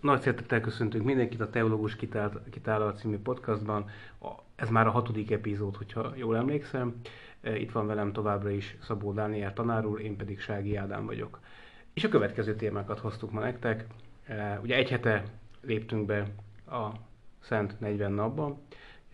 Nagy 0.00 0.20
szeretettel 0.20 0.60
köszöntünk 0.60 1.04
mindenkit 1.04 1.40
a 1.40 1.50
Teológus 1.50 1.96
Kitállal 2.50 2.92
című 2.92 3.18
podcastban. 3.18 3.90
Ez 4.54 4.68
már 4.68 4.86
a 4.86 4.90
hatodik 4.90 5.30
epizód, 5.30 5.76
hogyha 5.76 6.12
jól 6.14 6.36
emlékszem. 6.36 7.00
E, 7.40 7.56
itt 7.58 7.72
van 7.72 7.86
velem 7.86 8.12
továbbra 8.12 8.50
is 8.50 8.76
Szabó 8.82 9.12
Dániel 9.12 9.52
tanár 9.52 9.86
úr, 9.86 10.00
én 10.00 10.16
pedig 10.16 10.40
Sági 10.40 10.76
Ádám 10.76 11.06
vagyok. 11.06 11.40
És 11.92 12.04
a 12.04 12.08
következő 12.08 12.56
témákat 12.56 12.98
hoztuk 12.98 13.30
ma 13.30 13.40
nektek. 13.40 13.86
E, 14.24 14.60
ugye 14.62 14.76
egy 14.76 14.90
hete 14.90 15.24
léptünk 15.60 16.06
be 16.06 16.26
a 16.66 16.88
Szent 17.40 17.80
40 17.80 18.12
napban, 18.12 18.58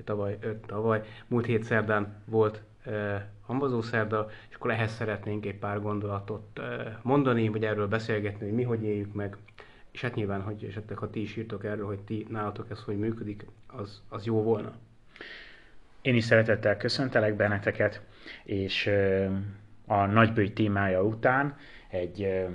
tavaly, 0.05 0.39
öt 0.41 0.67
tavaly, 0.67 1.03
múlt 1.27 1.47
hét 1.47 1.63
szerdán 1.63 2.23
volt 2.25 2.63
e, 2.85 3.29
hambazó 3.47 3.81
szerda, 3.83 4.29
és 4.49 4.55
akkor 4.55 4.71
ehhez 4.71 4.93
szeretnénk 4.93 5.47
egy 5.47 5.59
pár 5.59 5.81
gondolatot 5.81 6.61
mondani, 7.03 7.49
vagy 7.49 7.65
erről 7.65 7.89
beszélgetni, 7.89 8.45
hogy 8.47 8.55
mi 8.55 8.63
hogy 8.63 8.83
éljük 8.83 9.15
meg 9.15 9.37
és 9.97 10.03
hát 10.03 10.15
nyilván, 10.15 10.43
hogy 10.43 10.65
esetleg 10.69 10.99
ha 10.99 11.11
ti 11.11 11.21
is 11.21 11.37
írtok 11.37 11.65
erről, 11.65 11.87
hogy 11.87 12.01
ti 12.01 12.27
nálatok 12.31 12.71
ez 12.71 12.83
hogy 12.83 12.99
működik, 12.99 13.47
az, 13.67 14.03
az 14.09 14.25
jó 14.25 14.43
volna. 14.43 14.73
Én 16.01 16.15
is 16.15 16.25
szeretettel 16.25 16.77
köszöntelek 16.77 17.35
benneteket, 17.35 18.03
és 18.45 18.91
a 19.87 20.05
nagybőj 20.05 20.53
témája 20.53 21.03
után 21.03 21.57
egy 21.89 22.47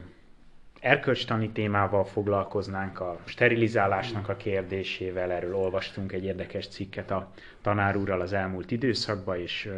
erkölcstani 0.80 1.50
témával 1.50 2.06
foglalkoznánk, 2.06 3.00
a 3.00 3.20
sterilizálásnak 3.26 4.30
a 4.30 4.36
kérdésével, 4.36 5.32
erről 5.32 5.56
olvastunk 5.56 6.12
egy 6.12 6.24
érdekes 6.24 6.68
cikket 6.68 7.12
a 7.12 7.32
tanár 7.62 7.96
úrral 7.96 8.22
az 8.22 8.34
elmúlt 8.34 8.72
időszakban, 8.72 9.38
és 9.40 9.70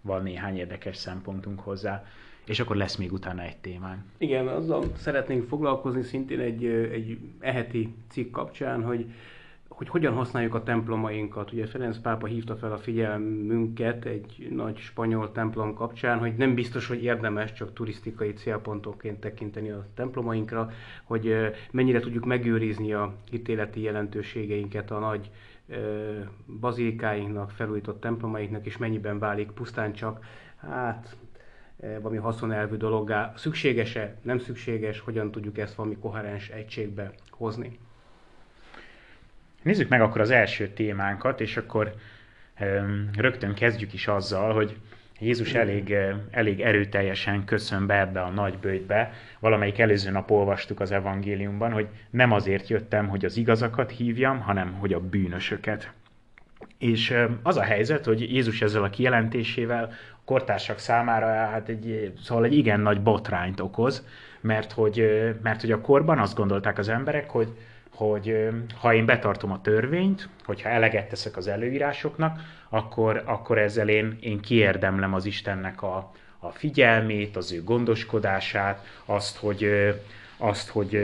van 0.00 0.22
néhány 0.22 0.56
érdekes 0.56 0.96
szempontunk 0.96 1.60
hozzá 1.60 2.04
és 2.50 2.60
akkor 2.60 2.76
lesz 2.76 2.96
még 2.96 3.12
utána 3.12 3.42
egy 3.42 3.56
témán. 3.56 4.04
Igen, 4.18 4.48
azzal 4.48 4.84
szeretnénk 4.96 5.48
foglalkozni 5.48 6.02
szintén 6.02 6.40
egy, 6.40 6.64
egy 6.64 7.18
eheti 7.40 7.94
cikk 8.08 8.32
kapcsán, 8.32 8.82
hogy 8.82 9.06
hogy 9.68 9.88
hogyan 9.88 10.14
használjuk 10.14 10.54
a 10.54 10.62
templomainkat. 10.62 11.52
Ugye 11.52 11.66
Ferenc 11.66 11.98
pápa 11.98 12.26
hívta 12.26 12.56
fel 12.56 12.72
a 12.72 12.78
figyelmünket 12.78 14.04
egy 14.04 14.48
nagy 14.50 14.76
spanyol 14.78 15.32
templom 15.32 15.74
kapcsán, 15.74 16.18
hogy 16.18 16.34
nem 16.36 16.54
biztos, 16.54 16.86
hogy 16.86 17.02
érdemes 17.02 17.52
csak 17.52 17.72
turisztikai 17.72 18.32
célpontokként 18.32 19.20
tekinteni 19.20 19.70
a 19.70 19.86
templomainkra, 19.94 20.70
hogy 21.04 21.34
mennyire 21.70 22.00
tudjuk 22.00 22.24
megőrizni 22.24 22.92
a 22.92 23.14
hitéleti 23.30 23.80
jelentőségeinket 23.80 24.90
a 24.90 24.98
nagy 24.98 25.30
bazilikáinknak, 26.60 27.50
felújított 27.50 28.00
templomainknak, 28.00 28.66
és 28.66 28.76
mennyiben 28.76 29.18
válik 29.18 29.50
pusztán 29.50 29.92
csak, 29.92 30.24
hát 30.56 31.16
valami 31.80 32.16
haszonelvű 32.16 32.76
dologgá. 32.76 33.32
Szükséges-e, 33.36 34.14
nem 34.22 34.38
szükséges, 34.38 35.00
hogyan 35.00 35.30
tudjuk 35.30 35.58
ezt 35.58 35.74
valami 35.74 35.96
koherens 35.96 36.48
egységbe 36.48 37.10
hozni? 37.30 37.78
Nézzük 39.62 39.88
meg 39.88 40.00
akkor 40.00 40.20
az 40.20 40.30
első 40.30 40.68
témánkat, 40.68 41.40
és 41.40 41.56
akkor 41.56 41.94
rögtön 43.16 43.54
kezdjük 43.54 43.92
is 43.92 44.08
azzal, 44.08 44.54
hogy 44.54 44.76
Jézus 45.20 45.54
elég, 45.54 45.92
eh, 45.92 46.16
elég 46.30 46.60
erőteljesen 46.60 47.44
köszön 47.44 47.86
be 47.86 47.98
ebbe 47.98 48.20
a 48.20 48.30
nagy 48.30 48.58
bőjtbe. 48.58 49.12
Valamelyik 49.38 49.78
előző 49.78 50.10
nap 50.10 50.30
olvastuk 50.30 50.80
az 50.80 50.90
evangéliumban, 50.90 51.72
hogy 51.72 51.88
nem 52.10 52.32
azért 52.32 52.68
jöttem, 52.68 53.08
hogy 53.08 53.24
az 53.24 53.36
igazakat 53.36 53.90
hívjam, 53.90 54.40
hanem 54.40 54.72
hogy 54.72 54.92
a 54.92 55.00
bűnösöket. 55.00 55.92
És 56.80 57.14
az 57.42 57.56
a 57.56 57.62
helyzet, 57.62 58.04
hogy 58.04 58.32
Jézus 58.32 58.62
ezzel 58.62 58.82
a 58.82 58.90
kijelentésével 58.90 59.92
kortársak 60.24 60.78
számára 60.78 61.26
hát 61.26 61.68
egy, 61.68 62.12
szóval 62.22 62.44
egy 62.44 62.56
igen 62.56 62.80
nagy 62.80 63.00
botrányt 63.00 63.60
okoz, 63.60 64.06
mert 64.40 64.72
hogy, 64.72 65.24
mert 65.42 65.60
hogy 65.60 65.72
a 65.72 65.80
korban 65.80 66.18
azt 66.18 66.34
gondolták 66.36 66.78
az 66.78 66.88
emberek, 66.88 67.30
hogy, 67.30 67.48
hogy 67.94 68.48
ha 68.80 68.94
én 68.94 69.06
betartom 69.06 69.52
a 69.52 69.60
törvényt, 69.60 70.28
hogyha 70.44 70.68
eleget 70.68 71.08
teszek 71.08 71.36
az 71.36 71.46
előírásoknak, 71.46 72.40
akkor, 72.68 73.22
akkor 73.24 73.58
ezzel 73.58 73.88
én, 73.88 74.18
én 74.20 74.40
kiérdemlem 74.40 75.14
az 75.14 75.24
Istennek 75.24 75.82
a, 75.82 76.12
a 76.38 76.50
figyelmét, 76.50 77.36
az 77.36 77.52
ő 77.52 77.64
gondoskodását, 77.64 78.86
azt, 79.04 79.36
hogy, 79.36 79.70
azt, 80.36 80.68
hogy 80.68 80.94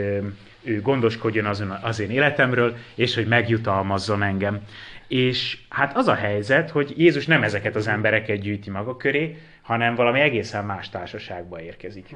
ő 0.67 0.81
gondoskodjon 0.81 1.45
az, 1.45 1.63
az 1.81 1.99
én 1.99 2.09
életemről, 2.09 2.75
és 2.95 3.15
hogy 3.15 3.27
megjutalmazzon 3.27 4.23
engem. 4.23 4.61
És 5.07 5.57
hát 5.69 5.95
az 5.97 6.07
a 6.07 6.13
helyzet, 6.13 6.69
hogy 6.69 6.93
Jézus 6.97 7.25
nem 7.25 7.43
ezeket 7.43 7.75
az 7.75 7.87
embereket 7.87 8.39
gyűjti 8.39 8.69
maga 8.69 8.95
köré, 8.95 9.37
hanem 9.61 9.95
valami 9.95 10.19
egészen 10.19 10.65
más 10.65 10.89
társaságba 10.89 11.61
érkezik. 11.61 12.15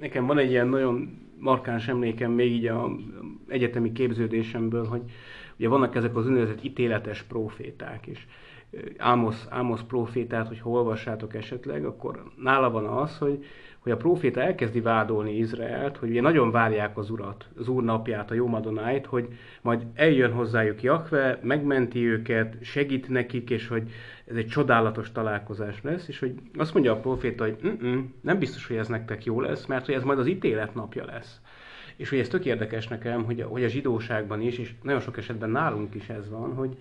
Nekem 0.00 0.26
van 0.26 0.38
egy 0.38 0.50
ilyen 0.50 0.68
nagyon 0.68 1.18
markáns 1.38 1.88
emlékem 1.88 2.30
még 2.30 2.52
így 2.52 2.66
a 2.66 2.90
egyetemi 3.48 3.92
képződésemből, 3.92 4.86
hogy 4.86 5.02
ugye 5.58 5.68
vannak 5.68 5.94
ezek 5.94 6.16
az 6.16 6.26
úgynevezett 6.26 6.64
ítéletes 6.64 7.22
proféták, 7.22 8.06
és 8.06 8.18
Ámosz, 8.96 9.46
Ámosz 9.48 9.82
profétát, 9.82 10.48
hogy 10.48 10.60
ha 10.60 10.70
olvassátok 10.70 11.34
esetleg, 11.34 11.84
akkor 11.84 12.22
nála 12.36 12.70
van 12.70 12.84
az, 12.84 13.18
hogy 13.18 13.44
hogy 13.80 13.92
a 13.92 13.96
próféta 13.96 14.40
elkezdi 14.40 14.80
vádolni 14.80 15.36
Izraelt, 15.36 15.96
hogy 15.96 16.10
ugye 16.10 16.20
nagyon 16.20 16.50
várják 16.50 16.98
az 16.98 17.10
urat, 17.10 17.48
az 17.58 17.68
úr 17.68 17.82
napját, 17.82 18.30
a 18.30 18.34
jó 18.34 18.46
Madonáit, 18.46 19.06
hogy 19.06 19.28
majd 19.62 19.86
eljön 19.94 20.32
hozzájuk 20.32 20.82
Jakve, 20.82 21.38
megmenti 21.42 22.06
őket, 22.06 22.56
segít 22.60 23.08
nekik, 23.08 23.50
és 23.50 23.68
hogy 23.68 23.90
ez 24.24 24.36
egy 24.36 24.46
csodálatos 24.46 25.12
találkozás 25.12 25.82
lesz, 25.82 26.08
és 26.08 26.18
hogy 26.18 26.34
azt 26.56 26.74
mondja 26.74 26.92
a 26.92 27.00
próféta, 27.00 27.44
hogy 27.44 27.78
nem 28.20 28.38
biztos, 28.38 28.66
hogy 28.66 28.76
ez 28.76 28.88
nektek 28.88 29.24
jó 29.24 29.40
lesz, 29.40 29.66
mert 29.66 29.86
hogy 29.86 29.94
ez 29.94 30.02
majd 30.02 30.18
az 30.18 30.26
ítélet 30.26 30.74
napja 30.74 31.04
lesz. 31.04 31.40
És 31.96 32.08
hogy 32.08 32.18
ez 32.18 32.28
tök 32.28 32.44
érdekes 32.44 32.88
nekem, 32.88 33.24
hogy 33.24 33.40
a, 33.40 33.46
hogy 33.46 33.64
a 33.64 33.68
zsidóságban 33.68 34.40
is, 34.40 34.58
és 34.58 34.72
nagyon 34.82 35.00
sok 35.00 35.16
esetben 35.16 35.50
nálunk 35.50 35.94
is 35.94 36.08
ez 36.08 36.30
van, 36.30 36.54
hogy, 36.54 36.76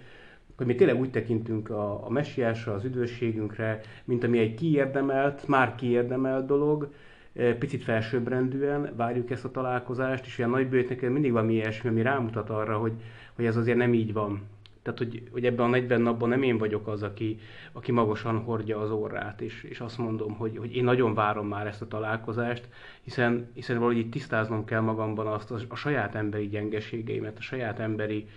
hogy 0.59 0.67
mi 0.67 0.75
tényleg 0.75 0.99
úgy 0.99 1.11
tekintünk 1.11 1.69
a, 1.69 2.05
a 2.05 2.09
messiásra, 2.09 2.73
az 2.73 2.83
üdvösségünkre, 2.83 3.81
mint 4.03 4.23
ami 4.23 4.39
egy 4.39 4.53
kiérdemelt, 4.53 5.47
már 5.47 5.75
kiérdemelt 5.75 6.45
dolog, 6.45 6.93
e, 7.35 7.53
picit 7.53 7.83
felsőbbrendűen 7.83 8.93
várjuk 8.95 9.31
ezt 9.31 9.45
a 9.45 9.51
találkozást, 9.51 10.25
és 10.25 10.39
olyan 10.39 10.51
nagybőjt 10.51 10.89
nekem 10.89 11.11
mindig 11.11 11.31
van 11.31 11.49
ilyesmi, 11.49 11.89
ami 11.89 12.01
rámutat 12.01 12.49
arra, 12.49 12.77
hogy, 12.77 12.93
hogy 13.35 13.45
ez 13.45 13.55
azért 13.55 13.77
nem 13.77 13.93
így 13.93 14.13
van. 14.13 14.41
Tehát, 14.81 14.97
hogy, 14.97 15.23
hogy 15.31 15.45
ebben 15.45 15.65
a 15.65 15.69
40 15.69 16.01
napban 16.01 16.29
nem 16.29 16.43
én 16.43 16.57
vagyok 16.57 16.87
az, 16.87 17.03
aki, 17.03 17.39
aki 17.71 17.91
magasan 17.91 18.39
hordja 18.39 18.79
az 18.79 18.91
orrát, 18.91 19.41
és, 19.41 19.63
és 19.63 19.79
azt 19.79 19.97
mondom, 19.97 20.33
hogy, 20.33 20.57
hogy 20.57 20.75
én 20.75 20.83
nagyon 20.83 21.13
várom 21.13 21.47
már 21.47 21.67
ezt 21.67 21.81
a 21.81 21.87
találkozást, 21.87 22.67
hiszen, 23.01 23.51
hiszen 23.53 23.77
valahogy 23.77 23.97
itt 23.97 24.11
tisztáznom 24.11 24.65
kell 24.65 24.81
magamban 24.81 25.27
azt 25.27 25.51
a, 25.51 25.57
a 25.67 25.75
saját 25.75 26.15
emberi 26.15 26.47
gyengeségeimet, 26.47 27.37
a 27.37 27.41
saját 27.41 27.79
emberi, 27.79 28.27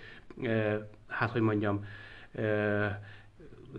eh, 0.41 0.77
hát 1.07 1.29
hogy 1.29 1.41
mondjam, 1.41 1.85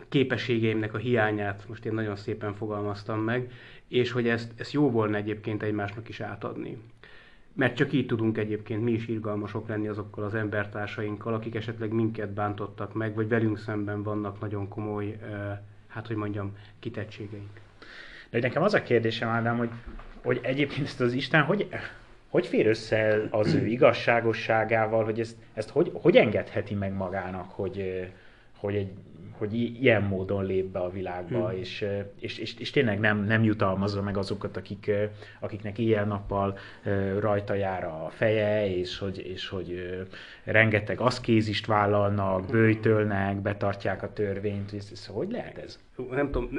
képességeimnek 0.09 0.95
a 0.95 0.99
hiányát, 0.99 1.65
most 1.69 1.85
én 1.85 1.95
nagyon 1.95 2.17
szépen 2.17 2.55
fogalmaztam 2.55 3.21
meg, 3.21 3.53
és 3.89 4.11
hogy 4.11 4.29
ezt, 4.29 4.53
ezt 4.57 4.73
jó 4.73 4.91
volna 4.91 5.17
egyébként 5.17 5.63
egymásnak 5.63 6.09
is 6.09 6.21
átadni. 6.21 6.79
Mert 7.53 7.77
csak 7.77 7.93
így 7.93 8.07
tudunk 8.07 8.39
egyébként 8.39 8.83
mi 8.83 8.93
is 8.93 9.09
irgalmasok 9.09 9.69
lenni 9.69 9.89
azokkal 9.89 10.25
az 10.25 10.35
embertársainkkal, 10.35 11.35
akik 11.35 11.55
esetleg 11.55 11.93
minket 11.93 12.31
bántottak 12.31 12.95
meg, 12.95 13.15
vagy 13.15 13.29
velünk 13.29 13.59
szemben 13.59 14.03
vannak 14.03 14.41
nagyon 14.41 14.69
komoly, 14.69 15.19
hát 15.87 16.07
hogy 16.07 16.17
mondjam, 16.17 16.57
kitettségeink. 16.79 17.61
De 18.31 18.41
nekem 18.41 18.63
az 18.63 18.75
a 18.75 18.83
kérdésem, 18.83 19.29
Ádám, 19.29 19.57
hogy, 19.57 19.71
hogy 20.23 20.41
egyébként 20.43 20.87
ezt 20.87 21.01
az 21.01 21.13
Isten 21.13 21.43
hogy, 21.43 21.69
hogy 22.29 22.47
fér 22.47 22.67
össze 22.67 23.27
az 23.31 23.55
ő 23.55 23.67
igazságosságával, 23.67 25.05
hogy 25.05 25.21
ezt, 25.21 25.37
ezt 25.53 25.71
hogy, 25.71 25.91
hogy 25.95 26.17
engedheti 26.17 26.75
meg 26.75 26.93
magának, 26.93 27.51
hogy, 27.51 28.09
hogy, 28.65 28.75
egy, 28.75 28.93
hogy 29.39 29.55
ilyen 29.55 30.03
módon 30.03 30.45
lép 30.45 30.65
be 30.65 30.79
a 30.79 30.91
világba, 30.91 31.49
hmm. 31.49 31.59
és, 31.59 31.87
és, 32.21 32.39
és, 32.39 32.59
és 32.59 32.71
tényleg 32.71 33.01
nem, 33.01 33.25
nem 33.25 33.43
jutalmazza 33.43 34.03
meg 34.03 34.17
azokat, 34.17 34.57
akik, 34.57 34.91
akiknek 35.41 35.79
ilyen-nappal 35.79 36.59
rajta 37.19 37.55
jár 37.55 37.85
a 37.85 38.09
feje, 38.11 38.77
és 38.77 38.99
hogy, 38.99 39.19
és 39.19 39.49
hogy 39.49 39.99
rengeteg 40.44 41.00
aszkézist 41.00 41.67
vállalnak, 41.67 42.47
bőjtölnek, 42.47 43.37
betartják 43.37 44.03
a 44.03 44.12
törvényt, 44.12 44.73
és, 44.73 44.85
és 44.91 45.06
hogy 45.06 45.31
lehet 45.31 45.59
ez? 45.59 45.81
Nem 46.11 46.31
tudom, 46.31 46.50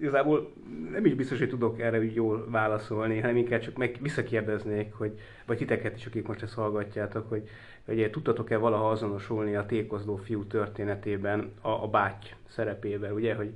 igazából 0.00 0.52
nem 0.90 1.04
is 1.04 1.14
biztos, 1.14 1.38
hogy 1.38 1.48
tudok 1.48 1.80
erre 1.80 1.98
úgy 1.98 2.14
jól 2.14 2.50
válaszolni, 2.50 3.20
hanem 3.20 3.36
inkább 3.36 3.60
csak 3.60 3.76
meg 3.76 3.96
visszakérdeznék, 4.00 4.92
hogy, 4.92 5.18
vagy 5.46 5.56
titeket 5.56 5.96
is, 5.96 6.06
akik 6.06 6.26
most 6.26 6.42
ezt 6.42 6.54
hallgatjátok, 6.54 7.28
hogy, 7.28 7.48
hogy 7.84 8.10
tudtatok-e 8.10 8.56
valaha 8.56 8.90
azonosulni 8.90 9.54
a 9.54 9.66
tékozló 9.66 10.16
fiú 10.16 10.44
történetében 10.44 11.52
a, 11.60 11.68
a 11.68 11.88
báty 11.88 12.26
szerepével, 12.48 13.12
ugye, 13.12 13.34
hogy, 13.34 13.52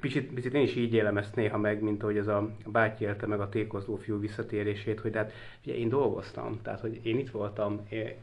picit, 0.00 0.32
picit 0.32 0.54
én 0.54 0.62
is 0.62 0.76
így 0.76 0.94
élem 0.94 1.16
ezt 1.16 1.36
néha 1.36 1.58
meg, 1.58 1.82
mint 1.82 2.02
ahogy 2.02 2.16
ez 2.16 2.26
a 2.26 2.50
báty 2.66 3.02
élte 3.02 3.26
meg 3.26 3.40
a 3.40 3.48
tékozló 3.48 3.96
fiú 3.96 4.20
visszatérését, 4.20 5.00
hogy 5.00 5.16
hát 5.16 5.32
ugye 5.64 5.76
én 5.76 5.88
dolgoztam, 5.88 6.60
tehát 6.62 6.80
hogy 6.80 7.00
én 7.02 7.18
itt 7.18 7.30
voltam, 7.30 7.80
én, 7.88 8.14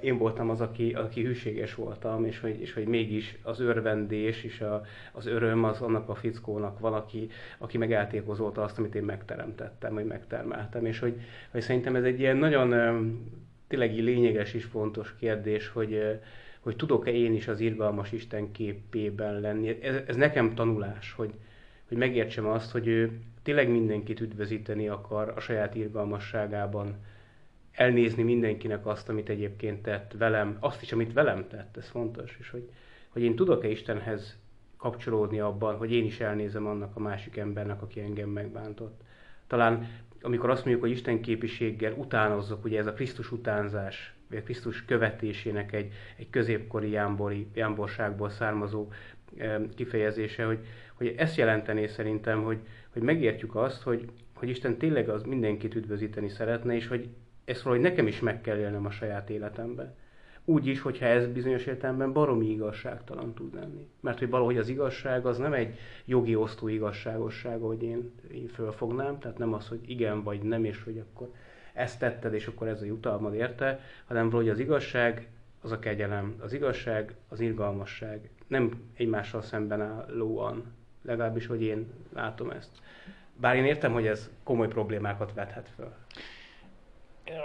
én 0.00 0.18
voltam 0.18 0.50
az, 0.50 0.60
aki, 0.60 0.92
aki 0.92 1.22
hűséges 1.22 1.74
voltam, 1.74 2.24
és 2.24 2.40
hogy, 2.40 2.60
és 2.60 2.72
hogy 2.72 2.86
mégis 2.86 3.38
az 3.42 3.60
örvendés 3.60 4.44
és 4.44 4.60
a, 4.60 4.82
az 5.12 5.26
öröm 5.26 5.64
az 5.64 5.80
annak 5.80 6.08
a 6.08 6.14
fickónak 6.14 6.78
valaki, 6.78 7.28
aki 7.58 7.78
meg 7.78 7.92
eltékozolta 7.92 8.62
azt, 8.62 8.78
amit 8.78 8.94
én 8.94 9.04
megteremtettem, 9.04 9.94
vagy 9.94 10.06
megtermeltem, 10.06 10.86
és 10.86 10.98
hogy, 10.98 11.20
hogy 11.50 11.60
szerintem 11.60 11.96
ez 11.96 12.04
egy 12.04 12.20
ilyen 12.20 12.36
nagyon 12.36 12.68
tényleg 13.68 13.98
lényeges 13.98 14.54
és 14.54 14.64
fontos 14.64 15.14
kérdés, 15.18 15.68
hogy, 15.68 16.20
hogy 16.60 16.76
tudok-e 16.76 17.10
én 17.10 17.34
is 17.34 17.48
az 17.48 17.60
irgalmas 17.60 18.12
Isten 18.12 18.52
képében 18.52 19.40
lenni. 19.40 19.82
Ez, 19.82 19.96
ez 20.06 20.16
nekem 20.16 20.54
tanulás, 20.54 21.12
hogy, 21.12 21.34
hogy 21.88 21.96
megértsem 21.96 22.46
azt, 22.46 22.70
hogy 22.70 22.86
ő 22.86 23.20
tényleg 23.42 23.70
mindenkit 23.70 24.20
üdvözíteni 24.20 24.88
akar 24.88 25.32
a 25.36 25.40
saját 25.40 25.74
irgalmasságában, 25.74 26.96
elnézni 27.72 28.22
mindenkinek 28.22 28.86
azt, 28.86 29.08
amit 29.08 29.28
egyébként 29.28 29.82
tett 29.82 30.12
velem, 30.18 30.56
azt 30.60 30.82
is, 30.82 30.92
amit 30.92 31.12
velem 31.12 31.48
tett, 31.48 31.76
ez 31.76 31.88
fontos, 31.88 32.36
és 32.40 32.50
hogy, 32.50 32.68
hogy 33.08 33.22
én 33.22 33.36
tudok-e 33.36 33.68
Istenhez 33.68 34.38
kapcsolódni 34.76 35.40
abban, 35.40 35.76
hogy 35.76 35.92
én 35.92 36.04
is 36.04 36.20
elnézem 36.20 36.66
annak 36.66 36.96
a 36.96 37.00
másik 37.00 37.36
embernek, 37.36 37.82
aki 37.82 38.00
engem 38.00 38.28
megbántott. 38.28 39.00
Talán 39.46 39.88
amikor 40.22 40.50
azt 40.50 40.64
mondjuk, 40.64 40.84
hogy 40.84 40.94
Isten 40.94 41.20
képiséggel 41.20 41.92
utánozzuk, 41.92 42.64
ugye 42.64 42.78
ez 42.78 42.86
a 42.86 42.92
Krisztus 42.92 43.32
utánzás, 43.32 44.14
vagy 44.28 44.38
a 44.38 44.42
Krisztus 44.42 44.84
követésének 44.84 45.72
egy, 45.72 45.92
egy 46.16 46.30
középkori 46.30 46.90
jámbori, 46.90 47.46
jámborságból 47.54 48.28
származó 48.28 48.88
e, 49.38 49.60
kifejezése, 49.74 50.44
hogy, 50.44 50.58
hogy 50.94 51.14
ezt 51.16 51.36
jelentené 51.36 51.86
szerintem, 51.86 52.42
hogy, 52.42 52.58
hogy 52.92 53.02
megértjük 53.02 53.54
azt, 53.54 53.82
hogy, 53.82 54.10
hogy 54.34 54.48
Isten 54.48 54.76
tényleg 54.76 55.08
az 55.08 55.22
mindenkit 55.22 55.74
üdvözíteni 55.74 56.28
szeretne, 56.28 56.74
és 56.74 56.86
hogy 56.86 57.08
ezt 57.44 57.62
valahogy 57.62 57.84
nekem 57.84 58.06
is 58.06 58.20
meg 58.20 58.40
kell 58.40 58.58
élnem 58.58 58.86
a 58.86 58.90
saját 58.90 59.30
életemben. 59.30 59.94
Úgy 60.44 60.66
is, 60.66 60.80
hogyha 60.80 61.06
ez 61.06 61.26
bizonyos 61.26 61.66
értelemben 61.66 62.12
baromi 62.12 62.50
igazságtalan 62.50 63.34
tud 63.34 63.54
lenni. 63.54 63.88
Mert 64.00 64.18
hogy 64.18 64.30
valahogy 64.30 64.56
az 64.56 64.68
igazság 64.68 65.26
az 65.26 65.38
nem 65.38 65.52
egy 65.52 65.78
jogi 66.04 66.34
osztó 66.34 66.68
igazságosság, 66.68 67.60
hogy 67.60 67.82
én, 67.82 68.10
én 68.32 68.46
fölfognám, 68.46 69.18
tehát 69.18 69.38
nem 69.38 69.52
az, 69.52 69.68
hogy 69.68 69.80
igen 69.86 70.22
vagy 70.22 70.42
nem, 70.42 70.64
és 70.64 70.82
hogy 70.82 70.98
akkor 70.98 71.30
ezt 71.72 71.98
tetted, 71.98 72.34
és 72.34 72.46
akkor 72.46 72.68
ez 72.68 72.82
a 72.82 72.84
jutalmad 72.84 73.34
érte, 73.34 73.80
hanem 74.06 74.30
valahogy 74.30 74.50
az 74.50 74.58
igazság 74.58 75.28
az 75.62 75.72
a 75.72 75.78
kegyelem, 75.78 76.36
az 76.40 76.52
igazság, 76.52 77.14
az 77.28 77.40
irgalmasság, 77.40 78.30
nem 78.46 78.90
egymással 78.96 79.42
szemben 79.42 79.80
állóan, 79.80 80.64
legalábbis, 81.02 81.46
hogy 81.46 81.62
én 81.62 81.86
látom 82.14 82.50
ezt. 82.50 82.70
Bár 83.36 83.56
én 83.56 83.64
értem, 83.64 83.92
hogy 83.92 84.06
ez 84.06 84.30
komoly 84.42 84.68
problémákat 84.68 85.32
vethet 85.34 85.70
föl 85.76 85.92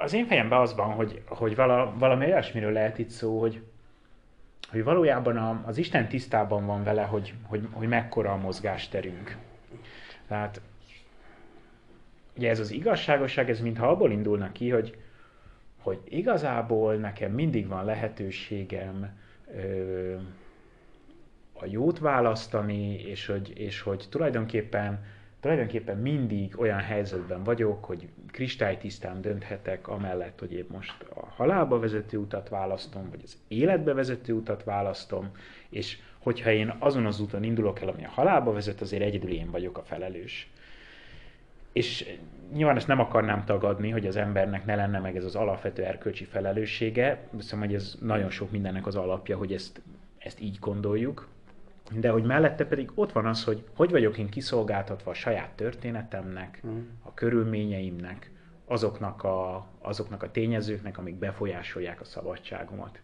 az 0.02 0.14
én 0.14 0.26
fejemben 0.26 0.60
az 0.60 0.76
van, 0.76 0.92
hogy, 0.92 1.22
hogy 1.26 1.56
vala, 1.56 1.94
valami 1.98 2.26
olyasmiről 2.26 2.72
lehet 2.72 2.98
itt 2.98 3.10
szó, 3.10 3.40
hogy, 3.40 3.64
hogy 4.70 4.84
valójában 4.84 5.38
a, 5.38 5.64
az 5.66 5.78
Isten 5.78 6.08
tisztában 6.08 6.66
van 6.66 6.84
vele, 6.84 7.04
hogy, 7.04 7.34
hogy, 7.44 7.68
hogy 7.72 7.88
mekkora 7.88 8.32
a 8.32 8.38
mozgásterünk. 8.38 9.38
Tehát 10.28 10.62
ugye 12.38 12.50
ez 12.50 12.60
az 12.60 12.72
igazságosság, 12.72 13.50
ez 13.50 13.60
mintha 13.60 13.88
abból 13.88 14.12
indulna 14.12 14.52
ki, 14.52 14.70
hogy, 14.70 14.98
hogy 15.78 16.00
igazából 16.06 16.96
nekem 16.96 17.32
mindig 17.32 17.68
van 17.68 17.86
lehetőségem 17.86 19.18
ö, 19.56 20.16
a 21.54 21.66
jót 21.66 22.00
választani, 22.00 22.94
és 22.94 23.26
hogy, 23.26 23.54
és 23.60 23.82
hogy 23.82 24.06
tulajdonképpen 24.10 25.04
tulajdonképpen 25.44 25.98
mindig 25.98 26.60
olyan 26.60 26.80
helyzetben 26.80 27.44
vagyok, 27.44 27.86
hogy 27.86 28.08
kristálytisztán 28.32 29.22
dönthetek 29.22 29.88
amellett, 29.88 30.40
hogy 30.40 30.54
én 30.54 30.66
most 30.68 31.06
a 31.16 31.26
halálba 31.26 31.80
vezető 31.80 32.18
utat 32.18 32.50
választom, 32.50 33.10
vagy 33.10 33.20
az 33.24 33.38
életbe 33.48 33.94
vezető 33.94 34.34
utat 34.34 34.64
választom, 34.64 35.32
és 35.70 35.98
hogyha 36.20 36.52
én 36.52 36.76
azon 36.80 37.06
az 37.06 37.20
úton 37.20 37.44
indulok 37.44 37.82
el, 37.82 37.88
ami 37.88 38.06
a 38.06 38.10
halálba 38.10 38.52
vezet, 38.52 38.82
azért 38.82 39.04
egyedül 39.04 39.32
én 39.32 39.52
vagyok 39.52 39.78
a 39.78 39.84
felelős. 39.84 40.50
És 41.74 42.18
nyilván 42.54 42.76
ezt 42.76 42.88
nem 42.88 43.00
akarnám 43.00 43.46
tagadni, 43.46 43.90
hogy 43.90 44.08
az 44.08 44.16
embernek 44.16 44.66
ne 44.66 44.76
lenne 44.76 45.00
meg 45.00 45.16
ez 45.16 45.26
az 45.26 45.36
alapvető 45.36 45.84
erkölcsi 45.84 46.24
felelőssége. 46.24 47.28
Hiszem, 47.36 47.60
hogy 47.60 47.74
ez 47.74 47.98
nagyon 48.02 48.30
sok 48.30 48.52
mindennek 48.52 48.88
az 48.88 48.96
alapja, 48.96 49.38
hogy 49.38 49.54
ezt, 49.54 49.82
ezt 50.18 50.42
így 50.42 50.58
gondoljuk. 50.60 51.28
De 51.92 52.10
hogy 52.10 52.24
mellette 52.24 52.66
pedig 52.66 52.92
ott 52.96 53.12
van 53.12 53.26
az, 53.26 53.44
hogy 53.44 53.64
hogy 53.76 53.92
vagyok 53.92 54.18
én 54.18 54.30
kiszolgáltatva 54.30 55.12
a 55.12 55.14
saját 55.14 55.50
történetemnek, 55.50 56.62
mm. 56.68 56.80
a 57.02 57.14
körülményeimnek, 57.14 58.32
azoknak 58.66 59.24
a, 59.24 59.68
azoknak 59.80 60.24
a 60.24 60.32
tényezőknek, 60.32 60.98
amik 60.98 61.16
befolyásolják 61.16 62.02
a 62.02 62.06
szabadságomat. 62.06 63.02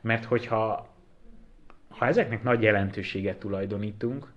Mert 0.00 0.24
hogyha 0.24 0.94
ha 1.88 2.06
ezeknek 2.06 2.42
nagy 2.42 2.62
jelentőséget 2.62 3.38
tulajdonítunk, 3.38 4.32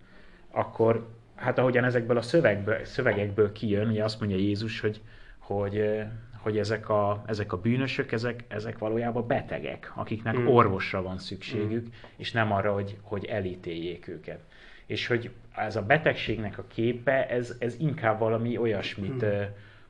akkor 0.51 1.07
hát 1.47 1.57
ahogyan 1.57 1.83
ezekből 1.83 2.17
a 2.17 2.21
szövegből, 2.21 2.85
szövegekből 2.85 3.51
kijön, 3.51 3.89
ugye 3.89 4.03
azt 4.03 4.19
mondja 4.19 4.37
Jézus, 4.37 4.79
hogy, 4.79 5.01
hogy 5.37 6.05
hogy 6.37 6.57
ezek 6.57 6.89
a, 6.89 7.23
ezek 7.25 7.53
a 7.53 7.57
bűnösök, 7.57 8.11
ezek, 8.11 8.43
ezek 8.47 8.77
valójában 8.77 9.27
betegek, 9.27 9.91
akiknek 9.95 10.37
mm. 10.37 10.47
orvosra 10.47 11.01
van 11.01 11.17
szükségük, 11.17 11.83
mm. 11.83 11.91
és 12.15 12.31
nem 12.31 12.51
arra, 12.51 12.73
hogy, 12.73 12.97
hogy 13.01 13.25
elítéljék 13.25 14.07
őket. 14.07 14.39
És 14.85 15.07
hogy 15.07 15.31
ez 15.55 15.75
a 15.75 15.81
betegségnek 15.81 16.57
a 16.57 16.65
képe, 16.67 17.27
ez, 17.27 17.55
ez 17.59 17.75
inkább 17.79 18.19
valami 18.19 18.57
olyasmit 18.57 19.25
mm. 19.25 19.41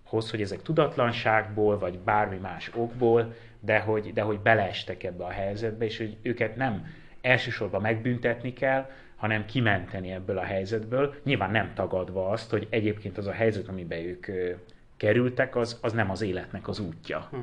hoz, 0.04 0.32
hogy 0.32 0.42
ezek 0.42 0.62
tudatlanságból, 0.62 1.78
vagy 1.80 2.00
bármi 2.00 2.38
más 2.38 2.72
okból, 2.76 3.34
de 3.60 3.80
hogy, 3.80 4.14
de 4.14 4.22
hogy 4.22 4.40
beleestek 4.40 5.04
ebbe 5.04 5.24
a 5.24 5.32
helyzetbe, 5.32 5.86
és 5.86 5.98
hogy 5.98 6.18
őket 6.22 6.56
nem 6.56 6.86
elsősorban 7.22 7.82
megbüntetni 7.82 8.54
kell, 8.54 8.90
hanem 9.18 9.46
kimenteni 9.46 10.12
ebből 10.12 10.38
a 10.38 10.44
helyzetből, 10.44 11.14
nyilván 11.24 11.52
nem 11.52 11.74
tagadva 11.74 12.30
azt, 12.30 12.50
hogy 12.50 12.68
egyébként 12.70 13.18
az 13.18 13.28
a 13.28 13.32
helyzet, 13.32 13.68
amiben 13.68 14.00
ők 14.00 14.26
kerültek, 14.98 15.56
az, 15.56 15.80
az 15.82 15.94
nem 15.94 16.12
az 16.12 16.22
életnek 16.22 16.68
az 16.68 16.80
útja. 16.80 17.28
Hm. 17.32 17.38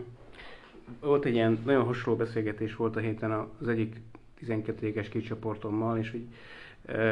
Volt 1.00 1.24
egy 1.24 1.34
ilyen 1.34 1.58
nagyon 1.64 1.84
hasonló 1.84 2.18
beszélgetés 2.18 2.76
volt 2.76 2.96
a 2.96 3.00
héten 3.00 3.48
az 3.60 3.68
egyik 3.68 4.00
12-éges 4.46 5.06
kicsoportommal, 5.10 5.98
és 5.98 6.10
hogy 6.10 6.26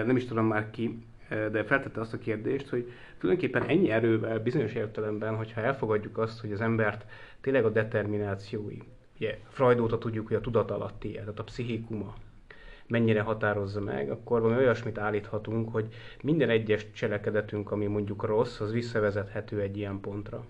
nem 0.07 0.17
is 0.17 0.25
tudom 0.25 0.47
már 0.47 0.71
ki, 0.71 1.03
de 1.29 1.65
feltette 1.65 2.01
azt 2.01 2.13
a 2.13 2.19
kérdést, 2.19 2.69
hogy 2.69 2.93
tulajdonképpen 3.19 3.69
ennyi 3.69 3.91
erővel, 3.91 4.39
bizonyos 4.39 4.73
értelemben, 4.73 5.37
hogyha 5.37 5.61
elfogadjuk 5.61 6.19
azt, 6.19 6.41
hogy 6.41 6.53
az 6.53 6.61
embert 6.61 7.05
tényleg 7.41 7.65
a 7.65 7.71
determinációi, 7.71 8.79
ugye 9.17 9.39
Freud 9.49 9.81
óta 9.81 9.99
tudjuk, 9.99 10.27
hogy 10.27 10.37
a 10.37 10.41
tudat 10.41 10.71
alatti, 10.71 11.11
tehát 11.11 11.39
a 11.39 11.45
pszichikuma, 11.45 12.15
mennyire 12.93 13.21
határozza 13.21 13.81
meg, 13.81 14.11
akkor 14.11 14.41
valami 14.41 14.61
olyasmit 14.61 14.99
állíthatunk, 14.99 15.73
hogy 15.73 15.95
minden 16.23 16.51
egyes 16.51 16.91
cselekedetünk, 16.91 17.71
ami 17.71 17.87
mondjuk 17.87 18.25
rossz, 18.25 18.61
az 18.61 18.73
visszavezethető 18.73 19.61
egy 19.61 19.77
ilyen 19.77 20.01
pontra. 20.01 20.45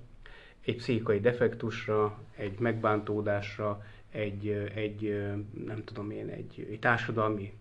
Egy 0.65 0.77
pszichikai 0.77 1.21
defektusra, 1.21 2.19
egy 2.37 2.59
megbántódásra, 2.59 3.85
egy, 4.11 4.71
egy 4.75 5.23
nem 5.67 5.85
tudom 5.85 6.11
én, 6.11 6.29
egy, 6.29 6.67
egy 6.71 6.79
társadalmi 6.79 7.53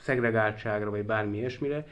szegregáltságra, 0.00 0.90
vagy 0.90 1.04
bármi 1.04 1.36
ilyesmire, 1.36 1.86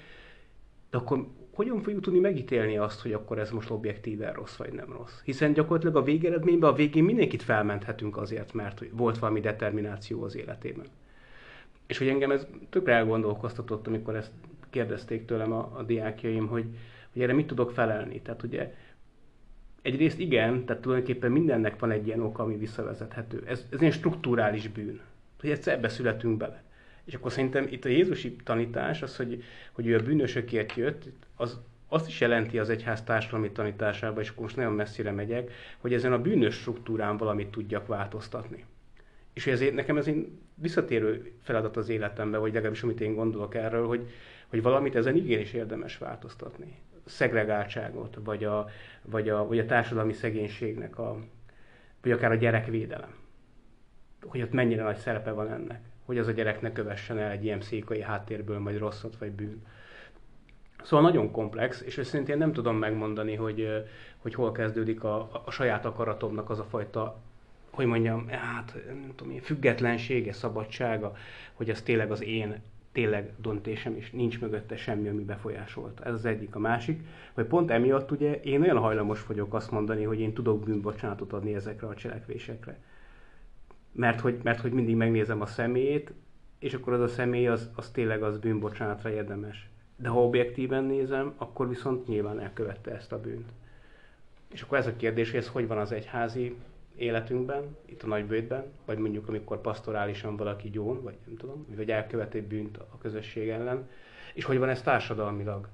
de 0.91 0.97
akkor 0.97 1.27
hogyan 1.55 1.81
fogjuk 1.81 2.03
tudni 2.03 2.19
megítélni 2.19 2.77
azt, 2.79 3.01
hogy 3.01 3.13
akkor 3.13 3.39
ez 3.39 3.51
most 3.51 3.71
objektíven 3.71 4.33
rossz 4.33 4.57
vagy 4.57 4.73
nem 4.73 4.93
rossz? 4.93 5.21
Hiszen 5.23 5.53
gyakorlatilag 5.53 5.97
a 5.97 6.03
végeredményben 6.03 6.71
a 6.71 6.75
végén 6.75 7.05
mindenkit 7.05 7.43
felmenthetünk 7.43 8.17
azért, 8.17 8.53
mert 8.53 8.85
volt 8.93 9.19
valami 9.19 9.41
determináció 9.41 10.23
az 10.23 10.37
életében. 10.37 10.87
És 11.95 12.01
hogy 12.01 12.09
engem 12.09 12.31
ez 12.31 12.47
tökre 12.71 12.93
elgondolkoztatott, 12.93 13.87
amikor 13.87 14.17
ezt 14.17 14.31
kérdezték 14.71 15.25
tőlem 15.25 15.53
a, 15.53 15.73
a 15.77 15.83
diákjaim, 15.83 16.47
hogy, 16.47 16.65
hogy 17.13 17.23
erre 17.23 17.33
mit 17.33 17.47
tudok 17.47 17.71
felelni. 17.71 18.23
Tehát 18.23 18.43
ugye 18.43 18.75
egyrészt 19.83 20.19
igen, 20.19 20.65
tehát 20.65 20.83
tulajdonképpen 20.83 21.33
mindennek 21.33 21.79
van 21.79 21.91
egy 21.91 22.07
ilyen 22.07 22.21
oka, 22.21 22.43
ami 22.43 22.57
visszavezethető. 22.57 23.43
Ez, 23.47 23.67
ez 23.71 23.81
egy 23.81 23.93
strukturális 23.93 24.69
bűn, 24.69 25.01
hogy 25.41 25.51
egyszer 25.51 25.75
ebbe 25.75 25.89
születünk 25.89 26.37
bele. 26.37 26.63
És 27.05 27.15
akkor 27.15 27.33
szerintem 27.33 27.67
itt 27.71 27.85
a 27.85 27.89
Jézusi 27.89 28.37
tanítás, 28.45 29.03
az, 29.03 29.17
hogy, 29.17 29.43
hogy 29.73 29.87
ő 29.87 29.97
a 29.97 30.03
bűnösökért 30.03 30.75
jött, 30.75 31.09
az 31.37 31.61
azt 31.89 32.09
is 32.09 32.21
jelenti 32.21 32.59
az 32.59 32.69
egyház 32.71 33.05
társadalmi 33.05 33.51
tanításában, 33.51 34.23
és 34.23 34.29
akkor 34.29 34.43
most 34.43 34.57
nagyon 34.57 34.73
messzire 34.73 35.11
megyek, 35.11 35.51
hogy 35.79 35.93
ezen 35.93 36.13
a 36.13 36.23
bűnös 36.23 36.55
struktúrán 36.55 37.17
valamit 37.17 37.51
tudjak 37.51 37.87
változtatni. 37.87 38.65
És 39.33 39.47
ezért 39.47 39.75
nekem 39.75 39.97
ez 39.97 40.07
egy 40.07 40.29
visszatérő 40.55 41.33
feladat 41.43 41.77
az 41.77 41.89
életemben, 41.89 42.41
vagy 42.41 42.53
legalábbis 42.53 42.83
amit 42.83 43.01
én 43.01 43.15
gondolok 43.15 43.55
erről, 43.55 43.87
hogy, 43.87 44.09
hogy 44.47 44.63
valamit 44.63 44.97
ezen 44.97 45.17
igenis 45.17 45.53
érdemes 45.53 45.99
változtatni. 45.99 46.79
Szegregáltságot, 47.05 48.19
vagy 48.25 48.45
a, 48.45 48.69
vagy 49.03 49.29
a, 49.29 49.47
vagy 49.47 49.59
a 49.59 49.67
társadalmi 49.67 50.13
szegénységnek, 50.13 50.99
a, 50.99 51.17
vagy 52.03 52.13
akár 52.13 52.31
a 52.31 52.35
gyerekvédelem. 52.35 53.15
Hogy 54.23 54.43
ott 54.43 54.53
mennyire 54.53 54.83
nagy 54.83 54.97
szerepe 54.97 55.31
van 55.31 55.53
ennek. 55.53 55.81
Hogy 56.05 56.19
az 56.19 56.27
a 56.27 56.33
gyerek 56.33 56.61
ne 56.61 56.73
kövessen 56.73 57.19
el 57.19 57.31
egy 57.31 57.45
ilyen 57.45 57.59
pszichikai 57.59 58.03
háttérből, 58.03 58.63
vagy 58.63 58.79
rosszat, 58.79 59.17
vagy 59.19 59.31
bűn. 59.31 59.63
Szóval 60.83 61.05
nagyon 61.05 61.31
komplex, 61.31 61.81
és 61.81 61.97
őszintén 61.97 62.39
nem 62.39 62.53
tudom 62.53 62.77
megmondani, 62.77 63.35
hogy, 63.35 63.85
hogy 64.19 64.35
hol 64.35 64.53
kezdődik 64.53 65.05
a, 65.05 65.43
a 65.45 65.51
saját 65.51 65.85
akaratomnak 65.85 66.51
az 66.51 66.59
a 66.59 66.65
fajta 66.65 67.21
hogy 67.75 67.87
mondjam, 67.87 68.29
hát 68.29 68.75
nem 68.87 69.13
tudom, 69.17 69.39
függetlensége, 69.39 70.33
szabadsága, 70.33 71.17
hogy 71.53 71.71
ez 71.71 71.83
tényleg 71.83 72.11
az 72.11 72.23
én 72.23 72.63
tényleg 72.95 73.33
döntésem, 73.37 73.97
és 73.97 74.11
nincs 74.11 74.41
mögötte 74.41 74.77
semmi, 74.77 75.09
ami 75.09 75.23
befolyásolta. 75.23 76.05
Ez 76.05 76.15
az 76.15 76.25
egyik. 76.25 76.55
A 76.55 76.59
másik, 76.59 77.01
hogy 77.33 77.45
pont 77.45 77.71
emiatt 77.71 78.11
ugye 78.11 78.41
én 78.41 78.63
olyan 78.63 78.79
hajlamos 78.79 79.27
vagyok 79.27 79.55
azt 79.55 79.71
mondani, 79.71 80.03
hogy 80.03 80.21
én 80.21 80.33
tudok 80.33 80.65
bűnbocsánatot 80.65 81.33
adni 81.33 81.55
ezekre 81.55 81.87
a 81.87 81.95
cselekvésekre. 81.95 82.79
Mert 83.93 84.21
hogy, 84.21 84.41
mert 84.43 84.61
hogy 84.61 84.73
mindig 84.73 84.97
megnézem 84.97 85.41
a 85.41 85.47
személyét, 85.47 86.13
és 86.59 86.75
akkor 86.75 86.93
az 86.93 87.01
a 87.01 87.09
személy 87.09 87.47
az, 87.47 87.71
az 87.75 87.91
tényleg 87.91 88.23
az 88.23 88.39
bűnbocsánatra 88.39 89.11
érdemes. 89.11 89.69
De 89.97 90.09
ha 90.09 90.25
objektíven 90.25 90.85
nézem, 90.85 91.33
akkor 91.37 91.69
viszont 91.69 92.07
nyilván 92.07 92.41
elkövette 92.41 92.91
ezt 92.91 93.13
a 93.13 93.21
bűnt. 93.21 93.49
És 94.53 94.63
akkor 94.63 94.79
ez 94.79 94.87
a 94.87 94.97
kérdés, 94.97 95.31
hogy 95.31 95.41
ez 95.41 95.49
hogy 95.49 95.67
van 95.67 95.79
az 95.79 95.93
egyházi 95.93 96.57
életünkben, 96.97 97.77
itt 97.85 98.03
a 98.03 98.07
nagybőtben, 98.07 98.65
vagy 98.85 98.99
mondjuk 98.99 99.29
amikor 99.29 99.61
pastorálisan 99.61 100.37
valaki 100.37 100.71
gyón, 100.71 101.03
vagy 101.03 101.17
nem 101.27 101.37
tudom, 101.37 101.67
vagy 101.77 101.91
elkövet 101.91 102.35
egy 102.35 102.43
bűnt 102.43 102.77
a 102.77 102.99
közösség 102.99 103.49
ellen, 103.49 103.89
és 104.35 104.45
hogy 104.45 104.59
van 104.59 104.69
ez 104.69 104.83
társadalmilag. 104.83 105.69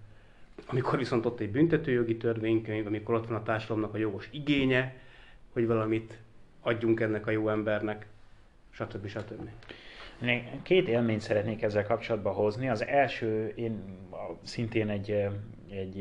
Amikor 0.66 0.98
viszont 0.98 1.26
ott 1.26 1.40
egy 1.40 1.50
büntetőjogi 1.50 2.16
törvénykönyv, 2.16 2.86
amikor 2.86 3.14
ott 3.14 3.26
van 3.26 3.36
a 3.36 3.42
társadalomnak 3.42 3.94
a 3.94 3.98
jogos 3.98 4.28
igénye, 4.32 4.96
hogy 5.52 5.66
valamit 5.66 6.18
adjunk 6.60 7.00
ennek 7.00 7.26
a 7.26 7.30
jó 7.30 7.48
embernek, 7.48 8.06
stb. 8.70 9.06
stb. 9.06 9.48
Két 10.62 10.88
élményt 10.88 11.20
szeretnék 11.20 11.62
ezzel 11.62 11.86
kapcsolatban 11.86 12.34
hozni. 12.34 12.68
Az 12.68 12.84
első, 12.84 13.52
én 13.56 13.82
szintén 14.42 14.88
egy, 14.88 15.10
egy 15.70 15.96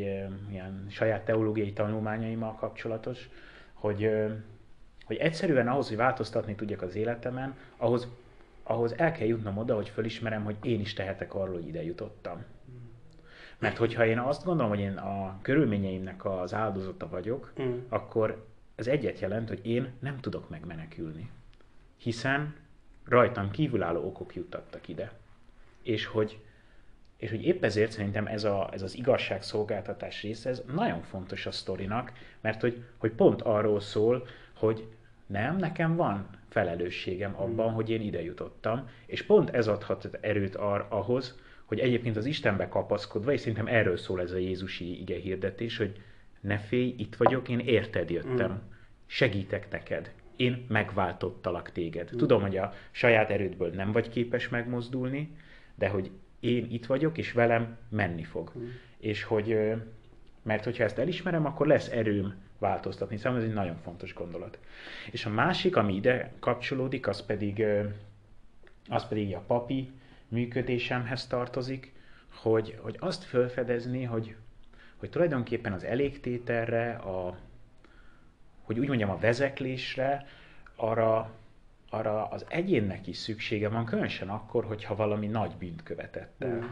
ilyen 0.49 0.85
saját 0.89 1.25
teológiai 1.25 1.73
tanulmányaimmal 1.73 2.55
kapcsolatos, 2.55 3.29
hogy 3.73 4.09
hogy 5.09 5.17
egyszerűen 5.17 5.67
ahhoz, 5.67 5.87
hogy 5.87 5.97
változtatni 5.97 6.55
tudjak 6.55 6.81
az 6.81 6.95
életemen, 6.95 7.57
ahhoz, 7.77 8.07
ahhoz 8.63 8.93
el 8.97 9.11
kell 9.11 9.27
jutnom 9.27 9.57
oda, 9.57 9.75
hogy 9.75 9.89
fölismerem, 9.89 10.43
hogy 10.43 10.55
én 10.61 10.79
is 10.79 10.93
tehetek 10.93 11.33
arról, 11.33 11.53
hogy 11.53 11.67
ide 11.67 11.83
jutottam. 11.83 12.43
Mert 13.57 13.77
hogyha 13.77 14.05
én 14.05 14.19
azt 14.19 14.43
gondolom, 14.43 14.69
hogy 14.69 14.79
én 14.79 14.97
a 14.97 15.39
körülményeimnek 15.41 16.25
az 16.25 16.53
áldozata 16.53 17.09
vagyok, 17.09 17.53
mm. 17.61 17.77
akkor 17.87 18.45
ez 18.75 18.87
egyet 18.87 19.19
jelent, 19.19 19.47
hogy 19.47 19.65
én 19.65 19.91
nem 19.99 20.19
tudok 20.19 20.49
megmenekülni. 20.49 21.31
Hiszen 21.97 22.55
rajtam 23.05 23.51
kívülálló 23.51 24.05
okok 24.05 24.35
juttattak 24.35 24.87
ide. 24.87 25.11
És 25.81 26.05
hogy, 26.05 26.39
és 27.17 27.29
hogy 27.29 27.45
épp 27.45 27.63
ezért 27.63 27.91
szerintem 27.91 28.27
ez, 28.27 28.43
a, 28.43 28.69
ez 28.73 28.81
az 28.81 28.95
igazságszolgáltatás 28.95 30.21
része, 30.21 30.49
ez 30.49 30.61
nagyon 30.73 31.01
fontos 31.01 31.45
a 31.45 31.51
sztorinak, 31.51 32.11
mert 32.41 32.61
hogy, 32.61 32.83
hogy 32.97 33.11
pont 33.11 33.41
arról 33.41 33.79
szól, 33.79 34.27
hogy 34.53 34.87
nem, 35.29 35.57
nekem 35.57 35.95
van 35.95 36.29
felelősségem 36.47 37.33
abban, 37.35 37.65
hmm. 37.65 37.75
hogy 37.75 37.89
én 37.89 38.01
ide 38.01 38.23
jutottam, 38.23 38.89
és 39.05 39.23
pont 39.23 39.49
ez 39.49 39.67
adhat 39.67 40.17
erőt 40.21 40.55
ar- 40.55 40.91
ahhoz, 40.91 41.39
hogy 41.65 41.79
egyébként 41.79 42.17
az 42.17 42.25
Istenbe 42.25 42.67
kapaszkodva, 42.67 43.31
és 43.31 43.39
szerintem 43.39 43.67
erről 43.67 43.97
szól 43.97 44.21
ez 44.21 44.31
a 44.31 44.37
Jézusi 44.37 44.99
ige 45.01 45.15
hirdetés, 45.15 45.77
hogy 45.77 46.01
ne 46.41 46.57
félj, 46.57 46.95
itt 46.97 47.15
vagyok, 47.15 47.49
én 47.49 47.59
érted 47.59 48.09
jöttem, 48.09 48.51
mm. 48.51 48.71
segítek 49.05 49.71
neked, 49.71 50.11
én 50.35 50.65
megváltottalak 50.67 51.71
téged. 51.71 52.09
Mm. 52.13 52.17
Tudom, 52.17 52.41
hogy 52.41 52.57
a 52.57 52.73
saját 52.91 53.29
erődből 53.29 53.69
nem 53.69 53.91
vagy 53.91 54.09
képes 54.09 54.49
megmozdulni, 54.49 55.35
de 55.75 55.87
hogy 55.87 56.11
én 56.39 56.67
itt 56.71 56.85
vagyok, 56.85 57.17
és 57.17 57.31
velem 57.31 57.77
menni 57.89 58.23
fog. 58.23 58.51
Mm. 58.57 58.67
És 58.97 59.23
hogy, 59.23 59.57
mert 60.43 60.63
hogyha 60.63 60.83
ezt 60.83 60.97
elismerem, 60.97 61.45
akkor 61.45 61.67
lesz 61.67 61.89
erőm 61.89 62.35
változtatni. 62.59 63.17
Számomra 63.17 63.43
ez 63.43 63.49
egy 63.49 63.55
nagyon 63.55 63.77
fontos 63.83 64.13
gondolat. 64.13 64.59
És 65.11 65.25
a 65.25 65.29
másik, 65.29 65.75
ami 65.75 65.95
ide 65.95 66.33
kapcsolódik, 66.39 67.07
az 67.07 67.25
pedig, 67.25 67.63
az 68.89 69.07
pedig 69.07 69.35
a 69.35 69.43
papi 69.47 69.91
működésemhez 70.27 71.27
tartozik, 71.27 71.93
hogy, 72.41 72.77
hogy 72.81 72.95
azt 72.99 73.23
felfedezni, 73.23 74.03
hogy, 74.03 74.35
hogy 74.97 75.09
tulajdonképpen 75.09 75.73
az 75.73 75.83
elégtételre, 75.83 76.91
a, 76.91 77.37
hogy 78.61 78.79
úgy 78.79 78.87
mondjam, 78.87 79.09
a 79.09 79.17
vezeklésre, 79.17 80.27
arra, 80.75 81.31
arra 81.89 82.27
az 82.27 82.45
egyénnek 82.49 83.07
is 83.07 83.17
szüksége 83.17 83.69
van, 83.69 83.85
különösen 83.85 84.29
akkor, 84.29 84.65
hogyha 84.65 84.95
valami 84.95 85.27
nagy 85.27 85.51
bűnt 85.59 85.83
követett 85.83 86.43
el. 86.43 86.55
Mm. 86.55 86.65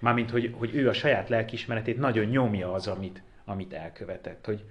Mármint, 0.00 0.30
hogy, 0.30 0.54
hogy 0.58 0.74
ő 0.74 0.88
a 0.88 0.92
saját 0.92 1.28
lelkismeretét 1.28 1.98
nagyon 1.98 2.24
nyomja 2.24 2.72
az, 2.72 2.86
amit, 2.86 3.22
amit 3.44 3.72
elkövetett. 3.72 4.44
Hogy, 4.46 4.64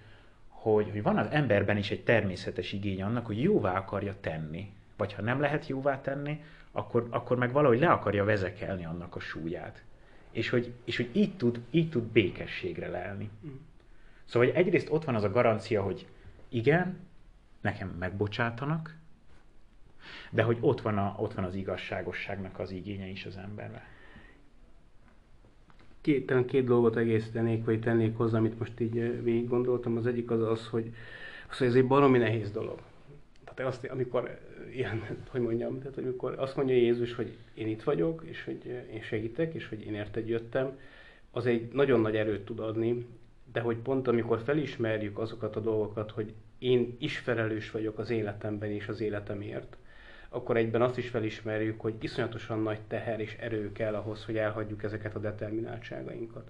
hogy, 0.61 0.89
hogy 0.91 1.01
van 1.01 1.17
az 1.17 1.27
emberben 1.29 1.77
is 1.77 1.91
egy 1.91 2.03
természetes 2.03 2.71
igény 2.71 3.01
annak, 3.01 3.25
hogy 3.25 3.41
jóvá 3.41 3.77
akarja 3.77 4.15
tenni. 4.21 4.73
Vagy 4.97 5.13
ha 5.13 5.21
nem 5.21 5.39
lehet 5.39 5.67
jóvá 5.67 6.01
tenni, 6.01 6.43
akkor, 6.71 7.07
akkor 7.09 7.37
meg 7.37 7.51
valahogy 7.51 7.79
le 7.79 7.89
akarja 7.89 8.23
vezekelni 8.23 8.85
annak 8.85 9.15
a 9.15 9.19
súlyát. 9.19 9.83
És 10.31 10.49
hogy, 10.49 10.73
és 10.83 10.97
hogy 10.97 11.09
így, 11.11 11.37
tud, 11.37 11.61
így 11.71 11.89
tud 11.89 12.03
békességre 12.03 12.87
lelni. 12.87 13.29
Mm. 13.45 13.49
Szóval 14.25 14.47
hogy 14.47 14.57
egyrészt 14.57 14.89
ott 14.89 15.03
van 15.03 15.15
az 15.15 15.23
a 15.23 15.31
garancia, 15.31 15.81
hogy 15.81 16.07
igen, 16.49 16.99
nekem 17.61 17.87
megbocsátanak, 17.99 18.97
de 20.29 20.43
hogy 20.43 20.57
ott 20.59 20.81
van, 20.81 20.97
a, 20.97 21.15
ott 21.17 21.33
van 21.33 21.43
az 21.43 21.55
igazságosságnak 21.55 22.59
az 22.59 22.71
igénye 22.71 23.07
is 23.07 23.25
az 23.25 23.37
emberben 23.37 23.81
két, 26.01 26.45
két 26.45 26.65
dolgot 26.65 26.95
egészítenék, 26.95 27.65
vagy 27.65 27.79
tennék 27.79 28.17
hozzá, 28.17 28.37
amit 28.37 28.59
most 28.59 28.79
így 28.79 29.23
végig 29.23 29.47
gondoltam. 29.47 29.97
Az 29.97 30.05
egyik 30.05 30.31
az 30.31 30.41
az, 30.41 30.67
hogy, 30.67 30.93
az, 31.49 31.57
hogy 31.57 31.67
ez 31.67 31.75
egy 31.75 31.87
baromi 31.87 32.17
nehéz 32.17 32.51
dolog. 32.51 32.79
Tehát 33.43 33.73
azt, 33.73 33.85
amikor 33.85 34.39
ilyen, 34.73 35.03
hogy 35.31 35.41
mondjam, 35.41 35.79
tehát 35.79 35.97
amikor 35.97 36.35
azt 36.37 36.55
mondja 36.55 36.75
Jézus, 36.75 37.13
hogy 37.13 37.37
én 37.53 37.67
itt 37.67 37.83
vagyok, 37.83 38.23
és 38.25 38.43
hogy 38.43 38.65
én 38.93 39.01
segítek, 39.01 39.53
és 39.53 39.69
hogy 39.69 39.85
én 39.85 39.93
érted 39.93 40.27
jöttem, 40.27 40.77
az 41.31 41.45
egy 41.45 41.69
nagyon 41.73 41.99
nagy 41.99 42.15
erőt 42.15 42.45
tud 42.45 42.59
adni, 42.59 43.05
de 43.53 43.59
hogy 43.59 43.77
pont 43.77 44.07
amikor 44.07 44.39
felismerjük 44.39 45.19
azokat 45.19 45.55
a 45.55 45.59
dolgokat, 45.59 46.11
hogy 46.11 46.33
én 46.59 46.95
is 46.99 47.17
felelős 47.17 47.71
vagyok 47.71 47.97
az 47.97 48.09
életemben 48.09 48.69
és 48.69 48.87
az 48.87 49.01
életemért, 49.01 49.77
akkor 50.33 50.57
egyben 50.57 50.81
azt 50.81 50.97
is 50.97 51.09
felismerjük, 51.09 51.81
hogy 51.81 51.93
iszonyatosan 51.99 52.61
nagy 52.61 52.79
teher 52.87 53.19
és 53.19 53.35
erő 53.39 53.71
kell 53.71 53.95
ahhoz, 53.95 54.25
hogy 54.25 54.37
elhagyjuk 54.37 54.83
ezeket 54.83 55.15
a 55.15 55.19
determináltságainkat. 55.19 56.47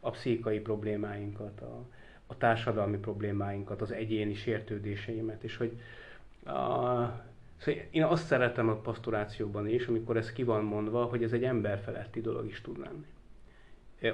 A 0.00 0.10
pszichikai 0.10 0.60
problémáinkat, 0.60 1.60
a, 1.60 1.84
a 2.26 2.36
társadalmi 2.36 2.96
problémáinkat, 2.96 3.80
az 3.80 3.90
egyéni 3.90 4.34
sértődéseimet, 4.34 5.42
és 5.42 5.56
hogy 5.56 5.80
a, 6.44 6.52
szóval 7.56 7.82
én 7.90 8.04
azt 8.04 8.26
szeretem 8.26 8.68
a 8.68 8.74
pastorációban 8.74 9.68
is, 9.68 9.86
amikor 9.86 10.16
ez 10.16 10.32
ki 10.32 10.42
van 10.42 10.64
mondva, 10.64 11.04
hogy 11.04 11.22
ez 11.22 11.32
egy 11.32 11.44
emberfeletti 11.44 12.20
dolog 12.20 12.46
is 12.46 12.60
tud 12.60 12.78
lenni 12.78 13.06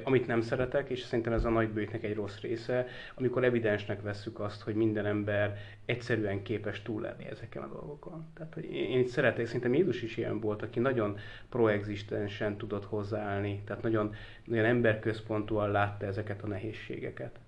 amit 0.04 0.26
nem 0.26 0.40
szeretek, 0.40 0.90
és 0.90 1.00
szerintem 1.00 1.33
ez 1.33 1.45
a 1.45 1.50
nagybőjtnek 1.50 2.02
egy 2.02 2.14
rossz 2.14 2.40
része, 2.40 2.87
amikor 3.14 3.45
evidensnek 3.45 4.02
vesszük 4.02 4.40
azt, 4.40 4.62
hogy 4.62 4.75
minden 4.75 5.07
ember 5.07 5.59
egyszerűen 5.85 6.42
képes 6.42 6.83
túlélni 6.83 7.26
ezeken 7.30 7.62
a 7.62 7.68
dolgokon. 7.68 8.26
Tehát, 8.35 8.54
hogy 8.54 8.73
én 8.73 9.07
szeretek, 9.07 9.47
szerintem 9.47 9.75
Jézus 9.75 10.02
is 10.02 10.16
ilyen 10.16 10.40
volt, 10.40 10.62
aki 10.62 10.80
nagyon 10.80 11.18
proexistensen 11.49 12.57
tudott 12.57 12.85
hozzáállni, 12.85 13.62
tehát 13.64 13.83
nagyon, 13.83 14.14
nagyon 14.45 14.64
emberközpontúan 14.64 15.71
látta 15.71 16.07
ezeket 16.07 16.42
a 16.42 16.47
nehézségeket. 16.47 17.38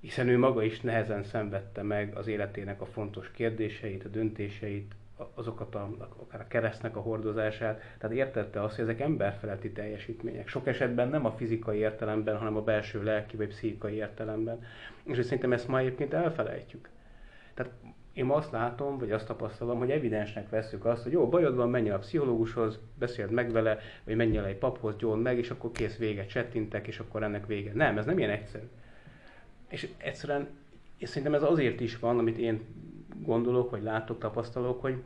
Hiszen 0.00 0.28
ő 0.28 0.38
maga 0.38 0.62
is 0.62 0.80
nehezen 0.80 1.22
szenvedte 1.22 1.82
meg 1.82 2.16
az 2.16 2.26
életének 2.26 2.80
a 2.80 2.86
fontos 2.86 3.30
kérdéseit, 3.30 4.04
a 4.04 4.08
döntéseit, 4.08 4.94
azokat 5.34 5.74
a, 5.74 5.90
akár 6.16 6.40
a 6.40 6.46
keresztnek 6.48 6.96
a 6.96 7.00
hordozását, 7.00 7.80
tehát 7.98 8.16
értette 8.16 8.62
azt, 8.62 8.74
hogy 8.74 8.84
ezek 8.84 9.00
emberfeletti 9.00 9.72
teljesítmények. 9.72 10.48
Sok 10.48 10.66
esetben 10.66 11.08
nem 11.08 11.24
a 11.24 11.32
fizikai 11.32 11.78
értelemben, 11.78 12.36
hanem 12.36 12.56
a 12.56 12.62
belső 12.62 13.02
lelki 13.02 13.36
vagy 13.36 13.48
pszichikai 13.48 13.94
értelemben. 13.94 14.62
És 15.04 15.14
hogy 15.14 15.24
szerintem 15.24 15.52
ezt 15.52 15.68
ma 15.68 15.78
egyébként 15.78 16.12
elfelejtjük. 16.12 16.88
Tehát 17.54 17.72
én 18.12 18.30
azt 18.30 18.50
látom, 18.50 18.98
vagy 18.98 19.10
azt 19.10 19.26
tapasztalom, 19.26 19.78
hogy 19.78 19.90
evidensnek 19.90 20.48
veszük 20.48 20.84
azt, 20.84 21.02
hogy 21.02 21.12
jó, 21.12 21.28
bajod 21.28 21.54
van, 21.54 21.70
menj 21.70 21.88
el 21.88 21.94
a 21.94 21.98
pszichológushoz, 21.98 22.78
beszéld 22.98 23.30
meg 23.30 23.52
vele, 23.52 23.78
vagy 24.04 24.16
menj 24.16 24.36
el 24.36 24.44
egy 24.44 24.56
paphoz, 24.56 24.96
gyónd 24.96 25.22
meg, 25.22 25.38
és 25.38 25.50
akkor 25.50 25.70
kész 25.70 25.96
vége, 25.96 26.26
csettintek, 26.26 26.86
és 26.86 26.98
akkor 26.98 27.22
ennek 27.22 27.46
vége. 27.46 27.72
Nem, 27.74 27.98
ez 27.98 28.04
nem 28.04 28.18
ilyen 28.18 28.30
egyszerű. 28.30 28.64
És 29.68 29.88
egyszerűen, 29.96 30.48
és 30.96 31.08
szerintem 31.08 31.34
ez 31.34 31.42
azért 31.42 31.80
is 31.80 31.98
van, 31.98 32.18
amit 32.18 32.38
én 32.38 32.60
gondolok, 33.22 33.70
vagy 33.70 33.82
látok, 33.82 34.18
tapasztalok, 34.18 34.80
hogy 34.80 35.02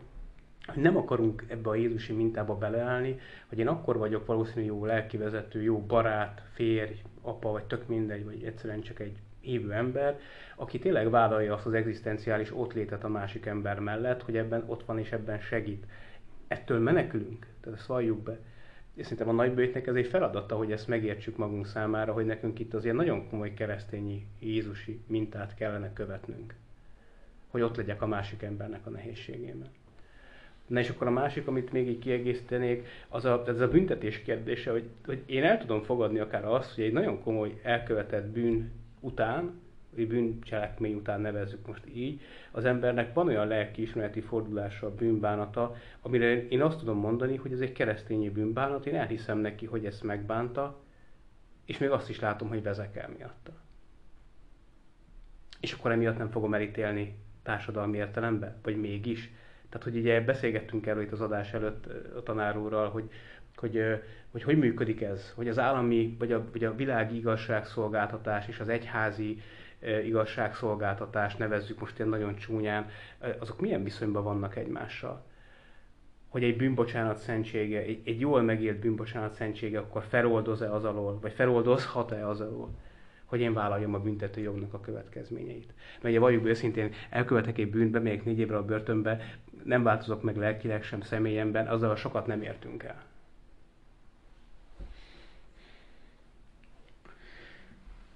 nem 0.75 0.97
akarunk 0.97 1.45
ebbe 1.49 1.69
a 1.69 1.75
Jézusi 1.75 2.13
mintába 2.13 2.57
beleállni, 2.57 3.19
hogy 3.49 3.59
én 3.59 3.69
akkor 3.69 3.99
vagyok 3.99 4.27
valószínű 4.27 4.65
jó 4.65 4.85
lelkivezető, 4.85 5.63
jó 5.63 5.81
barát, 5.81 6.43
férj, 6.53 7.03
apa, 7.23 7.51
vagy 7.51 7.65
tök 7.65 7.87
mindegy, 7.87 8.25
vagy 8.25 8.43
egyszerűen 8.43 8.81
csak 8.81 9.01
egy 9.01 9.17
hívő 9.41 9.73
ember, 9.73 10.19
aki 10.57 10.79
tényleg 10.79 11.11
vállalja 11.11 11.55
azt 11.55 11.67
az 11.67 11.73
egzisztenciális 11.73 12.53
létet 12.75 13.05
a 13.05 13.09
másik 13.09 13.47
ember 13.47 13.79
mellett, 13.79 14.23
hogy 14.23 14.37
ebben 14.37 14.65
ott 14.67 14.85
van 14.85 14.99
és 14.99 15.13
ebben 15.13 15.41
segít. 15.41 15.87
Ettől 16.49 16.79
menekülünk, 16.79 17.47
tehát 17.61 17.79
ezt 17.79 17.89
valljuk 17.89 18.23
be. 18.23 18.39
És 18.95 19.03
szerintem 19.03 19.29
a 19.29 19.33
nagybőjtnek 19.33 19.87
ez 19.87 19.95
egy 19.95 20.07
feladata, 20.07 20.57
hogy 20.57 20.73
ezt 20.73 20.89
megértsük 20.89 21.37
magunk 21.37 21.67
számára, 21.67 22.13
hogy 22.13 22.27
nekünk 22.27 22.59
itt 22.59 22.75
azért 22.75 22.95
nagyon 22.95 23.29
komoly 23.29 23.55
keresztényi 23.55 24.27
Jézusi 24.39 25.01
mintát 25.07 25.55
kellene 25.55 25.93
követnünk 25.93 26.55
hogy 27.49 27.61
ott 27.61 27.77
legyek 27.77 28.03
a 28.03 28.07
másik 28.07 28.43
embernek 28.43 28.87
a 28.87 28.91
nehézségében. 28.91 29.69
Na 30.67 30.81
és 30.81 30.89
akkor 30.89 31.07
a 31.07 31.11
másik, 31.11 31.47
amit 31.47 31.73
még 31.73 31.89
így 31.89 31.99
kiegészítenék, 31.99 32.87
az 33.09 33.25
a, 33.25 33.45
ez 33.47 33.61
a 33.61 33.69
büntetés 33.69 34.23
kérdése, 34.23 34.71
hogy, 34.71 34.89
hogy 35.07 35.23
én 35.27 35.45
el 35.45 35.59
tudom 35.59 35.83
fogadni 35.83 36.19
akár 36.19 36.45
azt, 36.45 36.75
hogy 36.75 36.85
egy 36.85 36.93
nagyon 36.93 37.23
komoly 37.23 37.61
elkövetett 37.63 38.27
bűn 38.27 38.73
után, 39.01 39.61
vagy 39.95 40.09
bűncselekmény 40.09 40.95
után 40.95 41.21
nevezzük 41.21 41.67
most 41.67 41.85
így, 41.95 42.21
az 42.51 42.65
embernek 42.65 43.15
van 43.15 43.27
olyan 43.27 43.47
lelkiismereti 43.47 44.21
fordulása, 44.21 44.87
a 44.87 44.95
bűnbánata, 44.95 45.75
amire 46.03 46.47
én 46.49 46.63
azt 46.63 46.79
tudom 46.79 46.99
mondani, 46.99 47.37
hogy 47.37 47.53
ez 47.53 47.61
egy 47.61 47.73
keresztényi 47.73 48.31
bűnbánat, 48.31 48.87
én 48.87 48.95
elhiszem 48.95 49.39
neki, 49.39 49.67
hogy 49.67 49.87
ezt 49.87 50.03
megbánta, 50.03 50.81
és 51.65 51.79
még 51.79 51.91
azt 51.91 52.09
is 52.09 52.21
látom, 52.21 52.49
hogy 52.49 52.63
vezekel 52.63 53.09
miatta. 53.17 53.53
És 55.61 55.73
akkor 55.73 55.91
emiatt 55.91 56.19
nem 56.19 56.31
fogom 56.31 56.55
elítélni 56.55 57.15
társadalmi 57.49 57.97
értelemben? 57.97 58.57
Vagy 58.63 58.77
mégis? 58.77 59.31
Tehát, 59.69 59.87
hogy 59.87 59.97
ugye 59.97 60.21
beszélgettünk 60.21 60.87
erről 60.87 61.03
itt 61.03 61.13
az 61.13 61.21
adás 61.21 61.53
előtt 61.53 61.87
a 62.17 62.23
tanárúrral, 62.23 62.89
hogy 62.91 63.11
hogy, 63.57 63.83
hogy 64.31 64.43
hogy 64.43 64.59
működik 64.59 65.03
ez, 65.03 65.33
hogy 65.35 65.49
az 65.49 65.59
állami, 65.59 66.17
vagy 66.19 66.33
a, 66.33 66.45
vagy 66.53 66.65
a 66.65 66.75
világi 66.75 67.17
igazságszolgáltatás 67.17 68.49
és 68.49 68.61
az 68.61 68.69
egyházi 68.69 69.41
igazságszolgáltatás, 70.05 71.37
nevezzük 71.37 71.81
most 71.81 71.99
ilyen 71.99 72.11
nagyon 72.11 72.37
csúnyán, 72.37 72.91
azok 73.39 73.61
milyen 73.61 73.85
viszonyban 73.85 74.23
vannak 74.23 74.57
egymással? 74.57 75.25
Hogy 76.29 76.45
egy 76.45 76.57
bűnbocsánat 76.57 77.19
szentsége, 77.19 77.81
egy, 77.81 78.01
egy 78.05 78.21
jól 78.21 78.43
megélt 78.43 78.79
bűnbocsánat 78.79 79.35
szentsége 79.35 79.79
akkor 79.79 80.05
feloldoz-e 80.09 80.73
az 80.73 80.85
alól, 80.85 81.19
vagy 81.21 81.33
feloldozhat-e 81.33 82.29
az 82.29 82.41
alól? 82.41 82.71
Hogy 83.29 83.41
én 83.41 83.53
vállaljam 83.53 83.95
a 83.95 83.99
büntető 83.99 84.41
jognak 84.41 84.75
a 84.75 84.81
következményeit. 84.81 85.73
Mert 85.93 86.05
ugye 86.05 86.19
valljuk 86.19 86.47
őszintén, 86.47 86.93
elkövetek 87.11 87.59
egy 87.59 87.71
bűnt, 87.71 87.91
bemegyek 87.91 88.25
négy 88.25 88.39
évre 88.39 88.57
a 88.57 88.65
börtönbe, 88.65 89.21
nem 89.65 89.83
változok 89.83 90.23
meg 90.23 90.37
lelkileg 90.37 90.83
sem 90.83 91.01
személyemben, 91.01 91.67
azzal 91.67 91.97
sokat 91.97 92.27
nem 92.27 92.43
értünk 92.43 92.83
el. 92.83 93.03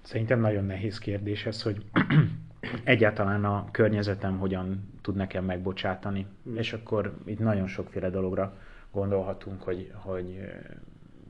Szerintem 0.01 0.39
nagyon 0.39 0.65
nehéz 0.65 0.97
kérdés 0.97 1.45
ez, 1.45 1.61
hogy 1.61 1.85
egyáltalán 2.83 3.45
a 3.45 3.67
környezetem 3.71 4.37
hogyan 4.37 4.93
tud 5.01 5.15
nekem 5.15 5.45
megbocsátani. 5.45 6.25
Mm. 6.49 6.55
És 6.55 6.73
akkor 6.73 7.17
itt 7.25 7.39
nagyon 7.39 7.67
sokféle 7.67 8.09
dologra 8.09 8.57
gondolhatunk, 8.91 9.61
hogy, 9.61 9.91
hogy 9.93 10.39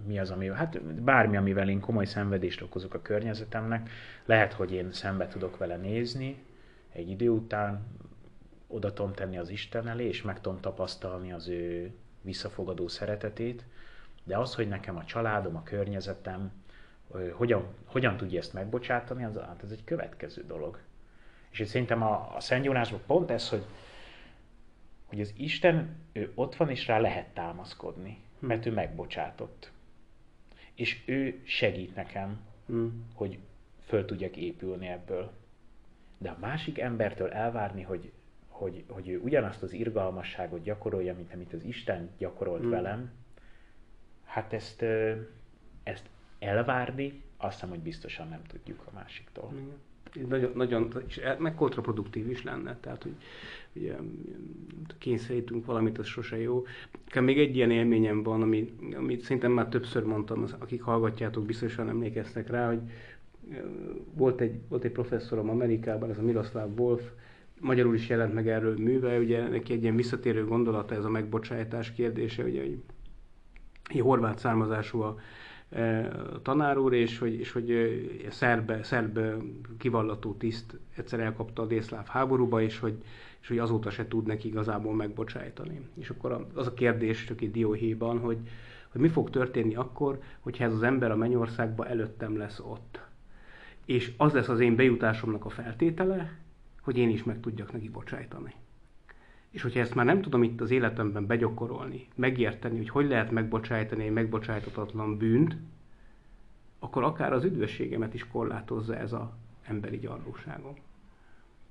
mi 0.05 0.19
az, 0.19 0.31
ami, 0.31 0.47
hát 0.51 0.83
bármi, 0.83 1.37
amivel 1.37 1.69
én 1.69 1.79
komoly 1.79 2.05
szenvedést 2.05 2.61
okozok 2.61 2.93
a 2.93 3.01
környezetemnek, 3.01 3.89
lehet, 4.25 4.53
hogy 4.53 4.71
én 4.71 4.91
szembe 4.91 5.27
tudok 5.27 5.57
vele 5.57 5.75
nézni 5.75 6.43
egy 6.91 7.09
idő 7.09 7.29
után, 7.29 7.85
oda 8.67 8.93
tudom 8.93 9.13
tenni 9.13 9.37
az 9.37 9.49
Isten 9.49 9.87
elé, 9.87 10.07
és 10.07 10.21
meg 10.21 10.41
tudom 10.41 10.59
tapasztalni 10.59 11.31
az 11.31 11.47
ő 11.47 11.91
visszafogadó 12.21 12.87
szeretetét, 12.87 13.65
de 14.23 14.37
az, 14.37 14.55
hogy 14.55 14.67
nekem 14.67 14.97
a 14.97 15.05
családom, 15.05 15.55
a 15.55 15.63
környezetem, 15.63 16.51
hogyan, 17.31 17.67
hogyan 17.85 18.17
tudja 18.17 18.39
ezt 18.39 18.53
megbocsátani, 18.53 19.23
az, 19.23 19.35
hát 19.35 19.63
ez 19.63 19.71
egy 19.71 19.83
következő 19.83 20.43
dolog. 20.47 20.79
És 21.49 21.59
itt 21.59 21.67
szerintem 21.67 22.03
a, 22.03 22.35
a 22.35 22.39
Szent 22.39 22.65
Jónásban 22.65 23.01
pont 23.05 23.31
ez, 23.31 23.49
hogy, 23.49 23.65
hogy 25.05 25.21
az 25.21 25.33
Isten, 25.37 25.95
ő 26.11 26.31
ott 26.35 26.55
van, 26.55 26.69
és 26.69 26.87
rá 26.87 26.99
lehet 26.99 27.33
támaszkodni, 27.33 28.21
mert 28.39 28.65
ő 28.65 28.71
megbocsátott. 28.71 29.71
És 30.75 31.01
ő 31.05 31.41
segít 31.43 31.95
nekem, 31.95 32.39
hmm. 32.65 33.05
hogy 33.13 33.37
föl 33.85 34.05
tudjak 34.05 34.37
épülni 34.37 34.87
ebből. 34.87 35.31
De 36.17 36.29
a 36.29 36.37
másik 36.39 36.79
embertől 36.79 37.29
elvárni, 37.29 37.81
hogy, 37.81 38.11
hogy, 38.47 38.83
hogy 38.87 39.09
ő 39.09 39.19
ugyanazt 39.19 39.63
az 39.63 39.73
irgalmasságot 39.73 40.63
gyakorolja, 40.63 41.15
mint 41.15 41.33
amit 41.33 41.53
az 41.53 41.63
Isten 41.63 42.09
gyakorolt 42.17 42.61
hmm. 42.61 42.69
velem, 42.69 43.11
hát 44.25 44.53
ezt, 44.53 44.85
ezt 45.83 46.09
elvárni, 46.39 47.21
azt 47.37 47.53
hiszem, 47.53 47.69
hogy 47.69 47.79
biztosan 47.79 48.27
nem 48.27 48.41
tudjuk 48.47 48.83
a 48.85 48.91
másiktól. 48.93 49.51
Igen. 50.13 50.27
Nagyon, 50.27 50.51
nagyon, 50.55 51.03
és 51.07 51.17
e- 51.17 51.35
meg 51.39 51.55
kontraproduktív 51.55 52.29
is 52.29 52.43
lenne, 52.43 52.77
tehát 52.79 53.03
hogy 53.03 53.15
ugye, 53.75 53.95
kényszerítünk 54.97 55.65
valamit, 55.65 55.97
az 55.97 56.05
sose 56.05 56.37
jó. 56.37 56.63
Még 57.21 57.39
egy 57.39 57.55
ilyen 57.55 57.71
élményem 57.71 58.23
van, 58.23 58.41
ami, 58.41 58.73
amit 58.95 59.21
szerintem 59.21 59.51
már 59.51 59.67
többször 59.67 60.03
mondtam, 60.03 60.43
az, 60.43 60.55
akik 60.59 60.81
hallgatjátok, 60.81 61.45
biztosan 61.45 61.89
emlékeztek 61.89 62.49
rá, 62.49 62.67
hogy 62.67 62.81
volt 64.13 64.41
egy, 64.41 64.59
volt 64.69 64.83
egy 64.83 64.91
professzorom 64.91 65.49
Amerikában, 65.49 66.09
ez 66.09 66.17
a 66.17 66.21
Miroslav 66.21 66.79
Wolf, 66.79 67.01
magyarul 67.59 67.95
is 67.95 68.09
jelent 68.09 68.33
meg 68.33 68.47
erről 68.47 68.77
műve, 68.77 69.19
ugye 69.19 69.47
neki 69.47 69.73
egy 69.73 69.83
ilyen 69.83 69.95
visszatérő 69.95 70.45
gondolata 70.45 70.95
ez 70.95 71.05
a 71.05 71.09
megbocsájtás 71.09 71.91
kérdése, 71.91 72.43
ugye, 72.43 72.61
hogy 72.61 72.77
egy 73.89 73.99
horvát 73.99 74.39
származású 74.39 75.01
a 75.01 75.19
tanár 76.41 76.77
úr, 76.77 76.93
és 76.93 77.19
hogy, 77.19 77.33
és 77.33 77.51
hogy 77.51 77.73
szerb, 78.29 78.83
szerb 78.83 79.19
kivallató 79.77 80.33
tiszt 80.33 80.77
egyszer 80.95 81.19
elkapta 81.19 81.61
a 81.61 81.65
délszláv 81.65 82.07
háborúba, 82.07 82.61
és 82.61 82.79
hogy, 82.79 83.03
és 83.41 83.47
hogy 83.47 83.57
azóta 83.57 83.89
se 83.89 84.07
tud 84.07 84.25
neki 84.25 84.47
igazából 84.47 84.95
megbocsájtani. 84.95 85.81
És 85.93 86.09
akkor 86.09 86.47
az 86.53 86.67
a 86.67 86.73
kérdés 86.73 87.25
csak 87.25 87.41
egy 87.41 87.51
dióhéjban, 87.51 88.19
hogy, 88.19 88.37
hogy 88.89 89.01
mi 89.01 89.07
fog 89.07 89.29
történni 89.29 89.75
akkor, 89.75 90.19
hogyha 90.39 90.63
ez 90.63 90.73
az 90.73 90.83
ember 90.83 91.11
a 91.11 91.15
mennyországba 91.15 91.87
előttem 91.87 92.37
lesz 92.37 92.59
ott. 92.59 92.99
És 93.85 94.13
az 94.17 94.33
lesz 94.33 94.49
az 94.49 94.59
én 94.59 94.75
bejutásomnak 94.75 95.45
a 95.45 95.49
feltétele, 95.49 96.37
hogy 96.81 96.97
én 96.97 97.09
is 97.09 97.23
meg 97.23 97.39
tudjak 97.39 97.71
neki 97.71 97.89
bocsájtani. 97.89 98.53
És 99.53 99.61
hogyha 99.61 99.79
ezt 99.79 99.95
már 99.95 100.05
nem 100.05 100.21
tudom 100.21 100.43
itt 100.43 100.61
az 100.61 100.71
életemben 100.71 101.27
begyakorolni, 101.27 102.07
megérteni, 102.15 102.77
hogy 102.77 102.89
hogy 102.89 103.07
lehet 103.07 103.31
megbocsájtani 103.31 104.03
egy 104.03 104.11
megbocsájtatatlan 104.11 105.17
bűnt, 105.17 105.55
akkor 106.79 107.03
akár 107.03 107.33
az 107.33 107.43
üdvösségemet 107.43 108.13
is 108.13 108.27
korlátozza 108.27 108.95
ez 108.95 109.13
az 109.13 109.27
emberi 109.63 109.97
gyarlóságom. 109.97 110.75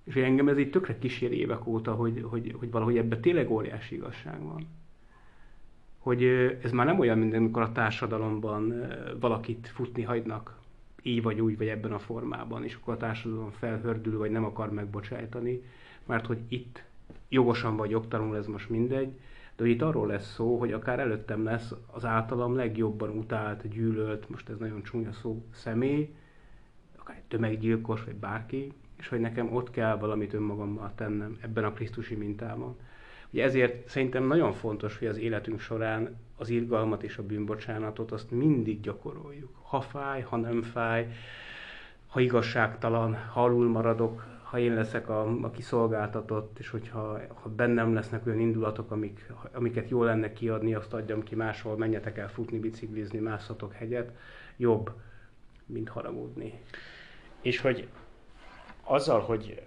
És 0.04 0.14
engem 0.14 0.48
ez 0.48 0.58
így 0.58 0.70
tökre 0.70 0.98
kísér 0.98 1.32
évek 1.32 1.66
óta, 1.66 1.94
hogy, 1.94 2.26
hogy, 2.28 2.54
hogy 2.58 2.70
valahogy 2.70 2.96
ebben 2.96 3.20
tényleg 3.20 3.50
óriási 3.50 3.94
igazság 3.94 4.42
van. 4.42 4.66
Hogy 5.98 6.24
ez 6.62 6.70
már 6.70 6.86
nem 6.86 6.98
olyan, 6.98 7.18
mint 7.18 7.34
amikor 7.34 7.62
a 7.62 7.72
társadalomban 7.72 8.74
valakit 9.20 9.68
futni 9.68 10.02
hagynak, 10.02 10.58
így 11.02 11.22
vagy 11.22 11.40
úgy, 11.40 11.56
vagy 11.56 11.68
ebben 11.68 11.92
a 11.92 11.98
formában, 11.98 12.64
és 12.64 12.74
akkor 12.74 12.94
a 12.94 12.96
társadalom 12.96 13.50
felhördül, 13.50 14.18
vagy 14.18 14.30
nem 14.30 14.44
akar 14.44 14.72
megbocsájtani, 14.72 15.62
mert 16.06 16.26
hogy 16.26 16.38
itt 16.48 16.90
jogosan 17.32 17.76
vagy 17.76 17.90
jogtalanul, 17.90 18.36
ez 18.36 18.46
most 18.46 18.70
mindegy, 18.70 19.18
de 19.56 19.66
itt 19.66 19.82
arról 19.82 20.06
lesz 20.06 20.32
szó, 20.34 20.58
hogy 20.58 20.72
akár 20.72 20.98
előttem 20.98 21.44
lesz 21.44 21.74
az 21.86 22.04
általam 22.04 22.56
legjobban 22.56 23.10
utált, 23.10 23.68
gyűlölt, 23.68 24.28
most 24.28 24.48
ez 24.48 24.58
nagyon 24.58 24.82
csúnya 24.82 25.12
szó, 25.12 25.44
személy, 25.50 26.14
akár 26.96 27.16
egy 27.16 27.22
tömeggyilkos, 27.22 28.04
vagy 28.04 28.14
bárki, 28.14 28.72
és 28.98 29.08
hogy 29.08 29.20
nekem 29.20 29.54
ott 29.54 29.70
kell 29.70 29.96
valamit 29.96 30.32
önmagammal 30.32 30.92
tennem 30.94 31.38
ebben 31.40 31.64
a 31.64 31.72
Krisztusi 31.72 32.14
mintában. 32.14 32.76
Ugye 33.30 33.44
ezért 33.44 33.88
szerintem 33.88 34.24
nagyon 34.24 34.52
fontos, 34.52 34.98
hogy 34.98 35.08
az 35.08 35.18
életünk 35.18 35.60
során 35.60 36.16
az 36.36 36.48
irgalmat 36.48 37.02
és 37.02 37.16
a 37.18 37.26
bűnbocsánatot 37.26 38.12
azt 38.12 38.30
mindig 38.30 38.80
gyakoroljuk. 38.80 39.50
Ha 39.62 39.80
fáj, 39.80 40.20
ha 40.20 40.36
nem 40.36 40.62
fáj, 40.62 41.12
ha 42.06 42.20
igazságtalan, 42.20 43.16
ha 43.32 43.44
alul 43.44 43.68
maradok, 43.68 44.31
ha 44.52 44.58
én 44.58 44.74
leszek 44.74 45.08
a, 45.08 45.42
a 45.42 45.50
kiszolgáltatott, 45.50 46.58
és 46.58 46.68
hogyha 46.68 47.20
ha 47.42 47.48
bennem 47.48 47.94
lesznek 47.94 48.26
olyan 48.26 48.40
indulatok, 48.40 48.90
amik, 48.90 49.32
amiket 49.52 49.88
jó 49.88 50.02
lenne 50.02 50.32
kiadni, 50.32 50.74
azt 50.74 50.92
adjam 50.92 51.22
ki 51.22 51.34
máshol, 51.34 51.76
menjetek 51.76 52.18
el 52.18 52.30
futni, 52.30 52.58
biciklizni, 52.58 53.18
másszatok 53.18 53.72
hegyet, 53.72 54.12
jobb, 54.56 54.92
mint 55.66 55.88
haragudni. 55.88 56.60
És 57.40 57.60
hogy 57.60 57.88
azzal, 58.84 59.20
hogy 59.20 59.62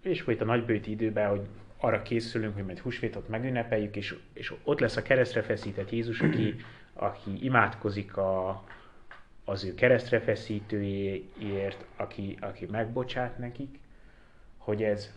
és 0.00 0.22
hogy 0.22 0.34
itt 0.34 0.40
a 0.40 0.44
nagybőti 0.44 0.90
időben, 0.90 1.28
hogy 1.28 1.46
arra 1.80 2.02
készülünk, 2.02 2.54
hogy 2.54 2.64
majd 2.64 2.78
húsvétot 2.78 3.28
megünnepeljük, 3.28 3.96
és, 3.96 4.16
és 4.32 4.54
ott 4.64 4.80
lesz 4.80 4.96
a 4.96 5.02
keresztre 5.02 5.42
feszített 5.42 5.90
Jézus, 5.90 6.20
aki, 6.20 6.54
aki 6.92 7.44
imádkozik 7.44 8.16
a, 8.16 8.64
az 9.48 9.64
ő 9.64 9.74
keresztre 9.74 10.20
feszítőjéért, 10.20 11.84
aki, 11.96 12.38
aki 12.40 12.66
megbocsát 12.66 13.38
nekik, 13.38 13.78
hogy 14.56 14.82
ez, 14.82 15.12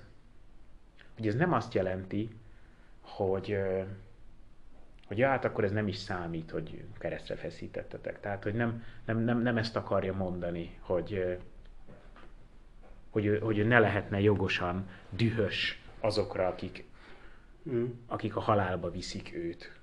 hogy 1.16 1.28
ez 1.28 1.36
nem 1.36 1.54
azt 1.54 1.74
jelenti, 1.74 2.30
hogy, 3.02 3.58
hogy 5.06 5.22
hát 5.22 5.46
akkor 5.46 5.64
ez 5.64 5.72
nem 5.72 5.88
is 5.88 5.98
számít, 5.98 6.52
hogy 6.52 6.84
keresztre 6.98 7.36
feszítettetek. 7.36 8.20
Tehát, 8.20 8.44
hogy 8.44 8.54
nem, 8.54 8.84
nem, 9.06 9.20
nem, 9.20 9.42
nem 9.42 9.58
ezt 9.58 9.76
akarja 9.76 10.14
mondani, 10.14 10.78
hogy, 10.80 11.38
hogy, 13.10 13.40
hogy 13.42 13.68
ne 13.68 13.80
lehetne 13.80 14.20
jogosan 14.20 14.90
dühös 15.10 15.82
azokra, 16.00 16.48
akik, 16.48 16.86
mm. 17.70 17.86
akik 18.08 18.36
a 18.36 18.40
halálba 18.40 18.92
viszik 18.92 19.34
őt 19.34 19.79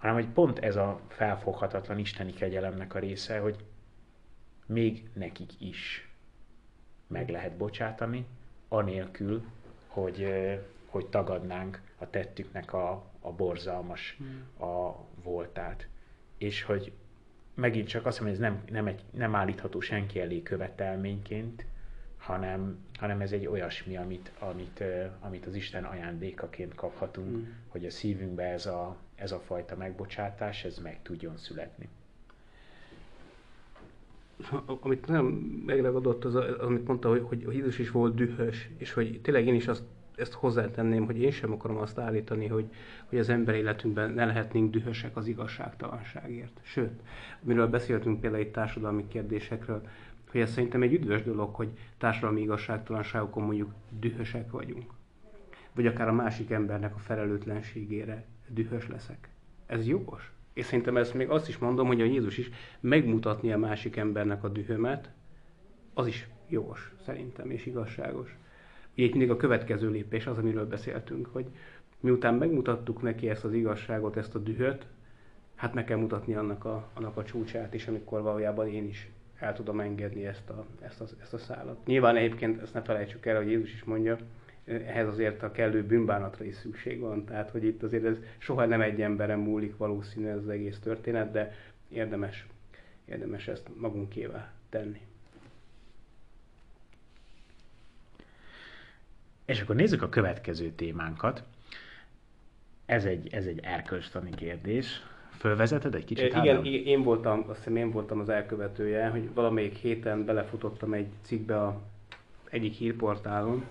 hanem 0.00 0.14
hogy 0.14 0.28
pont 0.28 0.58
ez 0.58 0.76
a 0.76 1.00
felfoghatatlan 1.08 1.98
isteni 1.98 2.32
kegyelemnek 2.32 2.94
a 2.94 2.98
része, 2.98 3.38
hogy 3.38 3.64
még 4.66 5.08
nekik 5.12 5.60
is 5.60 6.08
meg 7.06 7.28
lehet 7.28 7.56
bocsátani, 7.56 8.26
anélkül, 8.68 9.44
hogy, 9.86 10.28
hogy 10.86 11.06
tagadnánk 11.06 11.80
a 11.98 12.10
tettüknek 12.10 12.72
a, 12.72 13.10
a 13.20 13.32
borzalmas 13.32 14.16
hmm. 14.18 14.68
a 14.68 14.96
voltát. 15.22 15.88
És 16.38 16.62
hogy 16.62 16.92
megint 17.54 17.88
csak 17.88 18.06
azt 18.06 18.20
mondom, 18.20 18.38
hogy 18.38 18.46
ez 18.46 18.52
nem, 18.52 18.64
nem, 18.70 18.86
egy, 18.86 19.02
nem 19.10 19.34
állítható 19.34 19.80
senki 19.80 20.20
elé 20.20 20.42
követelményként, 20.42 21.64
hanem, 22.16 22.84
hanem 22.98 23.20
ez 23.20 23.32
egy 23.32 23.46
olyasmi, 23.46 23.96
amit, 23.96 24.32
amit, 24.38 24.84
amit 25.20 25.46
az 25.46 25.54
Isten 25.54 25.84
ajándékaként 25.84 26.74
kaphatunk, 26.74 27.36
mm. 27.36 27.44
hogy 27.68 27.86
a 27.86 27.90
szívünkbe 27.90 28.44
ez 28.44 28.66
a, 28.66 28.96
ez 29.20 29.32
a 29.32 29.38
fajta 29.38 29.76
megbocsátás, 29.76 30.64
ez 30.64 30.78
meg 30.78 31.02
tudjon 31.02 31.36
születni. 31.36 31.88
Amit 34.80 35.06
nem 35.06 35.24
megragadott, 35.66 36.24
az, 36.24 36.34
amit 36.34 36.86
mondta, 36.86 37.08
hogy, 37.08 37.24
hogy 37.24 37.54
Jézus 37.54 37.78
is 37.78 37.90
volt 37.90 38.14
dühös, 38.14 38.70
és 38.76 38.92
hogy 38.92 39.20
tényleg 39.20 39.46
én 39.46 39.54
is 39.54 39.68
azt 39.68 39.82
ezt 40.20 40.32
hozzátenném, 40.32 41.04
hogy 41.04 41.20
én 41.20 41.30
sem 41.30 41.52
akarom 41.52 41.76
azt 41.76 41.98
állítani, 41.98 42.46
hogy, 42.46 42.64
hogy 43.06 43.18
az 43.18 43.28
ember 43.28 43.54
életünkben 43.54 44.10
ne 44.10 44.24
lehetnénk 44.24 44.70
dühösek 44.70 45.16
az 45.16 45.26
igazságtalanságért. 45.26 46.60
Sőt, 46.62 47.00
amiről 47.44 47.66
beszéltünk 47.66 48.20
például 48.20 48.42
itt 48.42 48.52
társadalmi 48.52 49.08
kérdésekről, 49.08 49.82
hogy 50.30 50.40
ez 50.40 50.50
szerintem 50.50 50.82
egy 50.82 50.92
üdvös 50.92 51.22
dolog, 51.22 51.54
hogy 51.54 51.68
társadalmi 51.98 52.40
igazságtalanságokon 52.40 53.42
mondjuk 53.42 53.72
dühösek 53.98 54.50
vagyunk. 54.50 54.92
Vagy 55.72 55.86
akár 55.86 56.08
a 56.08 56.12
másik 56.12 56.50
embernek 56.50 56.94
a 56.94 56.98
felelőtlenségére 56.98 58.24
dühös 58.52 58.88
leszek. 58.88 59.28
Ez 59.66 59.86
jogos. 59.86 60.32
És 60.52 60.64
szerintem 60.64 60.96
ezt 60.96 61.14
még 61.14 61.28
azt 61.28 61.48
is 61.48 61.58
mondom, 61.58 61.86
hogy 61.86 62.00
a 62.00 62.04
Jézus 62.04 62.38
is 62.38 62.50
megmutatni 62.80 63.52
a 63.52 63.58
másik 63.58 63.96
embernek 63.96 64.44
a 64.44 64.48
dühömet, 64.48 65.10
az 65.94 66.06
is 66.06 66.28
jogos 66.48 66.92
szerintem, 67.04 67.50
és 67.50 67.66
igazságos. 67.66 68.36
Ugye 68.92 69.04
itt 69.04 69.10
mindig 69.10 69.30
a 69.30 69.36
következő 69.36 69.90
lépés 69.90 70.26
az, 70.26 70.38
amiről 70.38 70.66
beszéltünk, 70.66 71.26
hogy 71.26 71.46
miután 72.00 72.34
megmutattuk 72.34 73.02
neki 73.02 73.28
ezt 73.28 73.44
az 73.44 73.52
igazságot, 73.52 74.16
ezt 74.16 74.34
a 74.34 74.38
dühöt, 74.38 74.86
hát 75.54 75.74
meg 75.74 75.84
kell 75.84 75.98
mutatni 75.98 76.34
annak 76.34 76.64
a, 76.64 76.88
annak 76.94 77.16
a 77.16 77.24
csúcsát 77.24 77.74
is, 77.74 77.86
amikor 77.86 78.22
valójában 78.22 78.68
én 78.68 78.88
is 78.88 79.10
el 79.38 79.54
tudom 79.54 79.80
engedni 79.80 80.26
ezt 80.26 80.50
a, 80.50 80.64
ezt, 80.80 81.00
a, 81.00 81.04
ezt 81.20 81.34
a 81.34 81.38
szállat. 81.38 81.86
Nyilván 81.86 82.16
egyébként 82.16 82.62
ezt 82.62 82.74
ne 82.74 82.82
felejtsük 82.82 83.26
el, 83.26 83.36
hogy 83.36 83.50
Jézus 83.50 83.72
is 83.72 83.84
mondja, 83.84 84.18
ehhez 84.70 85.08
azért 85.08 85.42
a 85.42 85.52
kellő 85.52 85.84
bűnbánatra 85.84 86.44
is 86.44 86.54
szükség 86.54 87.00
van. 87.00 87.24
Tehát, 87.24 87.50
hogy 87.50 87.64
itt 87.64 87.82
azért 87.82 88.04
ez 88.04 88.16
soha 88.38 88.66
nem 88.66 88.80
egy 88.80 89.00
emberen 89.00 89.38
múlik 89.38 89.76
valószínű 89.76 90.26
ez 90.26 90.36
az 90.36 90.48
egész 90.48 90.78
történet, 90.78 91.30
de 91.32 91.54
érdemes, 91.88 92.46
érdemes 93.04 93.48
ezt 93.48 93.68
magunkével 93.76 94.52
tenni. 94.68 95.00
És 99.44 99.60
akkor 99.60 99.74
nézzük 99.74 100.02
a 100.02 100.08
következő 100.08 100.70
témánkat. 100.70 101.42
Ez 102.86 103.04
egy, 103.04 103.34
ez 103.34 103.46
egy 103.46 103.60
erkölcstani 103.62 104.30
kérdés. 104.30 105.02
Fölvezeted 105.30 105.94
egy 105.94 106.04
kicsit? 106.04 106.26
Igen, 106.26 106.40
Ádám? 106.40 106.64
én 106.64 107.02
voltam, 107.02 107.44
azt 107.48 107.58
hiszem 107.58 107.76
én 107.76 107.90
voltam 107.90 108.20
az 108.20 108.28
elkövetője, 108.28 109.08
hogy 109.08 109.34
valamelyik 109.34 109.74
héten 109.74 110.24
belefutottam 110.24 110.92
egy 110.92 111.08
cikkbe 111.22 111.62
a 111.62 111.80
egyik 112.50 112.72
hírportálon, 112.74 113.64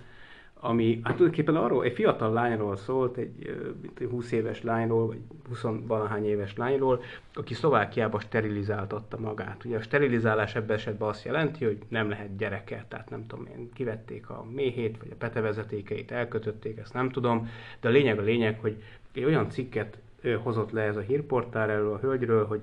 ami 0.62 1.00
hát 1.04 1.16
tulajdonképpen 1.16 1.56
arról, 1.56 1.84
egy 1.84 1.94
fiatal 1.94 2.34
lányról 2.34 2.76
szólt, 2.76 3.18
egy, 3.18 3.58
egy 4.00 4.08
20 4.10 4.32
éves 4.32 4.64
lányról, 4.64 5.08
vagy 5.08 5.20
20 5.48 5.66
valahány 5.88 6.26
éves 6.26 6.56
lányról, 6.56 7.02
aki 7.34 7.54
Szlovákiába 7.54 8.20
sterilizáltatta 8.20 9.20
magát. 9.20 9.66
Ugye 9.66 9.78
a 9.78 9.82
sterilizálás 9.82 10.56
ebben 10.56 10.76
esetben 10.76 11.10
azt 11.10 11.26
jelenti, 11.26 11.66
hogy 11.66 11.78
nem 11.88 12.10
lehet 12.10 12.36
gyereke, 12.38 12.86
tehát 12.88 13.10
nem 13.10 13.28
tudom 13.28 13.46
én, 13.46 13.70
kivették 13.74 14.30
a 14.30 14.46
méhét, 14.52 14.98
vagy 14.98 15.12
a 15.12 15.18
petevezetékeit, 15.18 16.12
elkötötték, 16.12 16.78
ezt 16.78 16.94
nem 16.94 17.10
tudom, 17.10 17.50
de 17.80 17.88
a 17.88 17.92
lényeg 17.92 18.20
a 18.20 18.22
lényeg, 18.24 18.60
hogy 18.60 18.84
egy 19.14 19.24
olyan 19.24 19.50
cikket 19.50 19.98
hozott 20.44 20.72
le 20.72 20.82
ez 20.82 20.96
a 20.96 21.02
hírportál 21.02 21.70
erről 21.70 21.94
a 21.94 22.00
hölgyről, 22.00 22.46
hogy 22.46 22.62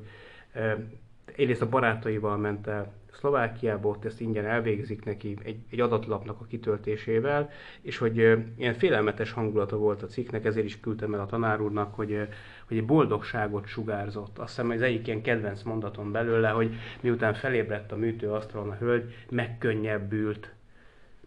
egyrészt 1.36 1.62
a 1.62 1.68
barátaival 1.68 2.36
ment 2.36 2.66
el 2.66 2.92
Szlovákiába, 3.18 3.88
ott 3.88 4.04
ezt 4.04 4.20
ingyen 4.20 4.44
elvégzik 4.44 5.04
neki 5.04 5.36
egy, 5.42 5.58
egy 5.70 5.80
adatlapnak 5.80 6.40
a 6.40 6.44
kitöltésével, 6.44 7.50
és 7.80 7.98
hogy 7.98 8.16
ilyen 8.56 8.74
félelmetes 8.74 9.32
hangulata 9.32 9.76
volt 9.76 10.02
a 10.02 10.06
cikknek, 10.06 10.44
ezért 10.44 10.66
is 10.66 10.80
küldtem 10.80 11.14
el 11.14 11.20
a 11.20 11.26
tanár 11.26 11.60
úrnak, 11.60 11.94
hogy, 11.94 12.28
hogy 12.68 12.76
egy 12.76 12.86
boldogságot 12.86 13.66
sugárzott. 13.66 14.38
Azt 14.38 14.48
hiszem, 14.48 14.70
az 14.70 14.82
egyik 14.82 15.06
ilyen 15.06 15.22
kedvenc 15.22 15.62
mondaton 15.62 16.12
belőle, 16.12 16.48
hogy 16.48 16.74
miután 17.00 17.34
felébredt 17.34 17.92
a 17.92 17.96
műtőasztalon 17.96 18.70
a 18.70 18.76
hölgy, 18.76 19.14
megkönnyebbült, 19.30 20.54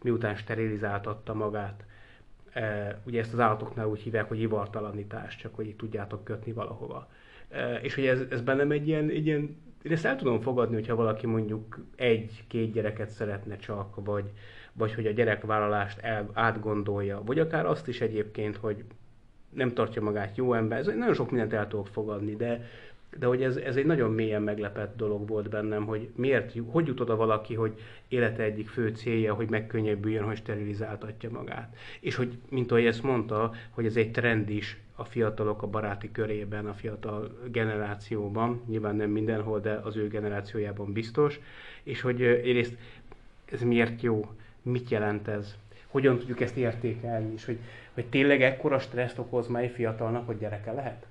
miután 0.01 0.35
sterilizáltatta 0.35 1.33
magát. 1.33 1.83
Ugye 3.03 3.19
ezt 3.19 3.33
az 3.33 3.39
állatoknál 3.39 3.87
úgy 3.87 3.99
hívják, 3.99 4.27
hogy 4.27 4.39
ivartalanítás, 4.39 5.35
csak 5.35 5.55
hogy 5.55 5.67
így 5.67 5.75
tudjátok 5.75 6.23
kötni 6.23 6.51
valahova. 6.51 7.07
E, 7.49 7.79
és 7.81 7.95
hogy 7.95 8.05
ez, 8.05 8.21
ez 8.29 8.41
bennem 8.41 8.71
egy 8.71 8.87
ilyen, 8.87 9.09
egy 9.09 9.25
ilyen 9.25 9.57
én 9.83 9.91
ezt 9.91 10.05
el 10.05 10.15
tudom 10.15 10.41
fogadni, 10.41 10.75
hogyha 10.75 10.95
valaki 10.95 11.27
mondjuk 11.27 11.79
egy-két 11.95 12.71
gyereket 12.71 13.09
szeretne 13.09 13.57
csak, 13.57 14.05
vagy, 14.05 14.31
vagy 14.73 14.93
hogy 14.93 15.05
a 15.05 15.11
gyerekvállalást 15.11 15.99
el, 15.99 16.29
átgondolja, 16.33 17.21
vagy 17.25 17.39
akár 17.39 17.65
azt 17.65 17.87
is 17.87 18.01
egyébként, 18.01 18.55
hogy 18.55 18.83
nem 19.49 19.73
tartja 19.73 20.01
magát 20.01 20.37
jó 20.37 20.53
ember, 20.53 20.79
ez 20.79 20.85
nagyon 20.85 21.13
sok 21.13 21.29
mindent 21.29 21.53
el 21.53 21.67
tudok 21.67 21.87
fogadni, 21.87 22.35
de, 22.35 22.69
de 23.17 23.25
hogy 23.25 23.43
ez, 23.43 23.55
ez 23.55 23.75
egy 23.75 23.85
nagyon 23.85 24.11
mélyen 24.11 24.41
meglepett 24.41 24.97
dolog 24.97 25.27
volt 25.27 25.49
bennem, 25.49 25.85
hogy 25.85 26.09
miért, 26.15 26.53
hogy 26.67 26.87
jut 26.87 26.99
oda 26.99 27.15
valaki, 27.15 27.53
hogy 27.53 27.73
élete 28.07 28.43
egyik 28.43 28.67
fő 28.67 28.89
célja, 28.89 29.33
hogy 29.33 29.49
megkönnyebbüljön, 29.49 30.23
hogy 30.23 30.37
sterilizáltatja 30.37 31.29
magát. 31.29 31.75
És 31.99 32.15
hogy, 32.15 32.37
mint 32.49 32.71
ahogy 32.71 32.85
ezt 32.85 33.03
mondta, 33.03 33.53
hogy 33.69 33.85
ez 33.85 33.95
egy 33.95 34.11
trend 34.11 34.49
is 34.49 34.77
a 34.99 35.03
fiatalok 35.03 35.61
a 35.61 35.67
baráti 35.67 36.11
körében, 36.11 36.65
a 36.65 36.73
fiatal 36.73 37.37
generációban, 37.51 38.61
nyilván 38.67 38.95
nem 38.95 39.09
mindenhol, 39.09 39.59
de 39.59 39.71
az 39.71 39.95
ő 39.95 40.07
generációjában 40.07 40.93
biztos, 40.93 41.39
és 41.83 42.01
hogy 42.01 42.21
egyrészt 42.21 42.77
ez 43.51 43.61
miért 43.61 44.01
jó, 44.01 44.31
mit 44.61 44.89
jelent 44.89 45.27
ez, 45.27 45.55
hogyan 45.87 46.17
tudjuk 46.17 46.41
ezt 46.41 46.55
értékelni, 46.55 47.33
és 47.33 47.45
hogy, 47.45 47.57
hogy 47.93 48.05
tényleg 48.05 48.41
ekkora 48.41 48.79
stresszt 48.79 49.17
okoz 49.17 49.47
mely 49.47 49.69
fiatalnak, 49.69 50.25
hogy 50.25 50.37
gyereke 50.37 50.71
lehet? 50.71 51.05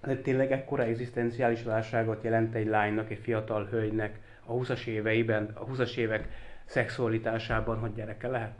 Ez 0.00 0.16
tényleg 0.22 0.52
ekkora 0.52 0.82
egzisztenciális 0.82 1.62
válságot 1.62 2.22
jelent 2.22 2.54
egy 2.54 2.66
lánynak, 2.66 3.10
egy 3.10 3.18
fiatal 3.22 3.64
hölgynek 3.64 4.18
a 4.46 4.52
20-as 4.52 4.84
éveiben, 4.86 5.50
a 5.54 5.66
20-as 5.66 5.96
évek 5.96 6.28
szexualitásában, 6.64 7.78
hogy 7.78 7.94
gyereke 7.94 8.28
lehet? 8.28 8.58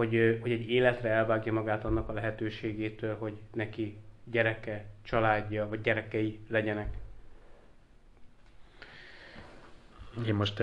Hogy, 0.00 0.38
hogy 0.40 0.50
egy 0.50 0.70
életre 0.70 1.08
elvágja 1.08 1.52
magát 1.52 1.84
annak 1.84 2.08
a 2.08 2.12
lehetőségétől, 2.12 3.16
hogy 3.16 3.32
neki 3.54 3.96
gyereke, 4.24 4.84
családja, 5.02 5.68
vagy 5.68 5.80
gyerekei 5.80 6.38
legyenek? 6.48 6.94
Én 10.26 10.34
most 10.34 10.62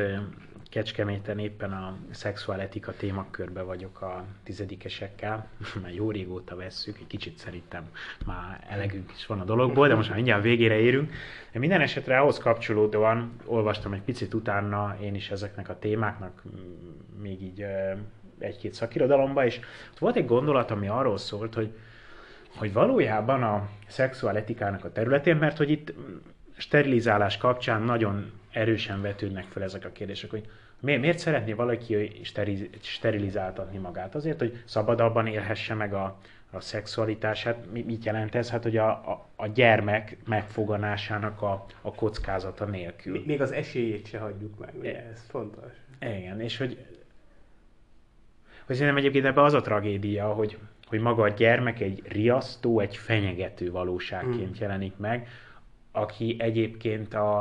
Kecskeméten 0.69 1.39
éppen 1.39 1.71
a 1.71 1.97
szexuáletika 2.11 2.93
témakörbe 2.93 3.61
vagyok 3.61 4.01
a 4.01 4.25
tizedikesekkel, 4.43 5.47
már 5.81 5.93
jó 5.93 6.11
régóta 6.11 6.55
vesszük, 6.55 6.97
egy 6.99 7.07
kicsit 7.07 7.37
szerintem 7.37 7.89
már 8.25 8.65
elegünk 8.69 9.11
is 9.15 9.25
van 9.25 9.39
a 9.39 9.45
dologból, 9.45 9.87
de 9.87 9.95
most 9.95 10.07
már 10.07 10.17
mindjárt 10.17 10.43
végére 10.43 10.75
érünk. 10.75 11.11
De 11.51 11.59
minden 11.59 11.81
esetre 11.81 12.19
ahhoz 12.19 12.37
kapcsolódóan 12.37 13.31
olvastam 13.45 13.93
egy 13.93 14.01
picit 14.01 14.33
utána 14.33 14.97
én 15.01 15.15
is 15.15 15.29
ezeknek 15.29 15.69
a 15.69 15.79
témáknak, 15.79 16.43
még 17.21 17.41
így 17.41 17.65
egy-két 18.39 18.73
szakirodalomba, 18.73 19.45
és 19.45 19.59
ott 19.91 19.97
volt 19.97 20.15
egy 20.15 20.25
gondolat, 20.25 20.71
ami 20.71 20.87
arról 20.87 21.17
szólt, 21.17 21.53
hogy, 21.53 21.77
hogy 22.55 22.73
valójában 22.73 23.43
a 23.43 23.69
szexuáletikának 23.87 24.85
a 24.85 24.91
területén, 24.91 25.35
mert 25.35 25.57
hogy 25.57 25.69
itt 25.69 25.93
sterilizálás 26.57 27.37
kapcsán 27.37 27.81
nagyon 27.81 28.31
erősen 28.51 29.01
vetődnek 29.01 29.45
fel 29.45 29.63
ezek 29.63 29.85
a 29.85 29.91
kérdések, 29.91 30.29
hogy 30.29 30.49
miért, 30.79 31.01
miért 31.01 31.19
szeretné 31.19 31.53
valaki 31.53 32.21
sterilizáltatni 32.81 33.77
magát? 33.77 34.15
Azért, 34.15 34.39
hogy 34.39 34.61
szabadabban 34.65 35.27
élhesse 35.27 35.73
meg 35.73 35.93
a, 35.93 36.17
a 36.51 36.59
szexualitását. 36.59 37.71
Mit 37.71 38.05
jelent 38.05 38.35
ez? 38.35 38.49
Hát, 38.49 38.63
hogy 38.63 38.77
a, 38.77 38.89
a, 38.89 39.29
a 39.35 39.47
gyermek 39.47 40.17
megfoganásának 40.25 41.41
a, 41.41 41.65
a 41.81 41.93
kockázata 41.95 42.65
nélkül. 42.65 43.23
Még 43.25 43.41
az 43.41 43.51
esélyét 43.51 44.07
se 44.07 44.19
hagyjuk 44.19 44.59
meg, 44.59 44.75
ugye? 44.79 45.05
Ez 45.05 45.25
fontos. 45.29 45.71
Igen, 45.99 46.41
és 46.41 46.57
hogy, 46.57 46.85
hogy 48.67 48.75
szerintem 48.75 48.97
egyébként 48.97 49.25
ebben 49.25 49.43
az 49.43 49.53
a 49.53 49.61
tragédia, 49.61 50.27
hogy, 50.27 50.57
hogy 50.87 50.99
maga 50.99 51.23
a 51.23 51.29
gyermek 51.29 51.79
egy 51.79 52.01
riasztó, 52.07 52.79
egy 52.79 52.97
fenyegető 52.97 53.71
valóságként 53.71 54.57
hmm. 54.57 54.57
jelenik 54.59 54.97
meg, 54.97 55.27
aki 55.91 56.35
egyébként 56.39 57.13
a, 57.13 57.39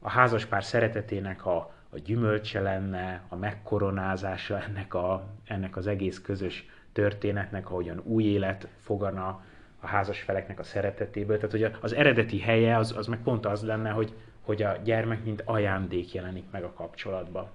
a 0.00 0.10
házaspár 0.10 0.64
szeretetének 0.64 1.46
a, 1.46 1.74
a 1.90 1.98
gyümölcse 2.04 2.60
lenne, 2.60 3.22
a 3.28 3.36
megkoronázása 3.36 4.62
ennek, 4.62 4.94
a, 4.94 5.26
ennek 5.44 5.76
az 5.76 5.86
egész 5.86 6.20
közös 6.20 6.66
történetnek, 6.92 7.70
ahogyan 7.70 8.00
új 8.04 8.24
élet 8.24 8.68
fogana 8.78 9.44
a 9.80 9.86
házas 9.86 10.20
feleknek 10.20 10.58
a 10.58 10.62
szeretetéből. 10.62 11.36
Tehát, 11.36 11.50
hogy 11.50 11.70
az 11.80 11.94
eredeti 11.94 12.40
helye 12.40 12.76
az, 12.76 12.96
az 12.96 13.06
meg 13.06 13.22
pont 13.22 13.46
az 13.46 13.62
lenne, 13.62 13.90
hogy, 13.90 14.14
hogy 14.40 14.62
a 14.62 14.76
gyermek 14.84 15.24
mint 15.24 15.42
ajándék 15.44 16.12
jelenik 16.12 16.44
meg 16.50 16.64
a 16.64 16.72
kapcsolatban. 16.72 17.50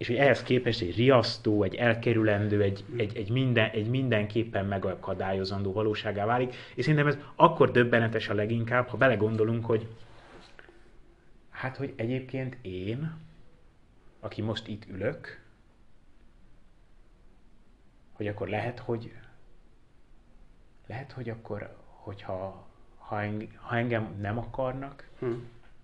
És 0.00 0.06
hogy 0.06 0.16
ehhez 0.16 0.42
képest 0.42 0.80
egy 0.80 0.96
riasztó, 0.96 1.62
egy 1.62 1.74
elkerülendő, 1.74 2.62
egy, 2.62 2.84
egy, 2.96 3.16
egy, 3.16 3.30
minden, 3.30 3.70
egy 3.70 3.88
mindenképpen 3.88 4.66
megakadályozandó 4.66 5.72
valóságá 5.72 6.24
válik. 6.24 6.54
És 6.74 6.84
szerintem 6.84 7.06
ez 7.08 7.18
akkor 7.34 7.70
döbbenetes 7.70 8.28
a 8.28 8.34
leginkább, 8.34 8.88
ha 8.88 8.96
belegondolunk, 8.96 9.64
hogy 9.64 9.86
hát, 11.50 11.76
hogy 11.76 11.92
egyébként 11.96 12.56
én, 12.62 13.12
aki 14.20 14.42
most 14.42 14.68
itt 14.68 14.88
ülök, 14.88 15.42
hogy 18.12 18.26
akkor 18.26 18.48
lehet, 18.48 18.78
hogy 18.78 19.12
lehet, 20.86 21.12
hogy 21.12 21.28
akkor, 21.28 21.76
hogyha 21.86 22.66
ha, 22.98 23.20
enge, 23.20 23.46
ha 23.56 23.76
engem 23.76 24.14
nem 24.20 24.38
akarnak, 24.38 25.08
hm. 25.18 25.32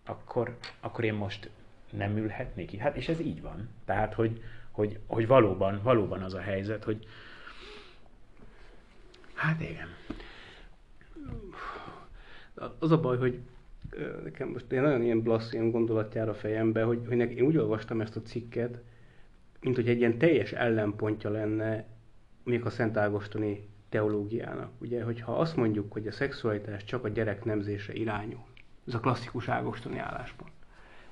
akkor, 0.04 0.58
akkor 0.80 1.04
én 1.04 1.14
most 1.14 1.50
nem 1.96 2.16
ülhetnék 2.16 2.72
itt. 2.72 2.80
Hát 2.80 2.96
és 2.96 3.08
ez 3.08 3.20
így 3.20 3.42
van. 3.42 3.68
Tehát, 3.84 4.14
hogy, 4.14 4.42
hogy, 4.70 4.98
hogy 5.06 5.26
valóban, 5.26 5.80
valóban 5.82 6.22
az 6.22 6.34
a 6.34 6.40
helyzet, 6.40 6.84
hogy 6.84 7.06
hát 9.34 9.60
igen. 9.60 9.88
Az 12.78 12.90
a 12.90 13.00
baj, 13.00 13.18
hogy 13.18 13.40
nekem 14.22 14.48
most 14.48 14.72
én 14.72 14.82
nagyon 14.82 15.02
ilyen 15.02 15.22
blassz 15.22 15.52
ilyen 15.52 15.70
gondolatjára 15.70 16.34
fejembe, 16.34 16.82
hogy, 16.82 17.00
hogy 17.08 17.18
én 17.18 17.44
úgy 17.44 17.56
olvastam 17.56 18.00
ezt 18.00 18.16
a 18.16 18.22
cikket, 18.22 18.82
mint 19.60 19.76
hogy 19.76 19.88
egy 19.88 19.98
ilyen 19.98 20.18
teljes 20.18 20.52
ellenpontja 20.52 21.30
lenne 21.30 21.84
még 22.44 22.64
a 22.64 22.70
Szent 22.70 22.96
Ágostoni 22.96 23.68
teológiának. 23.88 24.70
Ugye, 24.78 25.02
hogyha 25.02 25.38
azt 25.38 25.56
mondjuk, 25.56 25.92
hogy 25.92 26.06
a 26.06 26.12
szexualitás 26.12 26.84
csak 26.84 27.04
a 27.04 27.08
gyerek 27.08 27.44
nemzése 27.44 27.92
irányul, 27.92 28.44
ez 28.86 28.94
a 28.94 29.00
klasszikus 29.00 29.48
ágostoni 29.48 29.98
álláspont, 29.98 30.52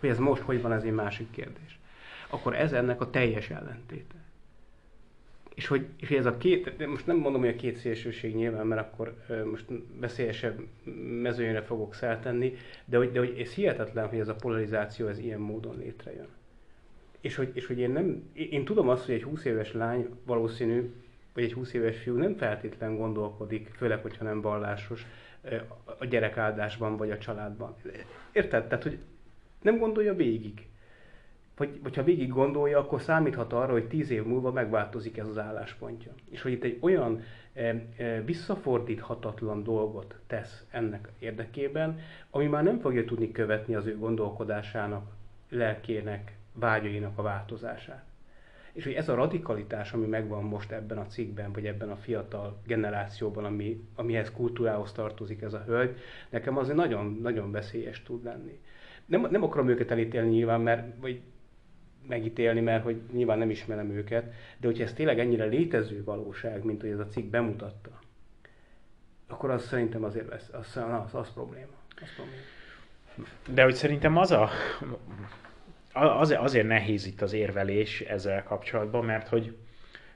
hogy 0.05 0.13
ez 0.13 0.19
most 0.19 0.43
hogy 0.43 0.63
van, 0.63 0.73
ez 0.73 0.83
egy 0.83 0.93
másik 0.93 1.31
kérdés. 1.31 1.79
Akkor 2.29 2.55
ez 2.55 2.73
ennek 2.73 3.01
a 3.01 3.11
teljes 3.11 3.51
ellentéte. 3.51 4.15
És 5.55 5.67
hogy, 5.67 5.87
és 5.97 6.11
ez 6.11 6.27
a 6.27 6.37
két, 6.37 6.87
most 6.87 7.07
nem 7.07 7.17
mondom, 7.17 7.41
hogy 7.41 7.51
a 7.51 7.57
két 7.57 7.77
szélsőség 7.77 8.35
nyilván, 8.35 8.67
mert 8.67 8.81
akkor 8.81 9.15
most 9.51 9.65
veszélyesebb 10.01 10.61
mezőjére 11.23 11.63
fogok 11.63 11.95
szeltenni, 11.95 12.55
de 12.85 12.97
hogy, 12.97 13.13
de 13.13 13.19
hogy 13.19 13.39
ez 13.41 13.53
hihetetlen, 13.53 14.09
hogy 14.09 14.19
ez 14.19 14.29
a 14.29 14.35
polarizáció 14.35 15.07
ez 15.07 15.19
ilyen 15.19 15.41
módon 15.41 15.77
létrejön. 15.79 16.29
És 17.21 17.35
hogy, 17.35 17.51
és 17.55 17.67
hogy 17.67 17.79
én 17.79 17.91
nem, 17.91 18.23
én 18.33 18.65
tudom 18.65 18.89
azt, 18.89 19.05
hogy 19.05 19.15
egy 19.15 19.23
20 19.23 19.45
éves 19.45 19.73
lány 19.73 20.09
valószínű, 20.25 20.93
vagy 21.35 21.45
egy 21.45 21.53
20 21.53 21.73
éves 21.73 21.99
fiú 21.99 22.17
nem 22.17 22.37
feltétlen 22.37 22.97
gondolkodik, 22.97 23.71
főleg, 23.77 24.03
hogyha 24.03 24.25
nem 24.25 24.41
vallásos, 24.41 25.07
a 25.99 26.05
gyerekáldásban 26.05 26.97
vagy 26.97 27.11
a 27.11 27.19
családban. 27.19 27.75
Érted? 28.33 28.67
Tehát, 28.67 28.83
hogy 28.83 28.99
nem 29.65 29.79
gondolja 29.79 30.15
végig. 30.15 30.67
Vagy, 31.57 31.83
vagy 31.83 31.97
ha 31.97 32.03
végig 32.03 32.29
gondolja, 32.29 32.79
akkor 32.79 33.01
számíthat 33.01 33.53
arra, 33.53 33.73
hogy 33.73 33.89
tíz 33.89 34.11
év 34.11 34.25
múlva 34.25 34.53
megváltozik 34.53 35.19
ez 35.19 35.29
az 35.29 35.39
álláspontja. 35.39 36.13
És 36.31 36.43
hogy 36.43 36.53
itt 36.53 36.65
egy 36.65 36.79
olyan 36.81 37.23
e, 37.53 37.85
e, 37.97 38.23
visszafordíthatatlan 38.23 39.63
dolgot 39.63 40.15
tesz 40.27 40.67
ennek 40.71 41.09
érdekében, 41.19 41.99
ami 42.31 42.47
már 42.47 42.63
nem 42.63 42.79
fogja 42.79 43.05
tudni 43.05 43.33
követni 43.33 43.75
az 43.75 43.87
ő 43.87 43.99
gondolkodásának, 43.99 45.13
lelkének, 45.49 46.37
vágyainak 46.53 47.19
a 47.19 47.23
változását. 47.23 48.05
És 48.73 48.85
hogy 48.85 48.93
ez 48.93 49.09
a 49.09 49.15
radikalitás, 49.15 49.93
ami 49.93 50.07
megvan 50.07 50.45
most 50.45 50.71
ebben 50.71 50.99
a 50.99 51.07
cikkben, 51.07 51.53
vagy 51.53 51.67
ebben 51.67 51.91
a 51.91 51.97
fiatal 51.97 52.61
generációban, 52.67 53.45
ami, 53.45 53.81
amihez 53.95 54.33
kultúrához 54.33 54.93
tartozik 54.93 55.43
ez 55.43 55.53
a 55.53 55.65
hölgy, 55.67 55.97
nekem 56.31 56.57
azért 56.57 56.77
nagyon, 56.77 57.19
nagyon 57.23 57.51
veszélyes 57.51 58.03
tud 58.03 58.25
lenni 58.25 58.61
nem, 59.07 59.27
nem 59.31 59.43
akarom 59.43 59.69
őket 59.69 59.91
elítélni 59.91 60.29
nyilván, 60.29 60.61
mert, 60.61 60.87
vagy 61.01 61.21
megítélni, 62.09 62.61
mert 62.61 62.83
hogy 62.83 63.01
nyilván 63.13 63.39
nem 63.39 63.51
ismerem 63.51 63.91
őket, 63.91 64.25
de 64.59 64.67
hogyha 64.67 64.83
ez 64.83 64.93
tényleg 64.93 65.19
ennyire 65.19 65.45
létező 65.45 66.05
valóság, 66.05 66.65
mint 66.65 66.81
hogy 66.81 66.91
ez 66.91 66.99
a 66.99 67.07
cikk 67.07 67.31
bemutatta, 67.31 68.01
akkor 69.29 69.51
az 69.51 69.67
szerintem 69.67 70.05
azért 70.05 70.33
az, 70.33 70.51
az, 70.53 70.77
az, 70.77 71.15
az 71.15 71.33
probléma. 71.33 71.73
Az 72.01 72.09
probléma. 72.15 72.43
De 73.49 73.63
hogy 73.63 73.75
szerintem 73.75 74.17
az 74.17 74.31
a, 74.31 74.51
az, 75.93 76.31
azért 76.31 76.67
nehéz 76.67 77.07
itt 77.07 77.23
az 77.23 77.33
érvelés 77.33 78.01
ezzel 78.01 78.43
kapcsolatban, 78.43 79.05
mert 79.05 79.29
hogy, 79.29 79.57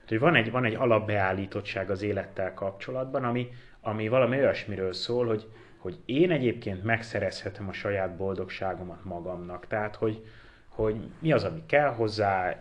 hogy 0.07 0.19
van, 0.19 0.35
egy, 0.35 0.51
van 0.51 0.65
egy 0.65 0.75
alapbeállítottság 0.75 1.89
az 1.89 2.01
élettel 2.01 2.53
kapcsolatban, 2.53 3.23
ami, 3.23 3.49
ami 3.81 4.07
valami 4.07 4.37
olyasmiről 4.37 4.93
szól, 4.93 5.27
hogy 5.27 5.47
hogy 5.79 5.99
én 6.05 6.31
egyébként 6.31 6.83
megszerezhetem 6.83 7.67
a 7.67 7.73
saját 7.73 8.15
boldogságomat 8.15 9.03
magamnak. 9.03 9.67
Tehát, 9.67 9.95
hogy, 9.95 10.25
hogy 10.67 10.95
mi 11.19 11.31
az, 11.31 11.43
ami 11.43 11.63
kell 11.65 11.93
hozzá, 11.93 12.59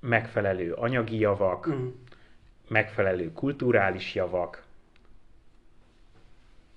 megfelelő 0.00 0.72
anyagi 0.72 1.18
javak, 1.18 1.68
mm. 1.68 1.88
megfelelő 2.68 3.32
kulturális 3.32 4.14
javak, 4.14 4.64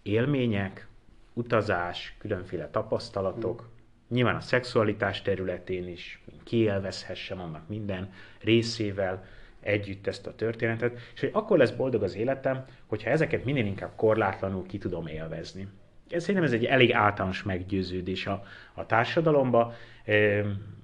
élmények, 0.01 0.87
utazás, 1.33 2.15
különféle 2.17 2.69
tapasztalatok, 2.69 3.61
mm. 3.61 4.15
nyilván 4.15 4.35
a 4.35 4.41
szexualitás 4.41 5.21
területén 5.21 5.87
is 5.87 6.23
kielvezhessem 6.43 7.39
annak 7.39 7.67
minden 7.67 8.13
részével, 8.41 9.25
együtt 9.59 10.07
ezt 10.07 10.27
a 10.27 10.35
történetet, 10.35 10.99
és 11.13 11.19
hogy 11.19 11.29
akkor 11.33 11.57
lesz 11.57 11.71
boldog 11.71 12.03
az 12.03 12.15
életem, 12.15 12.65
hogyha 12.85 13.09
ezeket 13.09 13.45
minél 13.45 13.65
inkább 13.65 13.91
korlátlanul 13.95 14.65
ki 14.65 14.77
tudom 14.77 15.07
élvezni. 15.07 15.67
Ez 16.09 16.21
szerintem 16.21 16.43
ez 16.43 16.53
egy 16.53 16.65
elég 16.65 16.93
általános 16.93 17.43
meggyőződés 17.43 18.27
a, 18.27 18.43
a 18.73 18.85
társadalomba. 18.85 19.73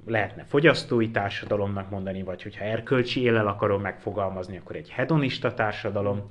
Lehetne 0.06 0.44
fogyasztói 0.44 1.10
társadalomnak 1.10 1.90
mondani, 1.90 2.24
vagy 2.24 2.44
hogyha 2.44 2.64
erkölcsi 2.64 3.22
élel 3.22 3.48
akarom 3.48 3.82
megfogalmazni, 3.82 4.58
akkor 4.58 4.76
egy 4.76 4.90
hedonista 4.90 5.54
társadalom, 5.54 6.28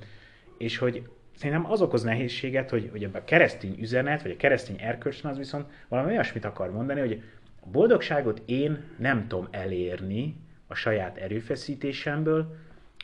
és 0.57 0.77
hogy 0.77 1.03
szerintem 1.35 1.71
az 1.71 1.81
okoz 1.81 2.03
nehézséget, 2.03 2.69
hogy, 2.69 2.89
hogy 2.91 3.03
ebben 3.03 3.21
a 3.21 3.25
keresztény 3.25 3.77
üzenet, 3.79 4.21
vagy 4.21 4.31
a 4.31 4.37
keresztény 4.37 4.75
erkölcsön 4.79 5.31
az 5.31 5.37
viszont 5.37 5.65
valami 5.87 6.11
olyasmit 6.11 6.45
akar 6.45 6.71
mondani, 6.71 6.99
hogy 6.99 7.23
a 7.61 7.67
boldogságot 7.71 8.41
én 8.45 8.83
nem 8.97 9.27
tudom 9.27 9.47
elérni, 9.51 10.35
a 10.67 10.73
saját 10.73 11.17
erőfeszítésemből, 11.17 12.55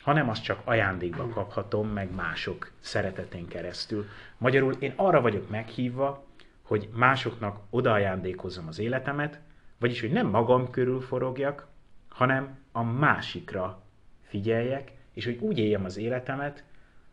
hanem 0.02 0.28
azt 0.28 0.42
csak 0.42 0.60
ajándékba 0.64 1.28
kaphatom 1.28 1.88
meg 1.88 2.14
mások 2.14 2.70
szeretetén 2.80 3.48
keresztül. 3.48 4.06
Magyarul 4.38 4.72
én 4.72 4.92
arra 4.96 5.20
vagyok 5.20 5.50
meghívva, 5.50 6.24
hogy 6.62 6.88
másoknak 6.94 7.60
odaajándékozzam 7.70 8.66
az 8.66 8.78
életemet, 8.78 9.40
vagyis 9.78 10.00
hogy 10.00 10.12
nem 10.12 10.26
magam 10.26 10.70
körül 10.70 11.00
forogjak, 11.00 11.66
hanem 12.08 12.58
a 12.72 12.82
másikra 12.82 13.82
figyeljek, 14.22 14.92
és 15.12 15.24
hogy 15.24 15.36
úgy 15.40 15.58
éljem 15.58 15.84
az 15.84 15.96
életemet, 15.96 16.64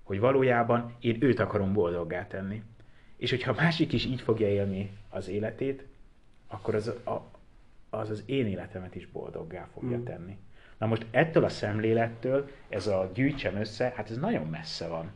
hogy 0.04 0.20
valójában 0.20 0.96
én 1.00 1.18
őt 1.20 1.40
akarom 1.40 1.74
boldoggá 1.74 2.28
tenni. 2.28 2.64
És 3.18 3.30
hogyha 3.30 3.52
a 3.52 3.62
másik 3.62 3.94
is 3.94 4.06
így 4.06 4.22
fogja 4.22 4.48
élni 4.48 4.92
az 5.10 5.28
életét, 5.28 5.86
akkor 6.48 6.76
az 6.76 6.88
a, 6.88 7.39
az 7.90 8.10
az 8.10 8.24
én 8.26 8.46
életemet 8.46 8.96
is 8.96 9.08
boldoggá 9.08 9.68
fogja 9.74 9.98
mm. 9.98 10.04
tenni. 10.04 10.38
Na 10.78 10.86
most 10.86 11.06
ettől 11.12 11.44
a 11.44 11.50
szemlélettől 11.50 12.50
ez 12.70 12.88
a 12.88 13.12
gyűjtsem 13.14 13.56
össze, 13.56 13.94
hát 13.96 14.10
ez 14.10 14.18
nagyon 14.18 14.48
messze 14.48 14.88
van. 14.88 15.12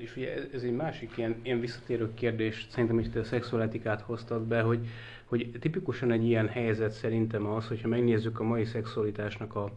És 0.00 0.16
ugye 0.16 0.34
ez 0.52 0.62
egy 0.62 0.76
másik 0.76 1.16
ilyen, 1.16 1.36
ilyen 1.42 1.60
visszatérő 1.60 2.14
kérdés, 2.14 2.66
szerintem 2.70 2.98
is 2.98 3.08
te 3.08 3.20
a 3.20 3.24
szexualetikát 3.24 4.00
hoztad 4.00 4.42
be, 4.42 4.60
hogy, 4.60 4.86
hogy 5.24 5.50
tipikusan 5.60 6.10
egy 6.10 6.24
ilyen 6.24 6.48
helyzet 6.48 6.90
szerintem 6.90 7.46
az, 7.46 7.66
hogyha 7.66 7.88
megnézzük 7.88 8.40
a 8.40 8.44
mai 8.44 8.64
szexualitásnak 8.64 9.54
a 9.54 9.72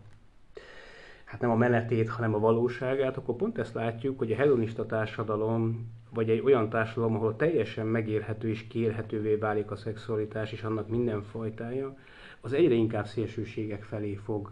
hát 1.23 1.41
nem 1.41 1.49
a 1.49 1.55
menetét, 1.55 2.09
hanem 2.09 2.33
a 2.33 2.39
valóságát, 2.39 3.17
akkor 3.17 3.35
pont 3.35 3.57
ezt 3.57 3.73
látjuk, 3.73 4.17
hogy 4.17 4.31
a 4.31 4.35
hedonista 4.35 4.85
társadalom, 4.85 5.91
vagy 6.13 6.29
egy 6.29 6.41
olyan 6.41 6.69
társadalom, 6.69 7.15
ahol 7.15 7.35
teljesen 7.35 7.87
megérhető 7.87 8.49
és 8.49 8.67
kérhetővé 8.67 9.35
válik 9.35 9.71
a 9.71 9.75
szexualitás 9.75 10.51
és 10.51 10.63
annak 10.63 10.87
minden 10.87 11.23
fajtája, 11.23 11.97
az 12.41 12.53
egyre 12.53 12.73
inkább 12.73 13.05
szélsőségek 13.05 13.83
felé 13.83 14.15
fog 14.15 14.51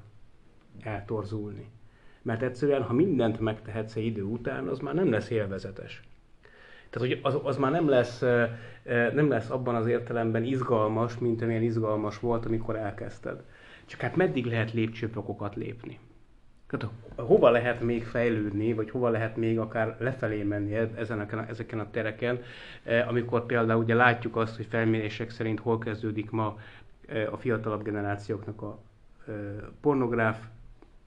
eltorzulni. 0.81 1.67
Mert 2.21 2.41
egyszerűen, 2.41 2.81
ha 2.81 2.93
mindent 2.93 3.39
megtehetsz 3.39 3.95
egy 3.95 4.05
idő 4.05 4.23
után, 4.23 4.67
az 4.67 4.79
már 4.79 4.93
nem 4.93 5.11
lesz 5.11 5.29
élvezetes. 5.29 6.01
Tehát, 6.89 7.07
hogy 7.07 7.19
az, 7.21 7.39
az 7.43 7.57
már 7.57 7.71
nem 7.71 7.89
lesz, 7.89 8.19
nem 9.13 9.29
lesz 9.29 9.49
abban 9.49 9.75
az 9.75 9.87
értelemben 9.87 10.43
izgalmas, 10.43 11.17
mint 11.17 11.41
amilyen 11.41 11.63
izgalmas 11.63 12.19
volt, 12.19 12.45
amikor 12.45 12.75
elkezdted. 12.75 13.43
Csak 13.85 13.99
hát 13.99 14.15
meddig 14.15 14.45
lehet 14.45 14.73
lépcsőfokokat 14.73 15.55
lépni? 15.55 15.99
Tehát 16.69 16.89
hova 17.15 17.49
lehet 17.49 17.81
még 17.81 18.05
fejlődni, 18.05 18.73
vagy 18.73 18.89
hova 18.89 19.09
lehet 19.09 19.35
még 19.35 19.59
akár 19.59 19.95
lefelé 19.99 20.43
menni 20.43 20.75
e- 20.75 20.89
ezen 20.95 21.19
a, 21.19 21.49
ezeken 21.49 21.79
a 21.79 21.89
tereken, 21.91 22.41
amikor 23.07 23.45
például 23.45 23.83
ugye 23.83 23.95
látjuk 23.95 24.35
azt, 24.35 24.55
hogy 24.55 24.65
felmérések 24.65 25.29
szerint 25.29 25.59
hol 25.59 25.77
kezdődik 25.77 26.29
ma 26.29 26.57
a 27.31 27.37
fiatalabb 27.37 27.83
generációknak 27.83 28.61
a 28.61 28.79
pornográf 29.81 30.45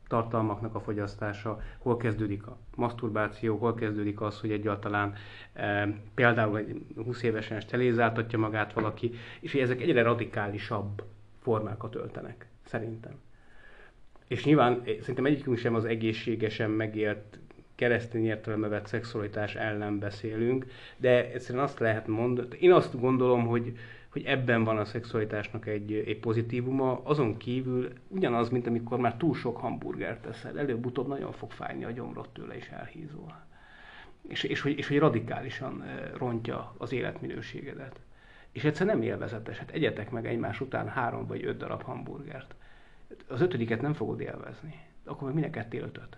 tartalmaknak 0.09 0.75
a 0.75 0.81
fogyasztása, 0.81 1.61
hol 1.79 1.97
kezdődik 1.97 2.47
a 2.47 2.57
maszturbáció, 2.77 3.57
hol 3.57 3.75
kezdődik 3.75 4.21
az, 4.21 4.41
hogy 4.41 4.51
egyáltalán 4.53 5.15
e, 5.53 5.89
például 6.15 6.59
egy 6.59 6.85
20 7.05 7.23
évesen 7.23 7.61
sterilizáltatja 7.61 8.39
magát 8.39 8.73
valaki, 8.73 9.13
és 9.41 9.53
hogy 9.53 9.61
ezek 9.61 9.81
egyre 9.81 10.03
radikálisabb 10.03 11.03
formákat 11.41 11.95
öltenek, 11.95 12.47
szerintem. 12.65 13.13
És 14.33 14.45
nyilván 14.45 14.83
szerintem 15.01 15.27
egyikünk 15.27 15.57
sem 15.57 15.75
az 15.75 15.85
egészségesen 15.85 16.71
megélt 16.71 17.39
keresztény 17.75 18.25
értelembe 18.25 18.69
vett 18.69 18.87
szexualitás 18.87 19.55
ellen 19.55 19.99
beszélünk, 19.99 20.67
de 20.97 21.31
egyszerűen 21.33 21.65
azt 21.65 21.79
lehet 21.79 22.07
mondani, 22.07 22.49
én 22.61 22.73
azt 22.73 23.01
gondolom, 23.01 23.47
hogy, 23.47 23.73
hogy 24.09 24.25
ebben 24.25 24.65
van 24.65 24.79
a 24.79 24.85
szexualitásnak 24.85 25.67
egy, 25.67 25.93
egy 25.93 26.19
pozitívuma, 26.19 27.01
azon 27.05 27.37
kívül 27.37 27.93
ugyanaz, 28.09 28.49
mint 28.49 28.67
amikor 28.67 28.99
már 28.99 29.17
túl 29.17 29.35
sok 29.35 29.57
hamburgert 29.57 30.23
teszel, 30.23 30.59
előbb-utóbb 30.59 31.09
nagyon 31.09 31.33
fog 31.33 31.51
fájni 31.51 31.85
a 31.85 31.91
gyomrod 31.91 32.29
tőle, 32.29 32.57
és 32.57 32.69
elhízol. 32.69 33.47
És, 34.29 34.43
és, 34.43 34.61
hogy, 34.61 34.79
és 34.79 34.89
hogy 34.89 34.99
radikálisan 34.99 35.85
rontja 36.17 36.75
az 36.79 36.93
életminőségedet. 36.93 38.01
És 38.53 38.65
egyszer 38.65 38.87
nem 38.87 39.03
élvezetes, 39.03 39.59
hát 39.59 39.71
egyetek 39.71 40.11
meg 40.11 40.27
egymás 40.27 40.61
után 40.61 40.89
három 40.89 41.27
vagy 41.27 41.45
öt 41.45 41.57
darab 41.57 41.83
hamburgert. 41.83 42.55
Az 43.29 43.41
ötödiket 43.41 43.81
nem 43.81 43.95
fogod 43.95 44.21
élvezni. 44.21 44.81
Akkor 45.05 45.25
meg 45.25 45.35
minek 45.35 45.57
ettél 45.57 45.83
ötöt? 45.83 46.17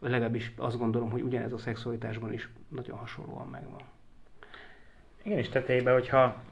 Legalábbis 0.00 0.52
azt 0.56 0.78
gondolom, 0.78 1.10
hogy 1.10 1.22
ugyanez 1.22 1.52
a 1.52 1.58
szexualitásban 1.58 2.32
is 2.32 2.48
nagyon 2.68 2.98
hasonlóan 2.98 3.48
megvan. 3.48 3.80
Igen, 5.22 5.38
és 5.38 5.48
tetejében, 5.48 5.92
hogyha 5.94 6.42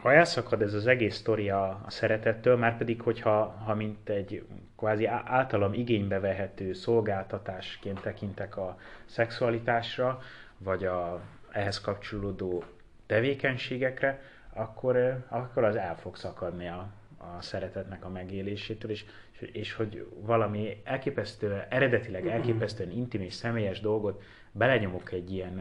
ha 0.00 0.12
elszakad 0.12 0.62
ez 0.62 0.74
az 0.74 0.86
egész 0.86 1.16
sztori 1.16 1.50
a, 1.50 1.80
szeretettől, 1.86 2.56
már 2.56 2.76
pedig, 2.76 3.00
hogyha 3.00 3.44
ha 3.44 3.74
mint 3.74 4.08
egy 4.08 4.46
kvázi 4.76 5.06
általam 5.06 5.72
igénybe 5.72 6.20
vehető 6.20 6.72
szolgáltatásként 6.72 8.00
tekintek 8.00 8.56
a 8.56 8.78
szexualitásra, 9.04 10.20
vagy 10.58 10.84
a 10.84 11.20
ehhez 11.50 11.80
kapcsolódó 11.80 12.64
tevékenységekre, 13.06 14.20
akkor, 14.52 15.24
akkor 15.28 15.64
az 15.64 15.76
el 15.76 15.96
fog 15.96 16.16
szakadni 16.16 16.68
a, 16.68 16.88
a 17.22 17.42
szeretetnek 17.42 18.04
a 18.04 18.08
megélésétől, 18.08 18.90
és, 18.90 19.04
és, 19.30 19.48
és 19.52 19.72
hogy 19.72 20.06
valami 20.20 20.80
elképesztő, 20.84 21.64
eredetileg 21.68 22.26
elképesztően 22.26 22.90
intim 22.90 23.20
és 23.20 23.34
személyes 23.34 23.80
dolgot 23.80 24.22
belenyomok 24.52 25.12
egy 25.12 25.32
ilyen, 25.32 25.60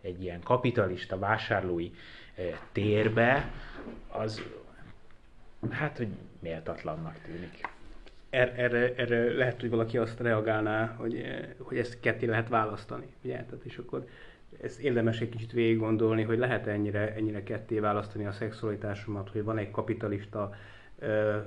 egy 0.00 0.22
ilyen 0.22 0.40
kapitalista 0.40 1.18
vásárlói 1.18 1.90
térbe, 2.72 3.52
az 4.08 4.42
hát, 5.70 5.96
hogy 5.96 6.08
méltatlannak 6.38 7.18
tűnik. 7.24 7.60
Er, 8.30 8.52
erre, 8.56 8.94
erre 8.94 9.32
lehet, 9.34 9.60
hogy 9.60 9.70
valaki 9.70 9.98
azt 9.98 10.20
reagálná, 10.20 10.86
hogy, 10.86 11.24
hogy 11.58 11.78
ezt 11.78 12.00
ketté 12.00 12.26
lehet 12.26 12.48
választani. 12.48 13.06
Ugye? 13.22 13.34
Tehát, 13.34 13.64
és 13.64 13.76
akkor 13.76 14.06
ezt 14.62 14.80
érdemes 14.80 15.20
egy 15.20 15.28
kicsit 15.28 15.52
végig 15.52 15.78
gondolni, 15.78 16.22
hogy 16.22 16.38
lehet 16.38 16.66
ennyire, 16.66 17.14
ennyire 17.14 17.42
ketté 17.42 17.78
választani 17.78 18.26
a 18.26 18.32
szexualitásomat, 18.32 19.30
hogy 19.30 19.44
van 19.44 19.58
egy 19.58 19.70
kapitalista 19.70 20.54
ö, 20.98 21.38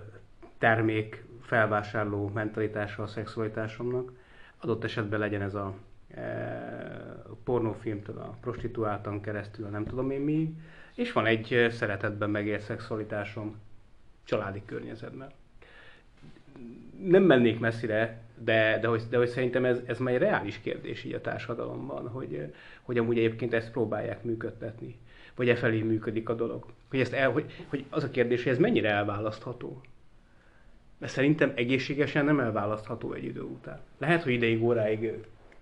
termék 0.57 1.23
felvásárló 1.41 2.27
mentalitása 2.33 3.03
a 3.03 3.07
szexualitásomnak. 3.07 4.11
Adott 4.57 4.83
esetben 4.83 5.19
legyen 5.19 5.41
ez 5.41 5.53
a 5.53 5.73
e, 6.15 6.21
pornófilmtől 7.43 8.17
a 8.17 8.37
prostituáltan 8.41 9.21
keresztül, 9.21 9.67
nem 9.67 9.85
tudom 9.85 10.11
én 10.11 10.21
mi, 10.21 10.55
és 10.95 11.11
van 11.11 11.25
egy 11.25 11.67
szeretetben 11.71 12.29
megélt 12.29 12.61
szexualitásom 12.61 13.59
családi 14.23 14.61
környezetben. 14.65 15.31
Nem 17.03 17.23
mennék 17.23 17.59
messzire, 17.59 18.21
de, 18.43 18.79
de, 18.81 18.87
hogy, 18.87 19.01
de 19.09 19.17
hogy 19.17 19.27
szerintem 19.27 19.65
ez, 19.65 19.79
ez 19.85 19.99
már 19.99 20.13
egy 20.13 20.19
reális 20.19 20.59
kérdés 20.59 21.03
így 21.03 21.13
a 21.13 21.21
társadalomban, 21.21 22.09
hogy, 22.09 22.53
hogy 22.81 22.97
amúgy 22.97 23.17
egyébként 23.17 23.53
ezt 23.53 23.71
próbálják 23.71 24.23
működtetni, 24.23 24.95
vagy 25.35 25.49
e 25.49 25.55
felé 25.55 25.81
működik 25.81 26.29
a 26.29 26.33
dolog. 26.33 26.65
Hogy, 26.89 26.99
ezt 26.99 27.13
el, 27.13 27.31
hogy, 27.31 27.65
hogy 27.67 27.85
az 27.89 28.03
a 28.03 28.09
kérdés, 28.09 28.43
hogy 28.43 28.51
ez 28.51 28.57
mennyire 28.57 28.89
elválasztható. 28.89 29.81
Mert 30.97 31.13
szerintem 31.13 31.51
egészségesen 31.55 32.25
nem 32.25 32.39
elválasztható 32.39 33.13
egy 33.13 33.23
idő 33.23 33.41
után. 33.41 33.79
Lehet, 33.97 34.23
hogy 34.23 34.33
ideig, 34.33 34.63
óráig 34.63 35.13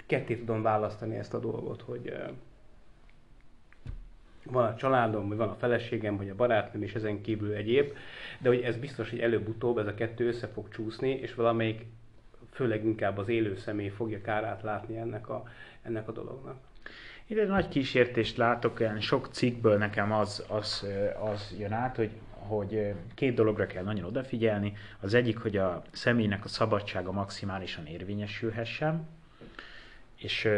ketté 0.06 0.36
tudom 0.36 0.62
választani 0.62 1.15
ezt 1.15 1.34
a 1.34 1.39
dolgot, 1.39 1.82
hogy 1.82 2.13
van 4.44 4.65
a 4.65 4.76
családom, 4.76 5.28
vagy 5.28 5.38
van 5.38 5.50
a 5.50 5.56
feleségem, 5.56 6.18
vagy 6.18 6.30
a 6.30 6.36
barátnőm, 6.36 6.84
és 6.84 6.94
ezen 6.94 7.22
kívül 7.22 7.54
egyéb, 7.54 7.94
de 8.39 8.50
hogy 8.50 8.62
ez 8.62 8.78
biztos, 8.78 9.10
hogy 9.10 9.20
előbb-utóbb 9.20 9.78
ez 9.78 9.88
a 9.88 9.94
kettő 9.94 10.28
össze 10.28 10.48
fog 10.48 10.70
csúszni, 10.70 11.10
és 11.10 11.36
valamelyik 11.36 11.86
főleg 12.60 12.86
inkább 12.86 13.17
az 13.17 13.28
élő 13.28 13.56
személy 13.56 13.89
fogja 13.89 14.22
kárát 14.22 14.62
látni 14.62 14.98
ennek 14.98 15.30
a, 15.30 15.43
ennek 15.82 16.08
a 16.08 16.12
dolognak. 16.12 16.58
Ide 17.28 17.45
nagy 17.45 17.67
kísértést 17.67 18.38
látok, 18.38 18.80
olyan 18.80 19.00
sok 19.00 19.28
cikkből 19.32 19.78
nekem 19.78 20.12
az, 20.12 20.45
az, 20.48 20.86
az 21.32 21.56
jön 21.60 21.72
át, 21.72 21.95
hogy, 21.95 22.12
hogy 22.30 22.93
két 23.15 23.34
dologra 23.34 23.65
kell 23.65 23.84
nagyon 23.84 24.06
odafigyelni. 24.06 24.74
Az 25.00 25.13
egyik, 25.13 25.38
hogy 25.38 25.58
a 25.58 25.84
személynek 25.91 26.45
a 26.45 26.48
szabadsága 26.48 27.12
maximálisan 27.12 27.86
érvényesülhessen, 27.86 29.08
és 30.15 30.50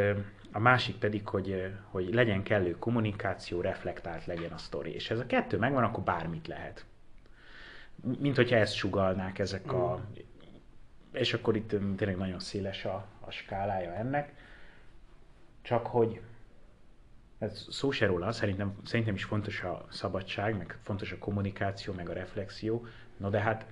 a 0.52 0.60
másik 0.60 0.96
pedig, 0.96 1.28
hogy, 1.28 1.72
hogy 1.90 2.14
legyen 2.14 2.44
kellő 2.44 2.76
kommunikáció, 2.80 3.62
reflektált 3.62 4.26
legyen 4.26 4.52
a 4.52 4.58
sztori. 4.58 4.94
És 4.94 5.10
ez 5.10 5.20
a 5.20 5.26
kettő 5.26 5.58
megvan, 5.58 5.84
akkor 5.84 6.04
bármit 6.04 6.48
lehet. 6.48 6.86
Mint 8.20 8.36
hogyha 8.36 8.56
ezt 8.56 8.76
sugalnák 8.76 9.40
ezek 9.40 9.72
a... 9.74 10.02
Mm. 11.14 11.16
És 11.16 11.34
akkor 11.34 11.56
itt 11.56 11.70
tényleg 11.70 12.18
nagyon 12.18 12.40
széles 12.40 12.86
a, 12.86 13.08
a 13.20 13.32
skálája 13.32 13.94
ennek. 13.94 14.34
Csak 15.62 15.88
hogy 15.88 16.22
ez 17.38 17.66
szó 17.70 17.92
se 17.92 18.06
róla, 18.06 18.32
szerintem, 18.32 18.76
szerintem 18.84 19.16
is 19.16 19.24
fontos 19.24 19.62
a 19.62 19.86
szabadság, 19.90 20.58
meg 20.58 20.78
fontos 20.82 21.12
a 21.12 21.18
kommunikáció, 21.18 21.94
meg 21.94 22.10
a 22.10 22.14
reflexió. 22.14 22.86
No 23.18 23.30
de 23.30 23.40
hát 23.40 23.66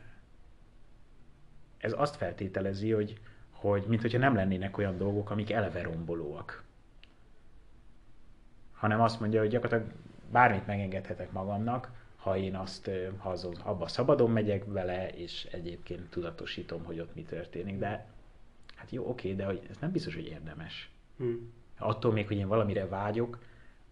ez 1.77 1.93
azt 1.97 2.15
feltételezi, 2.15 2.91
hogy, 2.91 3.19
hogy 3.51 3.85
mint 3.87 4.01
hogyha 4.01 4.17
nem 4.17 4.35
lennének 4.35 4.77
olyan 4.77 4.97
dolgok, 4.97 5.29
amik 5.29 5.51
eleve 5.51 5.81
rombolóak 5.81 6.63
hanem 8.79 9.01
azt 9.01 9.19
mondja, 9.19 9.39
hogy 9.39 9.49
gyakorlatilag 9.49 9.93
bármit 10.31 10.67
megengedhetek 10.67 11.31
magamnak, 11.31 11.91
ha 12.19 12.37
én 12.37 12.55
azt, 12.55 12.89
ha 13.17 13.29
az, 13.29 13.49
abba 13.63 13.87
szabadon 13.87 14.31
megyek 14.31 14.65
vele, 14.65 15.09
és 15.09 15.47
egyébként 15.51 16.09
tudatosítom, 16.09 16.83
hogy 16.83 16.99
ott 16.99 17.15
mi 17.15 17.23
történik. 17.23 17.77
De 17.77 18.07
hát 18.75 18.91
jó, 18.91 19.09
oké, 19.09 19.33
de 19.33 19.45
hogy 19.45 19.61
ez 19.69 19.77
nem 19.77 19.91
biztos, 19.91 20.15
hogy 20.15 20.25
érdemes. 20.25 20.89
Hmm. 21.17 21.53
Attól 21.77 22.11
még, 22.11 22.27
hogy 22.27 22.37
én 22.37 22.47
valamire 22.47 22.87
vágyok, 22.87 23.39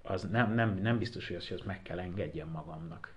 az 0.02 0.28
nem, 0.32 0.54
nem, 0.54 0.78
nem 0.82 0.98
biztos, 0.98 1.28
hogy 1.28 1.36
azt, 1.36 1.48
hogy 1.48 1.58
azt 1.58 1.66
meg 1.66 1.82
kell 1.82 2.00
engedjem 2.00 2.48
magamnak. 2.50 3.14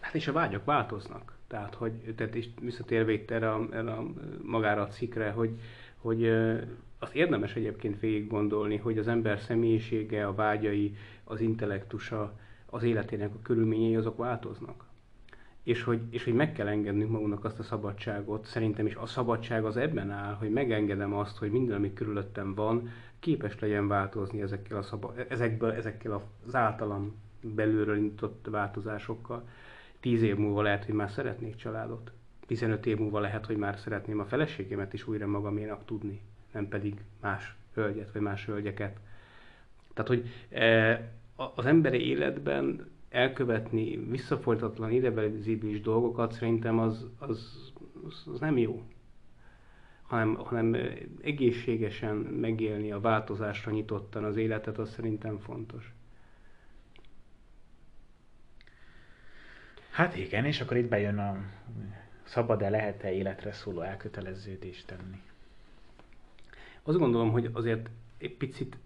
Hát 0.00 0.14
és 0.14 0.28
a 0.28 0.32
vágyok 0.32 0.64
változnak. 0.64 1.36
Tehát, 1.46 1.74
hogy 1.74 1.92
tehát 2.16 2.34
is 2.34 2.48
visszatérve 2.60 3.12
itt 3.12 3.30
erre, 3.30 3.52
a, 3.52 3.66
erre 3.70 3.92
a, 3.92 4.04
magára 4.42 4.82
a 4.82 4.88
cikre, 4.88 5.30
hogy, 5.30 5.58
hogy 5.96 6.28
azt 6.98 7.14
érdemes 7.14 7.54
egyébként 7.54 8.00
végig 8.00 8.26
gondolni, 8.28 8.76
hogy 8.76 8.98
az 8.98 9.08
ember 9.08 9.40
személyisége, 9.40 10.26
a 10.26 10.34
vágyai, 10.34 10.96
az 11.24 11.40
intellektusa, 11.40 12.38
az 12.74 12.82
életének 12.82 13.34
a 13.34 13.42
körülményei 13.42 13.96
azok 13.96 14.16
változnak. 14.16 14.84
És 15.62 15.82
hogy, 15.82 16.00
és 16.10 16.24
hogy 16.24 16.34
meg 16.34 16.52
kell 16.52 16.66
engednünk 16.66 17.10
magunknak 17.10 17.44
azt 17.44 17.58
a 17.58 17.62
szabadságot, 17.62 18.46
szerintem 18.46 18.86
is 18.86 18.94
a 18.94 19.06
szabadság 19.06 19.64
az 19.64 19.76
ebben 19.76 20.10
áll, 20.10 20.34
hogy 20.34 20.50
megengedem 20.50 21.14
azt, 21.14 21.36
hogy 21.36 21.50
minden, 21.50 21.76
ami 21.76 21.92
körülöttem 21.92 22.54
van, 22.54 22.88
képes 23.18 23.58
legyen 23.58 23.88
változni 23.88 24.42
ezekkel, 24.42 24.78
a 24.78 24.82
szaba, 24.82 25.14
ezekből, 25.28 25.72
ezekkel 25.72 26.22
az 26.46 26.54
általam 26.54 27.14
belülről 27.40 27.96
indított 27.96 28.46
változásokkal. 28.50 29.48
Tíz 30.00 30.22
év 30.22 30.36
múlva 30.36 30.62
lehet, 30.62 30.84
hogy 30.84 30.94
már 30.94 31.10
szeretnék 31.10 31.56
családot. 31.56 32.12
15 32.46 32.86
év 32.86 32.98
múlva 32.98 33.20
lehet, 33.20 33.46
hogy 33.46 33.56
már 33.56 33.78
szeretném 33.78 34.20
a 34.20 34.24
feleségemet 34.24 34.92
is 34.92 35.06
újra 35.06 35.26
magaménak 35.26 35.84
tudni 35.84 36.20
nem 36.54 36.68
pedig 36.68 36.94
más 37.20 37.54
hölgyet 37.74 38.12
vagy 38.12 38.22
más 38.22 38.44
hölgyeket. 38.44 38.98
Tehát, 39.94 40.08
hogy 40.08 40.28
e, 40.50 41.12
az 41.36 41.66
emberi 41.66 42.08
életben 42.08 42.90
elkövetni 43.08 43.96
visszafolytatlan 43.96 44.90
idealizibilis 44.90 45.80
dolgokat 45.80 46.32
szerintem 46.32 46.78
az, 46.78 47.06
az, 47.18 47.72
az, 48.06 48.26
az 48.32 48.40
nem 48.40 48.58
jó. 48.58 48.82
Hanem, 50.02 50.34
hanem 50.34 50.76
egészségesen 51.22 52.16
megélni 52.16 52.92
a 52.92 53.00
változásra 53.00 53.72
nyitottan 53.72 54.24
az 54.24 54.36
életet, 54.36 54.78
az 54.78 54.90
szerintem 54.90 55.38
fontos. 55.38 55.94
Hát 59.90 60.16
igen, 60.16 60.44
és 60.44 60.60
akkor 60.60 60.76
itt 60.76 60.88
bejön 60.88 61.18
a 61.18 61.36
szabad-e, 62.22 62.68
lehet-e 62.68 63.12
életre 63.12 63.52
szóló 63.52 63.80
elköteleződést 63.80 64.86
tenni. 64.86 65.20
Azt 66.82 66.98
gondolom, 66.98 67.30
hogy 67.30 67.50
azért 67.52 67.90
egy 68.18 68.36
picit, 68.36 68.76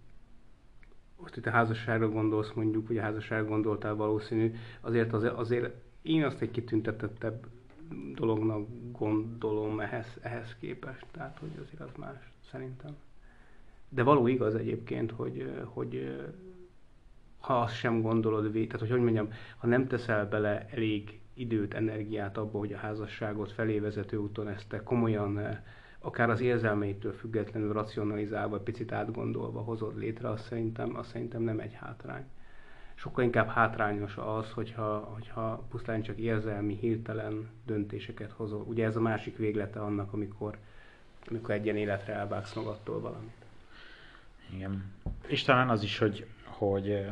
most 1.28 1.40
itt 1.40 1.46
a 1.46 1.56
házasságra 1.56 2.08
gondolsz 2.08 2.52
mondjuk, 2.52 2.88
vagy 2.88 2.98
a 2.98 3.02
házasságra 3.02 3.48
gondoltál 3.48 3.94
valószínű, 3.94 4.54
azért, 4.80 5.12
azért, 5.12 5.34
azért 5.34 5.74
én 6.02 6.24
azt 6.24 6.40
egy 6.40 6.50
kitüntetettebb 6.50 7.46
dolognak 8.14 8.66
gondolom 8.92 9.80
ehhez, 9.80 10.18
ehhez 10.20 10.56
képest. 10.60 11.06
Tehát, 11.10 11.38
hogy 11.38 11.50
azért 11.64 11.80
az 11.80 11.96
más, 11.98 12.32
szerintem. 12.50 12.96
De 13.88 14.02
való 14.02 14.26
igaz 14.26 14.54
egyébként, 14.54 15.10
hogy, 15.10 15.52
hogy 15.64 16.18
ha 17.38 17.60
azt 17.60 17.74
sem 17.74 18.02
gondolod 18.02 18.52
végig, 18.52 18.66
tehát 18.66 18.80
hogy 18.80 18.90
hogy 18.90 19.04
mondjam, 19.04 19.32
ha 19.58 19.66
nem 19.66 19.86
teszel 19.86 20.28
bele 20.28 20.66
elég 20.70 21.20
időt, 21.34 21.74
energiát 21.74 22.36
abba, 22.36 22.58
hogy 22.58 22.72
a 22.72 22.78
házasságot 22.78 23.52
felé 23.52 23.78
vezető 23.78 24.16
úton 24.16 24.48
ezt 24.48 24.68
te 24.68 24.82
komolyan, 24.82 25.60
akár 26.00 26.30
az 26.30 26.40
érzelmeitől 26.40 27.12
függetlenül 27.12 27.72
racionalizálva, 27.72 28.60
picit 28.60 28.92
átgondolva 28.92 29.60
hozod 29.60 29.98
létre, 29.98 30.30
azt 30.30 30.44
szerintem, 30.44 30.96
azt 30.96 31.10
szerintem 31.10 31.42
nem 31.42 31.60
egy 31.60 31.74
hátrány. 31.74 32.24
Sokkal 32.94 33.24
inkább 33.24 33.48
hátrányos 33.48 34.16
az, 34.16 34.50
hogyha, 34.50 34.98
hogyha 34.98 35.62
pusztán 35.70 36.02
csak 36.02 36.18
érzelmi, 36.18 36.76
hirtelen 36.76 37.48
döntéseket 37.66 38.32
hozol. 38.32 38.60
Ugye 38.60 38.84
ez 38.84 38.96
a 38.96 39.00
másik 39.00 39.36
véglete 39.36 39.80
annak, 39.80 40.12
amikor, 40.12 40.58
amikor 41.28 41.54
egy 41.54 41.64
ilyen 41.64 41.76
életre 41.76 42.12
elvágsz 42.12 42.54
magadtól 42.54 43.00
valamit. 43.00 43.44
Igen. 44.54 44.92
És 45.26 45.42
talán 45.42 45.68
az 45.68 45.82
is, 45.82 45.98
hogy, 45.98 46.26
hogy, 46.44 47.06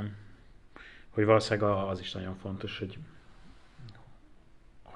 hogy 1.10 1.24
valószínűleg 1.24 1.70
az 1.70 2.00
is 2.00 2.12
nagyon 2.12 2.34
fontos, 2.34 2.78
hogy 2.78 2.98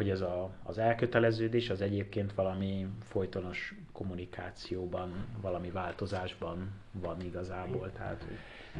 hogy 0.00 0.10
ez 0.10 0.20
a, 0.20 0.50
az 0.62 0.78
elköteleződés 0.78 1.70
az 1.70 1.80
egyébként 1.80 2.32
valami 2.32 2.86
folytonos 3.02 3.74
kommunikációban, 3.92 5.12
valami 5.40 5.70
változásban 5.70 6.70
van 6.92 7.20
igazából. 7.20 7.92
Tehát, 7.92 8.24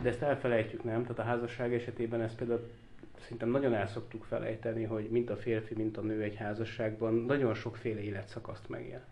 De 0.03 0.09
ezt 0.09 0.23
elfelejtjük, 0.23 0.85
nem? 0.85 1.03
Tehát 1.03 1.19
a 1.19 1.23
házasság 1.23 1.75
esetében 1.75 2.21
ezt 2.21 2.37
például 2.37 2.71
szerintem 3.19 3.49
nagyon 3.49 3.75
el 3.75 3.87
szoktuk 3.87 4.25
felejteni, 4.25 4.85
hogy 4.85 5.11
mint 5.11 5.31
a 5.31 5.37
férfi, 5.37 5.75
mint 5.75 5.97
a 5.97 6.01
nő 6.01 6.23
egy 6.23 6.37
házasságban 6.37 7.15
nagyon 7.15 7.55
sokféle 7.55 8.01
életszakaszt 8.01 8.69
megél. 8.69 9.05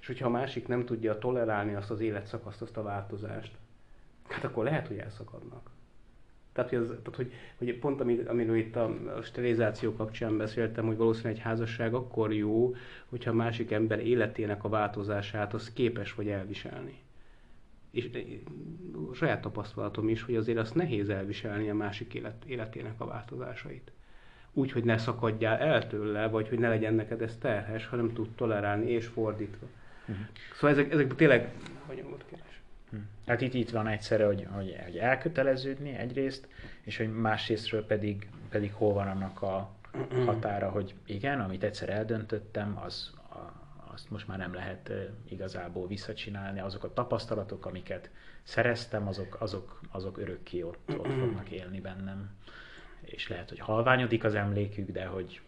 És 0.00 0.06
hogyha 0.06 0.26
a 0.26 0.30
másik 0.30 0.66
nem 0.68 0.84
tudja 0.84 1.18
tolerálni 1.18 1.74
azt 1.74 1.90
az 1.90 2.00
életszakaszt, 2.00 2.62
azt 2.62 2.76
a 2.76 2.82
változást, 2.82 3.52
hát 4.28 4.44
akkor 4.44 4.64
lehet, 4.64 4.86
hogy 4.86 4.98
elszakadnak. 4.98 5.70
Tehát, 6.58 6.72
hogy, 6.72 6.78
az, 6.78 6.88
tehát, 6.88 7.16
hogy, 7.16 7.32
hogy 7.58 7.78
pont 7.78 8.00
amiről 8.00 8.56
itt 8.56 8.76
a, 8.76 8.84
a 9.16 9.22
sterilizáció 9.22 9.92
kapcsán 9.92 10.36
beszéltem, 10.36 10.86
hogy 10.86 10.96
valószínűleg 10.96 11.36
egy 11.36 11.42
házasság 11.42 11.94
akkor 11.94 12.32
jó, 12.32 12.74
hogyha 13.08 13.30
a 13.30 13.34
másik 13.34 13.70
ember 13.70 14.06
életének 14.06 14.64
a 14.64 14.68
változását 14.68 15.54
az 15.54 15.72
képes 15.72 16.14
vagy 16.14 16.28
elviselni. 16.28 16.98
És 17.90 18.10
saját 19.14 19.40
tapasztalatom 19.40 20.08
is, 20.08 20.22
hogy 20.22 20.36
azért 20.36 20.58
azt 20.58 20.74
nehéz 20.74 21.08
elviselni 21.08 21.70
a 21.70 21.74
másik 21.74 22.14
élet, 22.14 22.44
életének 22.46 23.00
a 23.00 23.06
változásait. 23.06 23.92
Úgy, 24.52 24.72
hogy 24.72 24.84
ne 24.84 24.98
szakadjál 24.98 25.58
el 25.58 25.86
tőle, 25.86 26.28
vagy 26.28 26.48
hogy 26.48 26.58
ne 26.58 26.68
legyen 26.68 26.94
neked 26.94 27.22
ez 27.22 27.36
terhes, 27.36 27.86
hanem 27.86 28.12
tud 28.12 28.28
tolerálni, 28.30 28.90
és 28.90 29.06
fordítva. 29.06 29.66
Uh-huh. 30.08 30.26
Szóval 30.54 30.70
ezek, 30.70 30.92
ezek 30.92 31.14
tényleg 31.14 31.52
kérdés. 32.30 32.47
Hát 33.26 33.40
itt, 33.40 33.54
itt 33.54 33.70
van 33.70 33.86
egyszerre, 33.86 34.26
hogy, 34.26 34.46
hogy, 34.50 34.76
hogy 34.84 34.96
elköteleződni 34.96 35.94
egyrészt, 35.94 36.48
és 36.82 36.96
hogy 36.96 37.12
másrésztről 37.12 37.86
pedig, 37.86 38.28
pedig 38.50 38.72
hol 38.72 38.92
van 38.92 39.08
annak 39.08 39.42
a 39.42 39.70
határa, 40.24 40.70
hogy 40.70 40.94
igen, 41.06 41.40
amit 41.40 41.62
egyszer 41.62 41.88
eldöntöttem, 41.88 42.80
az, 42.84 43.14
azt 43.98 44.10
most 44.10 44.28
már 44.28 44.38
nem 44.38 44.54
lehet 44.54 44.92
igazából 45.28 45.86
visszacsinálni. 45.86 46.60
Azok 46.60 46.84
a 46.84 46.92
tapasztalatok, 46.92 47.66
amiket 47.66 48.10
szereztem, 48.42 49.08
azok, 49.08 49.36
azok, 49.40 49.80
azok 49.90 50.18
örökké 50.18 50.62
ott, 50.62 50.98
ott 50.98 51.12
fognak 51.12 51.50
élni 51.50 51.80
bennem. 51.80 52.30
És 53.00 53.28
lehet, 53.28 53.48
hogy 53.48 53.58
halványodik 53.58 54.24
az 54.24 54.34
emlékük, 54.34 54.90
de 54.90 55.06
hogy 55.06 55.40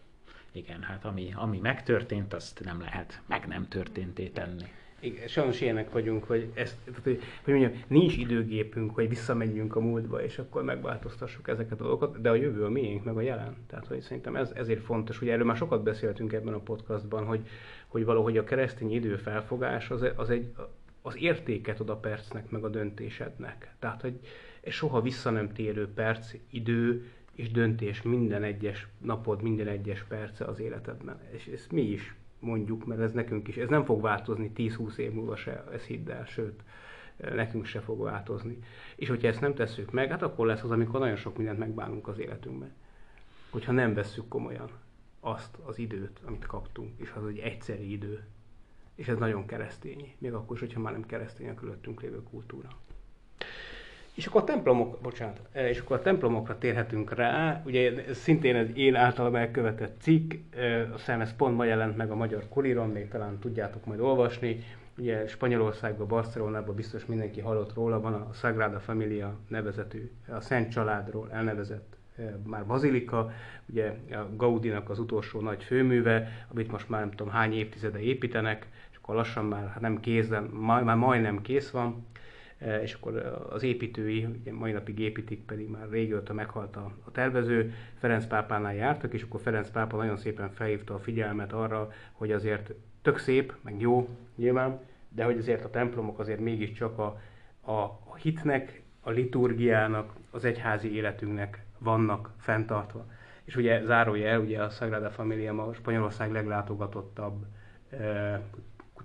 igen, 0.51 0.81
hát 0.81 1.05
ami, 1.05 1.33
ami 1.35 1.59
megtörtént, 1.59 2.33
azt 2.33 2.63
nem 2.63 2.81
lehet 2.81 3.21
meg 3.25 3.47
nem 3.47 3.67
történté 3.67 4.27
tenni. 4.27 4.71
Igen, 5.03 5.27
sajnos 5.27 5.61
ilyenek 5.61 5.91
vagyunk, 5.91 6.23
hogy, 6.23 6.51
ezt, 6.53 6.77
hogy, 7.03 7.21
mondjam, 7.45 7.71
nincs 7.87 8.17
időgépünk, 8.17 8.95
hogy 8.95 9.09
visszamegyünk 9.09 9.75
a 9.75 9.79
múltba, 9.79 10.23
és 10.23 10.37
akkor 10.39 10.63
megváltoztassuk 10.63 11.47
ezeket 11.47 11.79
a 11.79 11.83
dolgokat, 11.83 12.21
de 12.21 12.29
a 12.29 12.35
jövő 12.35 12.65
a 12.65 12.69
miénk, 12.69 13.03
meg 13.03 13.17
a 13.17 13.21
jelen. 13.21 13.55
Tehát, 13.67 13.87
hogy 13.87 14.01
szerintem 14.01 14.35
ez, 14.35 14.51
ezért 14.55 14.81
fontos, 14.81 15.17
hogy 15.17 15.29
erről 15.29 15.45
már 15.45 15.55
sokat 15.55 15.83
beszéltünk 15.83 16.33
ebben 16.33 16.53
a 16.53 16.59
podcastban, 16.59 17.25
hogy, 17.25 17.47
hogy 17.87 18.05
valahogy 18.05 18.37
a 18.37 18.43
keresztény 18.43 18.91
időfelfogás 18.91 19.89
az, 19.89 20.05
az 20.15 20.29
egy, 20.29 20.53
az 21.01 21.17
értéket 21.17 21.79
ad 21.79 21.89
a 21.89 21.97
percnek, 21.97 22.49
meg 22.49 22.63
a 22.63 22.69
döntésednek. 22.69 23.75
Tehát, 23.79 24.01
hogy 24.01 24.19
egy 24.61 24.73
soha 24.73 25.01
vissza 25.01 25.29
nem 25.29 25.53
térő 25.53 25.87
perc, 25.93 26.33
idő 26.49 27.05
és 27.35 27.51
döntés 27.51 28.01
minden 28.01 28.43
egyes 28.43 28.87
napod, 28.97 29.41
minden 29.41 29.67
egyes 29.67 30.03
perce 30.03 30.45
az 30.45 30.59
életedben. 30.59 31.19
És 31.31 31.45
ezt 31.45 31.71
mi 31.71 31.81
is 31.81 32.15
mondjuk, 32.41 32.85
mert 32.85 33.01
ez 33.01 33.11
nekünk 33.11 33.47
is, 33.47 33.57
ez 33.57 33.69
nem 33.69 33.85
fog 33.85 34.01
változni 34.01 34.51
10-20 34.55 34.95
év 34.95 35.11
múlva 35.11 35.35
se, 35.35 35.63
ez 35.71 35.83
hidd 35.83 36.09
el, 36.09 36.25
sőt, 36.25 36.63
nekünk 37.17 37.65
se 37.65 37.79
fog 37.79 38.01
változni. 38.01 38.59
És 38.95 39.07
hogyha 39.07 39.27
ezt 39.27 39.41
nem 39.41 39.53
tesszük 39.53 39.91
meg, 39.91 40.09
hát 40.09 40.21
akkor 40.21 40.45
lesz 40.45 40.63
az, 40.63 40.71
amikor 40.71 40.99
nagyon 40.99 41.15
sok 41.15 41.37
mindent 41.37 41.59
megbánunk 41.59 42.07
az 42.07 42.19
életünkben. 42.19 42.71
Hogyha 43.49 43.71
nem 43.71 43.93
vesszük 43.93 44.27
komolyan 44.27 44.69
azt 45.19 45.57
az 45.65 45.79
időt, 45.79 46.19
amit 46.25 46.45
kaptunk, 46.45 46.99
és 46.99 47.11
az 47.15 47.25
egy 47.27 47.37
egyszeri 47.37 47.91
idő. 47.91 48.23
És 48.95 49.07
ez 49.07 49.17
nagyon 49.17 49.45
keresztény, 49.45 50.15
még 50.17 50.33
akkor 50.33 50.55
is, 50.55 50.61
hogyha 50.61 50.79
már 50.79 50.91
nem 50.91 51.05
keresztény 51.05 51.49
a 51.49 51.53
körülöttünk 51.53 52.01
lévő 52.01 52.23
kultúra. 52.23 52.69
És 54.15 54.25
akkor 54.25 54.41
a 54.41 54.43
templomok, 54.43 54.99
bocsánat, 55.01 55.39
eh, 55.51 55.69
és 55.69 55.79
akkor 55.79 55.97
a 55.97 56.01
templomokra 56.01 56.57
térhetünk 56.57 57.13
rá. 57.13 57.61
Ugye 57.65 58.13
szintén 58.13 58.55
egy 58.55 58.77
én 58.77 58.95
általam 58.95 59.35
elkövetett 59.35 60.01
cikk, 60.01 60.33
eh, 60.55 60.89
a 60.93 60.95
hiszem 60.95 61.21
ez 61.21 61.35
pont 61.35 61.55
ma 61.55 61.65
jelent 61.65 61.97
meg 61.97 62.11
a 62.11 62.15
Magyar 62.15 62.47
Kuríron, 62.49 62.89
még 62.89 63.07
talán 63.07 63.39
tudjátok 63.39 63.85
majd 63.85 63.99
olvasni. 63.99 64.63
Ugye 64.97 65.27
Spanyolországban, 65.27 66.07
Barcelonában 66.07 66.75
biztos 66.75 67.05
mindenki 67.05 67.39
hallott 67.39 67.73
róla, 67.73 68.01
van 68.01 68.13
a 68.13 68.33
Sagrada 68.33 68.79
Familia 68.79 69.35
nevezetű, 69.47 70.11
a 70.27 70.41
Szent 70.41 70.71
Családról 70.71 71.31
elnevezett 71.31 71.97
eh, 72.15 72.25
már 72.45 72.65
bazilika, 72.65 73.31
ugye 73.65 73.93
a 74.11 74.35
Gaudinak 74.35 74.89
az 74.89 74.99
utolsó 74.99 75.41
nagy 75.41 75.63
főműve, 75.63 76.45
amit 76.51 76.71
most 76.71 76.89
már 76.89 76.99
nem 76.99 77.11
tudom 77.11 77.33
hány 77.33 77.53
évtizede 77.53 77.99
építenek, 77.99 78.67
és 78.91 78.97
akkor 78.97 79.15
lassan 79.15 79.45
már 79.45 79.67
hát 79.67 79.81
nem 79.81 79.99
kész, 79.99 80.27
de 80.27 80.39
már 80.51 80.95
majdnem 80.95 81.41
kész 81.41 81.69
van 81.69 82.05
és 82.81 82.93
akkor 82.93 83.45
az 83.49 83.63
építői, 83.63 84.25
ugye 84.25 84.53
mai 84.53 84.71
napig 84.71 84.99
építik, 84.99 85.45
pedig 85.45 85.69
már 85.69 85.89
régóta 85.89 86.33
meghalt 86.33 86.75
a, 86.75 86.91
a 87.03 87.11
tervező, 87.11 87.73
Ferenc 87.99 88.25
pápánál 88.25 88.75
jártak, 88.75 89.13
és 89.13 89.23
akkor 89.23 89.39
Ferenc 89.41 89.69
pápa 89.69 89.97
nagyon 89.97 90.17
szépen 90.17 90.51
felhívta 90.51 90.93
a 90.93 90.99
figyelmet 90.99 91.53
arra, 91.53 91.91
hogy 92.11 92.31
azért 92.31 92.73
tök 93.01 93.17
szép, 93.17 93.53
meg 93.61 93.81
jó 93.81 94.09
nyilván, 94.35 94.79
de 95.09 95.23
hogy 95.23 95.37
azért 95.37 95.65
a 95.65 95.69
templomok 95.69 96.19
azért 96.19 96.39
mégiscsak 96.39 96.99
a, 96.99 97.19
a, 97.61 97.71
a 97.81 98.15
hitnek, 98.21 98.81
a 99.01 99.09
liturgiának, 99.09 100.13
az 100.31 100.45
egyházi 100.45 100.95
életünknek 100.95 101.65
vannak 101.77 102.31
fenntartva. 102.37 103.05
És 103.43 103.55
ugye 103.55 103.83
zárójel, 103.85 104.39
ugye 104.39 104.63
a 104.63 104.69
Sagrada 104.69 105.09
Familia 105.09 105.67
a 105.67 105.73
Spanyolország 105.73 106.31
leglátogatottabb 106.31 107.45
e, 107.89 108.41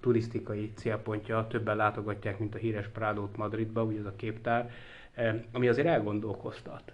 turisztikai 0.00 0.72
célpontja, 0.74 1.46
többen 1.46 1.76
látogatják, 1.76 2.38
mint 2.38 2.54
a 2.54 2.58
híres 2.58 2.88
Prádót 2.88 3.36
Madridba, 3.36 3.84
ugye 3.84 3.98
ez 3.98 4.04
a 4.04 4.16
képtár, 4.16 4.70
eh, 5.14 5.42
ami 5.52 5.68
azért 5.68 5.86
elgondolkoztat, 5.86 6.92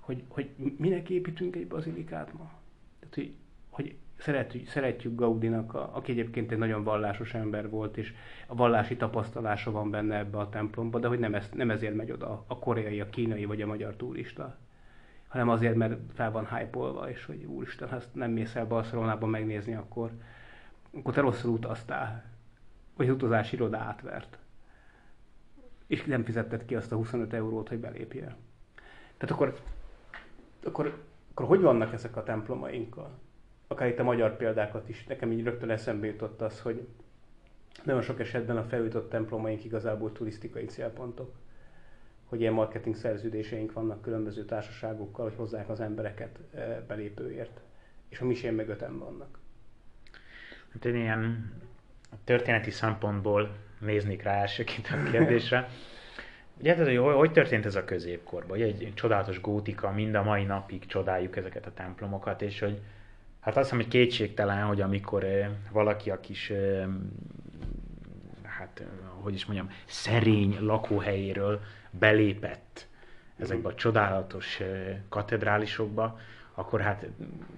hogy, 0.00 0.22
hogy 0.28 0.50
minek 0.76 1.10
építünk 1.10 1.56
egy 1.56 1.66
bazilikát 1.66 2.32
ma. 2.32 2.50
Tehát, 2.98 3.14
hogy, 3.14 3.34
hogy 3.68 3.94
szeretjük, 4.20 4.68
szeretjük 4.68 5.14
Gaudinak, 5.14 5.74
a, 5.74 5.90
aki 5.96 6.12
egyébként 6.12 6.52
egy 6.52 6.58
nagyon 6.58 6.84
vallásos 6.84 7.34
ember 7.34 7.70
volt, 7.70 7.96
és 7.96 8.14
a 8.46 8.54
vallási 8.54 8.96
tapasztalása 8.96 9.70
van 9.70 9.90
benne 9.90 10.18
ebbe 10.18 10.38
a 10.38 10.48
templomba, 10.48 10.98
de 10.98 11.08
hogy 11.08 11.18
nem, 11.18 11.34
ez, 11.34 11.50
nem 11.54 11.70
ezért 11.70 11.94
megy 11.94 12.10
oda 12.10 12.44
a 12.46 12.58
koreai, 12.58 13.00
a 13.00 13.10
kínai 13.10 13.44
vagy 13.44 13.62
a 13.62 13.66
magyar 13.66 13.94
turista, 13.96 14.56
hanem 15.28 15.48
azért, 15.48 15.74
mert 15.74 15.98
fel 16.14 16.30
van 16.30 16.48
hype 16.48 17.10
és 17.10 17.24
hogy 17.24 17.44
úristen, 17.44 17.88
ha 17.88 17.96
ezt 17.96 18.14
nem 18.14 18.30
mész 18.30 18.54
el 18.54 18.66
Barcelonában 18.66 19.30
megnézni, 19.30 19.74
akkor, 19.74 20.10
akkor 20.92 21.12
te 21.12 21.20
rosszul 21.20 21.50
utaztál 21.50 22.29
vagy 22.96 23.08
az 23.08 23.14
utazási 23.14 23.54
iroda 23.56 23.78
átvert. 23.78 24.38
És 25.86 26.04
nem 26.04 26.24
fizetted 26.24 26.64
ki 26.64 26.74
azt 26.74 26.92
a 26.92 26.96
25 26.96 27.32
eurót, 27.32 27.68
hogy 27.68 27.78
belépjél. 27.78 28.36
Tehát 29.16 29.34
akkor, 29.34 29.60
akkor, 30.64 31.02
akkor 31.30 31.46
hogy 31.46 31.60
vannak 31.60 31.92
ezek 31.92 32.16
a 32.16 32.22
templomainkkal? 32.22 33.18
Akár 33.66 33.88
itt 33.88 33.98
a 33.98 34.02
magyar 34.02 34.36
példákat 34.36 34.88
is. 34.88 35.06
Nekem 35.06 35.32
így 35.32 35.44
rögtön 35.44 35.70
eszembe 35.70 36.06
jutott 36.06 36.40
az, 36.40 36.60
hogy 36.60 36.86
nagyon 37.84 38.02
sok 38.02 38.20
esetben 38.20 38.56
a 38.56 38.64
felújított 38.64 39.10
templomaink 39.10 39.64
igazából 39.64 40.12
turisztikai 40.12 40.64
célpontok. 40.64 41.34
Hogy 42.24 42.40
ilyen 42.40 42.52
marketing 42.52 42.94
szerződéseink 42.96 43.72
vannak 43.72 44.02
különböző 44.02 44.44
társaságokkal, 44.44 45.24
hogy 45.24 45.36
hozzák 45.36 45.68
az 45.68 45.80
embereket 45.80 46.38
eh, 46.54 46.78
belépőért. 46.86 47.60
És 48.08 48.20
a 48.20 48.24
misén 48.24 48.52
meg 48.52 48.68
öten 48.68 48.98
vannak. 48.98 49.38
Hát 50.72 50.84
én 50.84 50.94
ilyen 50.94 51.52
történeti 52.24 52.70
szempontból 52.70 53.56
néznék 53.78 54.22
rá 54.22 54.40
elsőként 54.40 54.88
a 54.90 55.02
kérdésre. 55.10 55.68
Ugye, 56.58 56.74
tehát, 56.74 56.88
hogy 56.88 57.14
hogy 57.14 57.32
történt 57.32 57.66
ez 57.66 57.74
a 57.74 57.84
középkorban? 57.84 58.56
Ugye 58.56 58.64
egy 58.64 58.92
csodálatos 58.94 59.40
gótika, 59.40 59.90
mind 59.90 60.14
a 60.14 60.22
mai 60.22 60.44
napig 60.44 60.86
csodáljuk 60.86 61.36
ezeket 61.36 61.66
a 61.66 61.72
templomokat, 61.74 62.42
és 62.42 62.60
hogy 62.60 62.80
hát 63.40 63.56
azt 63.56 63.70
hiszem, 63.70 63.78
hogy 63.78 63.88
kétségtelen, 63.88 64.64
hogy 64.64 64.80
amikor 64.80 65.26
valaki 65.72 66.10
a 66.10 66.20
kis 66.20 66.52
hát, 68.42 68.82
hogy 69.20 69.34
is 69.34 69.44
mondjam, 69.44 69.70
szerény 69.86 70.56
lakóhelyéről 70.60 71.60
belépett 71.90 72.86
ezekbe 73.38 73.68
a 73.68 73.74
csodálatos 73.74 74.60
katedrálisokba, 75.08 76.18
akkor 76.54 76.80
hát 76.80 77.06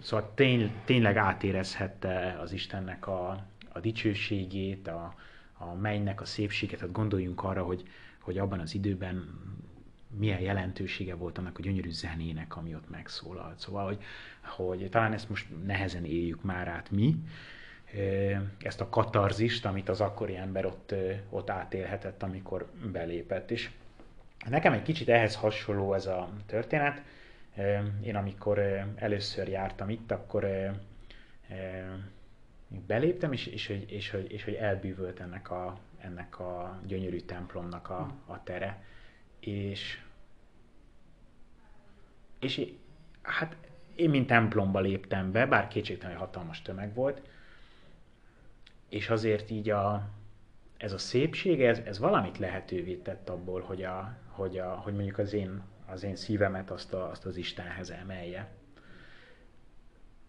szóval 0.02 0.30
tény, 0.34 0.72
tényleg 0.84 1.16
átérezhette 1.16 2.38
az 2.40 2.52
Istennek 2.52 3.06
a, 3.06 3.46
a 3.72 3.80
dicsőségét, 3.80 4.88
a, 4.88 5.14
a 5.52 5.74
mennynek 5.74 6.20
a 6.20 6.24
szépséget. 6.24 6.80
Hát 6.80 6.92
gondoljunk 6.92 7.44
arra, 7.44 7.62
hogy, 7.62 7.82
hogy 8.20 8.38
abban 8.38 8.60
az 8.60 8.74
időben 8.74 9.40
milyen 10.18 10.40
jelentősége 10.40 11.14
volt 11.14 11.38
annak 11.38 11.58
a 11.58 11.62
gyönyörű 11.62 11.90
zenének, 11.90 12.56
ami 12.56 12.74
ott 12.74 12.90
megszólalt. 12.90 13.58
Szóval, 13.58 13.84
hogy, 13.84 14.02
hogy 14.42 14.88
talán 14.90 15.12
ezt 15.12 15.28
most 15.28 15.46
nehezen 15.64 16.04
éljük 16.04 16.42
már 16.42 16.68
át 16.68 16.90
mi, 16.90 17.16
ezt 18.62 18.80
a 18.80 18.88
katarzist, 18.88 19.64
amit 19.66 19.88
az 19.88 20.00
akkori 20.00 20.36
ember 20.36 20.66
ott, 20.66 20.94
ott 21.30 21.50
átélhetett, 21.50 22.22
amikor 22.22 22.70
belépett. 22.92 23.50
És 23.50 23.70
nekem 24.48 24.72
egy 24.72 24.82
kicsit 24.82 25.08
ehhez 25.08 25.36
hasonló 25.36 25.94
ez 25.94 26.06
a 26.06 26.30
történet. 26.46 27.02
Én 28.02 28.16
amikor 28.16 28.84
először 28.94 29.48
jártam 29.48 29.90
itt, 29.90 30.10
akkor 30.10 30.46
beléptem, 32.86 33.32
és, 33.32 33.46
és, 33.46 33.66
hogy, 33.66 33.90
és, 33.90 34.10
hogy, 34.10 34.32
és 34.32 34.44
hogy 34.44 34.54
elbűvölt 34.54 35.20
ennek 35.20 35.50
a, 35.50 35.78
ennek 35.98 36.38
a 36.38 36.80
gyönyörű 36.86 37.20
templomnak 37.20 37.90
a, 37.90 38.14
a 38.26 38.42
tere. 38.42 38.84
És, 39.40 40.00
és 42.38 42.72
hát 43.22 43.56
én 43.94 44.10
mint 44.10 44.26
templomba 44.26 44.80
léptem 44.80 45.32
be, 45.32 45.46
bár 45.46 45.68
kétségtelen, 45.68 46.16
hogy 46.16 46.26
hatalmas 46.26 46.62
tömeg 46.62 46.94
volt, 46.94 47.22
és 48.88 49.10
azért 49.10 49.50
így 49.50 49.70
a, 49.70 50.08
ez 50.76 50.92
a 50.92 50.98
szépség, 50.98 51.62
ez, 51.62 51.78
ez 51.78 51.98
valamit 51.98 52.38
lehetővé 52.38 52.94
tett 52.94 53.28
abból, 53.28 53.60
hogy, 53.60 53.82
a, 53.82 54.16
hogy, 54.28 54.58
a, 54.58 54.74
hogy 54.74 54.94
mondjuk 54.94 55.18
az 55.18 55.32
én, 55.32 55.62
az 55.86 56.02
én 56.02 56.16
szívemet 56.16 56.70
azt, 56.70 56.92
a, 56.92 57.10
azt 57.10 57.26
az 57.26 57.36
Istenhez 57.36 57.90
emelje. 57.90 58.50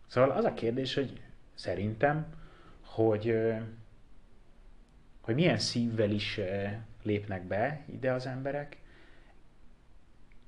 Szóval 0.07 0.31
az 0.31 0.45
a 0.45 0.53
kérdés, 0.53 0.93
hogy 0.93 1.21
szerintem, 1.53 2.25
hogy, 2.85 3.37
hogy 5.21 5.35
milyen 5.35 5.59
szívvel 5.59 6.11
is 6.11 6.39
lépnek 7.03 7.43
be 7.43 7.83
ide 7.85 8.11
az 8.11 8.25
emberek, 8.25 8.77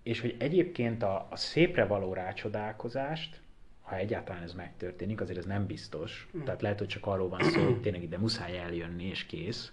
és 0.03 0.21
hogy 0.21 0.35
egyébként 0.39 1.03
a, 1.03 1.27
a 1.29 1.35
szépre 1.35 1.85
való 1.85 2.13
rácsodálkozást, 2.13 3.41
ha 3.81 3.95
egyáltalán 3.95 4.43
ez 4.43 4.53
megtörténik, 4.53 5.21
azért 5.21 5.37
ez 5.37 5.45
nem 5.45 5.65
biztos. 5.65 6.27
Mm. 6.37 6.43
Tehát 6.43 6.61
lehet, 6.61 6.79
hogy 6.79 6.87
csak 6.87 7.05
arról 7.05 7.29
van 7.29 7.43
szó, 7.43 7.63
hogy 7.63 7.81
tényleg 7.81 8.03
ide 8.03 8.17
muszáj 8.17 8.57
eljönni, 8.57 9.03
és 9.03 9.25
kész. 9.25 9.71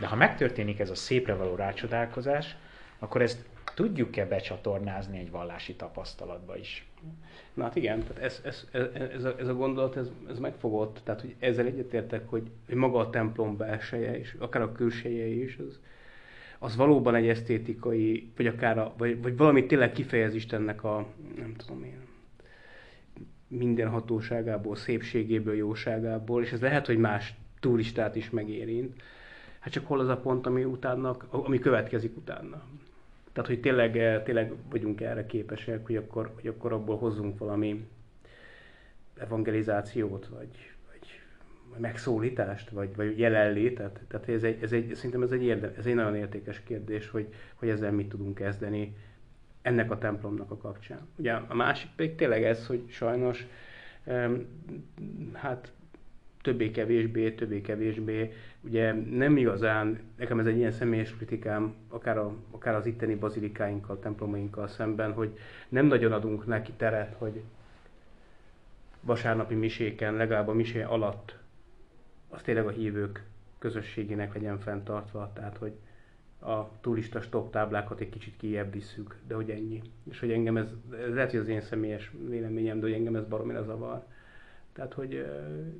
De 0.00 0.06
ha 0.06 0.16
megtörténik 0.16 0.78
ez 0.78 0.90
a 0.90 0.94
szépre 0.94 1.34
való 1.34 1.54
rácsodálkozás, 1.54 2.56
akkor 2.98 3.22
ezt 3.22 3.44
tudjuk-e 3.74 4.26
becsatornázni 4.26 5.18
egy 5.18 5.30
vallási 5.30 5.74
tapasztalatba 5.74 6.56
is? 6.56 6.86
Na 7.54 7.62
hát 7.62 7.76
igen, 7.76 8.00
tehát 8.00 8.22
ez, 8.22 8.40
ez, 8.44 8.66
ez, 8.72 9.10
ez, 9.12 9.24
a, 9.24 9.34
ez 9.38 9.48
a 9.48 9.54
gondolat, 9.54 9.96
ez, 9.96 10.10
ez 10.28 10.38
megfogott, 10.38 11.00
tehát 11.04 11.20
hogy 11.20 11.34
ezzel 11.38 11.66
egyetértek, 11.66 12.28
hogy, 12.28 12.50
hogy 12.66 12.76
maga 12.76 12.98
a 12.98 13.10
templom 13.10 13.56
belseje, 13.56 14.18
és 14.18 14.36
akár 14.38 14.62
a 14.62 14.72
külseje 14.72 15.26
is, 15.26 15.56
az, 15.56 15.80
az 16.58 16.76
valóban 16.76 17.14
egy 17.14 17.28
esztétikai, 17.28 18.32
vagy 18.36 18.46
akár 18.46 18.78
a, 18.78 18.94
vagy, 18.96 19.22
vagy 19.22 19.36
valami 19.36 19.66
tényleg 19.66 19.92
kifejez 19.92 20.34
Istennek 20.34 20.84
a, 20.84 21.06
nem 21.36 21.54
tudom 21.56 21.84
én, 21.84 22.00
minden 23.48 23.88
hatóságából, 23.88 24.76
szépségéből, 24.76 25.54
jóságából, 25.54 26.42
és 26.42 26.52
ez 26.52 26.60
lehet, 26.60 26.86
hogy 26.86 26.98
más 26.98 27.34
turistát 27.60 28.16
is 28.16 28.30
megérint. 28.30 29.02
Hát 29.58 29.72
csak 29.72 29.86
hol 29.86 30.00
az 30.00 30.08
a 30.08 30.16
pont, 30.16 30.46
ami, 30.46 30.64
utána, 30.64 31.16
ami 31.30 31.58
következik 31.58 32.16
utána. 32.16 32.62
Tehát, 33.34 33.48
hogy 33.48 33.60
tényleg, 33.60 34.22
tényleg 34.22 34.52
vagyunk 34.70 35.00
erre 35.00 35.26
képesek, 35.26 35.86
hogy 35.86 35.96
akkor, 35.96 36.32
hogy 36.34 36.46
akkor 36.46 36.72
abból 36.72 36.96
hozzunk 36.96 37.38
valami 37.38 37.86
evangelizációt, 39.18 40.26
vagy, 40.26 40.48
vagy, 40.90 41.08
vagy 41.70 41.80
megszólítást, 41.80 42.70
vagy, 42.70 42.96
vagy 42.96 43.18
jelenlétet. 43.18 44.00
Tehát 44.08 44.28
ez 44.28 44.42
egy, 44.42 44.62
ez 44.62 44.72
egy, 44.72 44.94
szerintem 44.94 45.22
ez 45.22 45.30
egy, 45.30 45.42
érde, 45.42 45.74
ez 45.78 45.86
egy 45.86 45.94
nagyon 45.94 46.16
értékes 46.16 46.62
kérdés, 46.62 47.08
hogy, 47.08 47.28
hogy 47.54 47.68
ezzel 47.68 47.92
mit 47.92 48.08
tudunk 48.08 48.34
kezdeni 48.34 48.96
ennek 49.62 49.90
a 49.90 49.98
templomnak 49.98 50.50
a 50.50 50.56
kapcsán. 50.56 51.08
Ugye 51.16 51.32
a 51.32 51.54
másik 51.54 51.90
pedig 51.96 52.14
tényleg 52.14 52.44
ez, 52.44 52.66
hogy 52.66 52.84
sajnos 52.88 53.46
hát 55.32 55.72
többé-kevésbé, 56.44 57.32
többé-kevésbé, 57.32 58.32
ugye 58.60 58.92
nem 58.92 59.36
igazán, 59.36 60.00
nekem 60.16 60.38
ez 60.38 60.46
egy 60.46 60.56
ilyen 60.56 60.72
személyes 60.72 61.16
kritikám, 61.16 61.74
akár, 61.88 62.18
a, 62.18 62.34
akár 62.50 62.74
az 62.74 62.86
itteni 62.86 63.14
bazilikáinkkal, 63.14 63.98
templomainkkal 63.98 64.66
szemben, 64.68 65.12
hogy 65.12 65.38
nem 65.68 65.86
nagyon 65.86 66.12
adunk 66.12 66.46
neki 66.46 66.72
teret, 66.72 67.14
hogy 67.18 67.42
vasárnapi 69.00 69.54
miséken, 69.54 70.14
legalább 70.14 70.48
a 70.48 70.52
misé 70.52 70.82
alatt, 70.82 71.36
az 72.28 72.42
tényleg 72.42 72.66
a 72.66 72.70
hívők 72.70 73.24
közösségének 73.58 74.34
legyen 74.34 74.58
fenntartva, 74.58 75.30
tehát 75.34 75.56
hogy 75.56 75.72
a 76.40 76.70
turista 76.80 77.20
stop 77.20 77.50
táblákat 77.50 78.00
egy 78.00 78.08
kicsit 78.08 78.36
kijebb 78.36 78.72
visszük, 78.72 79.16
de 79.26 79.34
hogy 79.34 79.50
ennyi. 79.50 79.82
És 80.10 80.20
hogy 80.20 80.32
engem 80.32 80.56
ez, 80.56 80.68
ez 81.06 81.14
lehet, 81.14 81.30
hogy 81.30 81.40
az 81.40 81.48
én 81.48 81.60
személyes 81.60 82.10
véleményem, 82.28 82.80
de 82.80 82.86
hogy 82.86 82.94
engem 82.94 83.16
ez 83.16 83.24
baromira 83.24 83.62
zavar. 83.62 84.06
Tehát, 84.74 84.92
hogy 84.92 85.26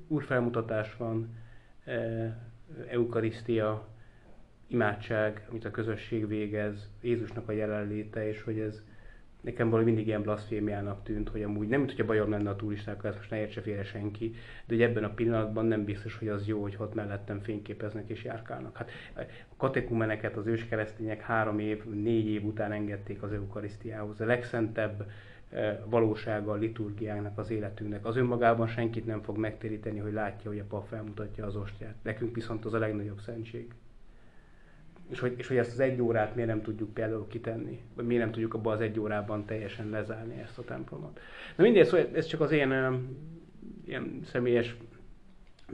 úrfelmutatás 0.09 0.97
van, 0.97 1.37
eukarisztia, 2.89 3.89
imádság, 4.67 5.47
amit 5.51 5.65
a 5.65 5.71
közösség 5.71 6.29
végez, 6.29 6.91
Jézusnak 7.01 7.49
a 7.49 7.53
jelenléte, 7.53 8.29
és 8.29 8.43
hogy 8.43 8.59
ez 8.59 8.83
nekem 9.41 9.71
valami 9.71 9.89
mindig 9.89 10.07
ilyen 10.07 10.23
blaszfémiának 10.23 11.03
tűnt, 11.03 11.29
hogy 11.29 11.43
amúgy 11.43 11.69
nem, 11.69 11.81
hogyha 11.81 12.05
bajom 12.05 12.31
lenne 12.31 12.51
a 12.51 12.57
turistákkal, 12.57 13.11
ezt 13.11 13.19
most 13.19 13.31
ne 13.31 13.39
értse 13.39 13.61
félre 13.61 13.85
senki, 13.85 14.35
de 14.67 14.75
hogy 14.75 14.83
ebben 14.83 15.05
a 15.05 15.15
pillanatban 15.15 15.67
nem 15.67 15.85
biztos, 15.85 16.19
hogy 16.19 16.29
az 16.29 16.47
jó, 16.47 16.63
hogy 16.63 16.77
ott 16.79 16.95
mellettem 16.95 17.41
fényképeznek 17.41 18.09
és 18.09 18.25
járkálnak. 18.25 18.77
Hát 18.77 18.91
a 19.15 19.57
katekumeneket 19.57 20.37
az 20.37 20.47
őskeresztények 20.47 21.21
három 21.21 21.59
év, 21.59 21.85
négy 21.85 22.27
év 22.27 22.45
után 22.45 22.73
engedték 22.73 23.23
az 23.23 23.33
eukarisztiához. 23.33 24.21
A 24.21 24.27
legszentebb 24.27 25.11
valósága 25.85 26.53
a 26.53 26.55
liturgiának, 26.55 27.39
az 27.39 27.51
életünknek. 27.51 28.07
Az 28.07 28.17
önmagában 28.17 28.67
senkit 28.67 29.07
nem 29.07 29.23
fog 29.23 29.37
megtéríteni, 29.37 29.99
hogy 29.99 30.13
látja, 30.13 30.51
hogy 30.51 30.59
a 30.59 30.65
pap 30.69 30.87
felmutatja 30.87 31.47
az 31.47 31.57
ostját. 31.57 31.95
Nekünk 32.03 32.35
viszont 32.35 32.65
az 32.65 32.75
a 32.75 32.79
legnagyobb 32.79 33.21
szentség 33.21 33.75
és 35.11 35.19
hogy, 35.21 35.35
és 35.37 35.47
hogy 35.47 35.57
ezt 35.57 35.73
az 35.73 35.81
egy 35.81 36.01
órát 36.01 36.35
miért 36.35 36.51
nem 36.51 36.63
tudjuk 36.63 36.95
például 36.95 37.27
kitenni, 37.27 37.81
vagy 37.95 38.07
miért 38.07 38.23
nem 38.23 38.33
tudjuk 38.33 38.55
abban 38.55 38.73
az 38.73 38.81
egy 38.81 39.01
órában 39.01 39.45
teljesen 39.45 39.91
lezárni 39.91 40.41
ezt 40.41 40.59
a 40.59 40.65
templomot. 40.65 41.21
Na 41.57 41.65
mindegy, 41.65 41.87
szóval 41.87 42.09
ez 42.13 42.27
csak 42.27 42.41
az 42.41 42.51
én 42.51 42.73
ilyen 43.87 44.21
személyes 44.25 44.77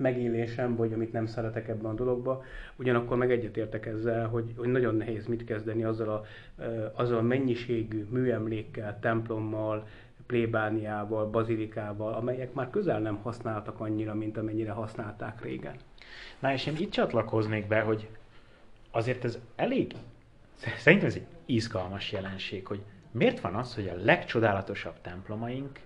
megélésem, 0.00 0.76
vagy 0.76 0.92
amit 0.92 1.12
nem 1.12 1.26
szeretek 1.26 1.68
ebben 1.68 1.90
a 1.90 1.94
dologba, 1.94 2.44
ugyanakkor 2.76 3.16
meg 3.16 3.30
egyetértek 3.30 3.86
ezzel, 3.86 4.28
hogy, 4.28 4.52
hogy 4.56 4.68
nagyon 4.68 4.94
nehéz 4.94 5.26
mit 5.26 5.44
kezdeni 5.44 5.84
azzal 5.84 6.08
a, 6.08 6.24
azzal 6.92 7.18
a 7.18 7.22
mennyiségű 7.22 8.06
műemlékkel, 8.10 8.98
templommal, 9.00 9.86
plébániával, 10.26 11.30
bazilikával, 11.30 12.14
amelyek 12.14 12.52
már 12.52 12.70
közel 12.70 13.00
nem 13.00 13.16
használtak 13.16 13.80
annyira, 13.80 14.14
mint 14.14 14.36
amennyire 14.36 14.70
használták 14.70 15.42
régen. 15.42 15.74
Na 16.38 16.52
és 16.52 16.66
én 16.66 16.76
itt 16.78 16.90
csatlakoznék 16.90 17.66
be, 17.66 17.80
hogy 17.80 18.08
azért 18.90 19.24
ez 19.24 19.38
elég, 19.56 19.92
szerintem 20.76 21.08
ez 21.08 21.14
egy 21.14 21.26
izgalmas 21.44 22.12
jelenség, 22.12 22.66
hogy 22.66 22.82
miért 23.10 23.40
van 23.40 23.54
az, 23.54 23.74
hogy 23.74 23.88
a 23.88 24.04
legcsodálatosabb 24.04 25.00
templomaink 25.00 25.80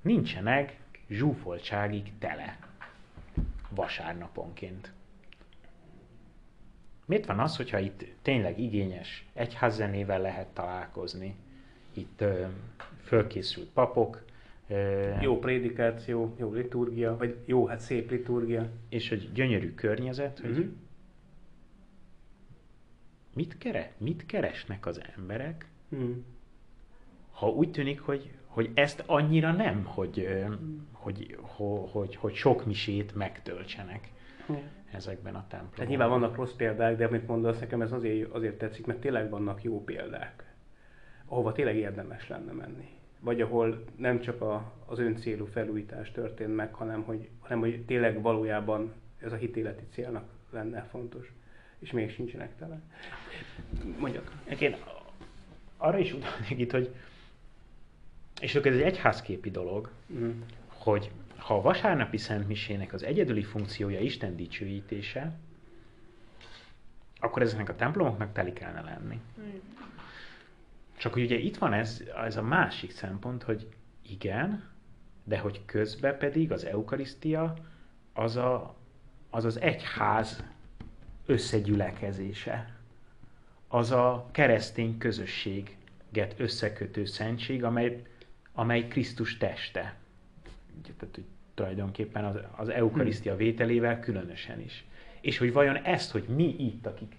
nincsenek 0.00 0.76
zsúfoltságig 1.08 2.12
tele 2.18 2.69
vasárnaponként. 3.70 4.92
Miért 7.06 7.26
van 7.26 7.38
az, 7.38 7.56
hogyha 7.56 7.78
itt 7.78 8.04
tényleg 8.22 8.58
igényes 8.58 9.26
egyházzenével 9.32 10.20
lehet 10.20 10.48
találkozni, 10.48 11.36
itt 11.94 12.20
ö, 12.20 12.46
fölkészült 13.02 13.68
papok, 13.68 14.24
ö, 14.68 15.10
jó 15.20 15.38
prédikáció, 15.38 16.34
jó 16.38 16.52
liturgia, 16.52 17.16
vagy 17.16 17.36
jó, 17.44 17.66
hát 17.66 17.80
szép 17.80 18.10
liturgia. 18.10 18.68
És 18.88 19.08
hogy 19.08 19.32
gyönyörű 19.32 19.74
környezet, 19.74 20.38
hogy 20.38 20.50
mm-hmm 20.50 20.70
mit, 23.34 23.58
kere, 23.58 23.92
mit 23.98 24.26
keresnek 24.26 24.86
az 24.86 25.00
emberek, 25.16 25.68
hmm. 25.88 26.24
ha 27.30 27.48
úgy 27.48 27.70
tűnik, 27.70 28.00
hogy, 28.00 28.30
hogy 28.50 28.70
ezt 28.74 29.02
annyira 29.06 29.52
nem, 29.52 29.84
hogy, 29.84 30.28
hmm. 30.46 30.88
hogy, 30.92 31.36
hogy, 31.40 31.90
hogy, 31.90 32.16
hogy 32.16 32.34
sok 32.34 32.66
misét 32.66 33.14
megtöltsenek 33.14 34.12
ezekben 34.92 35.34
a 35.34 35.46
templomokban. 35.48 35.74
Tehát 35.74 35.90
nyilván 35.90 36.08
vannak 36.08 36.36
rossz 36.36 36.52
példák, 36.52 36.96
de 36.96 37.06
amit 37.06 37.26
mondasz 37.26 37.58
nekem, 37.58 37.82
ez 37.82 37.92
azért, 37.92 38.30
azért 38.32 38.58
tetszik, 38.58 38.86
mert 38.86 39.00
tényleg 39.00 39.30
vannak 39.30 39.62
jó 39.62 39.84
példák, 39.84 40.54
ahova 41.26 41.52
tényleg 41.52 41.76
érdemes 41.76 42.28
lenne 42.28 42.52
menni. 42.52 42.88
Vagy 43.20 43.40
ahol 43.40 43.84
nem 43.96 44.20
csak 44.20 44.40
a, 44.40 44.72
az 44.86 44.98
öncélú 44.98 45.46
felújítás 45.46 46.10
történt 46.10 46.54
meg, 46.54 46.74
hanem 46.74 47.02
hogy, 47.02 47.28
hanem 47.40 47.58
hogy 47.58 47.84
tényleg 47.84 48.22
valójában 48.22 48.92
ez 49.18 49.32
a 49.32 49.36
hitéleti 49.36 49.84
célnak 49.90 50.28
lenne 50.50 50.82
fontos 50.82 51.32
és 51.80 51.90
még 51.90 52.10
sincsenek 52.10 52.56
tele. 52.56 52.80
Mondjak. 53.98 54.32
Én 54.58 54.76
arra 55.76 55.98
is 55.98 56.12
utalnék 56.12 56.58
itt, 56.58 56.70
hogy 56.70 56.94
És 58.40 58.54
akkor 58.54 58.70
ez 58.70 58.76
egy 58.76 58.82
egyházképi 58.82 59.50
dolog, 59.50 59.90
mm. 60.12 60.40
hogy 60.66 61.10
ha 61.36 61.56
a 61.56 61.60
vasárnapi 61.60 62.16
szentmisének 62.16 62.92
az 62.92 63.02
egyedüli 63.02 63.42
funkciója 63.42 64.00
Isten 64.00 64.36
dicsőítése, 64.36 65.38
akkor 67.20 67.42
ezeknek 67.42 67.68
a 67.68 67.76
templomoknak 67.76 68.32
teli 68.32 68.52
kellene 68.52 68.82
lenni. 68.82 69.20
Mm. 69.40 69.44
Csak 70.96 71.12
hogy 71.12 71.22
ugye 71.22 71.36
itt 71.36 71.56
van 71.56 71.72
ez, 71.72 72.02
ez 72.26 72.36
a 72.36 72.42
másik 72.42 72.90
szempont, 72.90 73.42
hogy 73.42 73.66
igen, 74.08 74.68
de 75.24 75.38
hogy 75.38 75.64
közben 75.64 76.18
pedig 76.18 76.52
az 76.52 76.64
eukarisztia 76.64 77.54
az 78.12 78.36
a, 78.36 78.74
az, 79.30 79.44
az 79.44 79.60
egyház 79.60 80.44
összegyülekezése. 81.26 82.74
Az 83.68 83.90
a 83.90 84.28
keresztény 84.32 84.98
közösséget 84.98 86.34
összekötő 86.36 87.04
szentség, 87.04 87.64
amely, 87.64 88.02
amely 88.60 88.88
Krisztus 88.88 89.36
teste. 89.36 89.94
Tehát, 90.82 91.14
hogy 91.14 91.24
tulajdonképpen 91.54 92.24
az, 92.24 92.36
az 92.56 92.68
eukarisztia 92.68 93.36
vételével 93.36 94.00
különösen 94.00 94.60
is. 94.60 94.84
És 95.20 95.38
hogy 95.38 95.52
vajon 95.52 95.76
ezt, 95.76 96.10
hogy 96.10 96.24
mi 96.28 96.54
itt, 96.58 96.86
akik, 96.86 97.16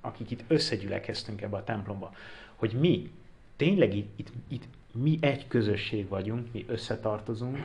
akik 0.00 0.30
itt 0.30 0.44
összegyülekeztünk 0.46 1.42
ebbe 1.42 1.56
a 1.56 1.64
templomba, 1.64 2.14
hogy 2.54 2.72
mi 2.72 3.10
tényleg 3.56 3.96
itt, 3.96 4.10
itt, 4.16 4.32
itt 4.48 4.64
mi 4.92 5.18
egy 5.20 5.48
közösség 5.48 6.08
vagyunk, 6.08 6.52
mi 6.52 6.64
összetartozunk. 6.68 7.56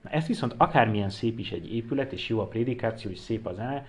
Na 0.00 0.10
ezt 0.10 0.26
viszont 0.26 0.54
akármilyen 0.56 1.10
szép 1.10 1.38
is 1.38 1.50
egy 1.50 1.74
épület, 1.74 2.12
és 2.12 2.28
jó 2.28 2.40
a 2.40 2.46
prédikáció, 2.46 3.10
és 3.10 3.18
szép 3.18 3.46
az 3.46 3.56
zene, 3.56 3.86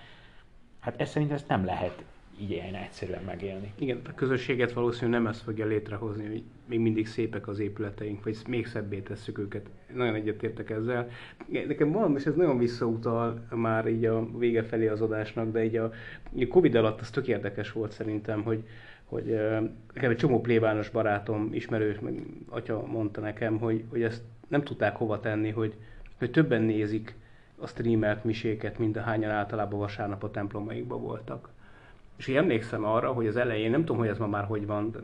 hát 0.79 1.01
ezt 1.01 1.11
szerint 1.11 1.31
ezt 1.31 1.47
nem 1.47 1.65
lehet 1.65 2.03
így 2.41 2.51
ilyen 2.51 2.75
egyszerűen 2.75 3.23
megélni. 3.23 3.73
Igen, 3.79 4.01
a 4.09 4.13
közösséget 4.13 4.73
valószínűleg 4.73 5.21
nem 5.21 5.31
ezt 5.31 5.41
fogja 5.41 5.65
létrehozni, 5.65 6.27
hogy 6.27 6.43
még 6.65 6.79
mindig 6.79 7.07
szépek 7.07 7.47
az 7.47 7.59
épületeink, 7.59 8.23
vagy 8.23 8.38
még 8.47 8.67
szebbé 8.67 8.99
tesszük 8.99 9.38
őket. 9.38 9.69
Nagyon 9.93 10.15
egyetértek 10.15 10.69
ezzel. 10.69 11.09
Nekem 11.47 11.91
van, 11.91 12.15
és 12.15 12.25
ez 12.25 12.35
nagyon 12.35 12.57
visszautal 12.57 13.45
már 13.49 13.88
így 13.88 14.05
a 14.05 14.38
vége 14.38 14.63
felé 14.63 14.88
az 14.88 15.01
adásnak, 15.01 15.51
de 15.51 15.63
így 15.63 15.75
a, 15.75 15.91
a 16.39 16.47
Covid 16.49 16.75
alatt 16.75 16.99
az 16.99 17.09
tök 17.09 17.27
érdekes 17.27 17.71
volt 17.71 17.91
szerintem, 17.91 18.43
hogy, 18.43 18.63
hogy 19.03 19.25
nekem 19.93 20.11
egy 20.11 20.17
csomó 20.17 20.41
plébános 20.41 20.89
barátom, 20.89 21.49
ismerős, 21.53 21.99
meg 21.99 22.23
atya 22.49 22.85
mondta 22.85 23.21
nekem, 23.21 23.57
hogy, 23.57 23.83
hogy 23.89 24.03
ezt 24.03 24.23
nem 24.47 24.63
tudták 24.63 24.95
hova 24.95 25.19
tenni, 25.19 25.49
hogy, 25.49 25.75
hogy 26.17 26.31
többen 26.31 26.61
nézik 26.61 27.15
a 27.55 27.67
streamelt 27.67 28.23
miséket, 28.23 28.77
mint 28.77 28.97
ahányan 28.97 29.31
általában 29.31 29.79
vasárnap 29.79 30.23
a 30.23 30.31
templomaikban 30.31 31.01
voltak. 31.01 31.49
És 32.18 32.28
én 32.28 32.38
emlékszem 32.38 32.86
arra, 32.86 33.11
hogy 33.11 33.28
az 33.28 33.36
elején, 33.36 33.72
nem 33.72 33.80
tudom, 33.80 33.97
hogy 33.97 34.07
ez 34.07 34.18
ma 34.18 34.28
már 34.28 34.45
hogy 34.45 34.65
van, 34.65 34.95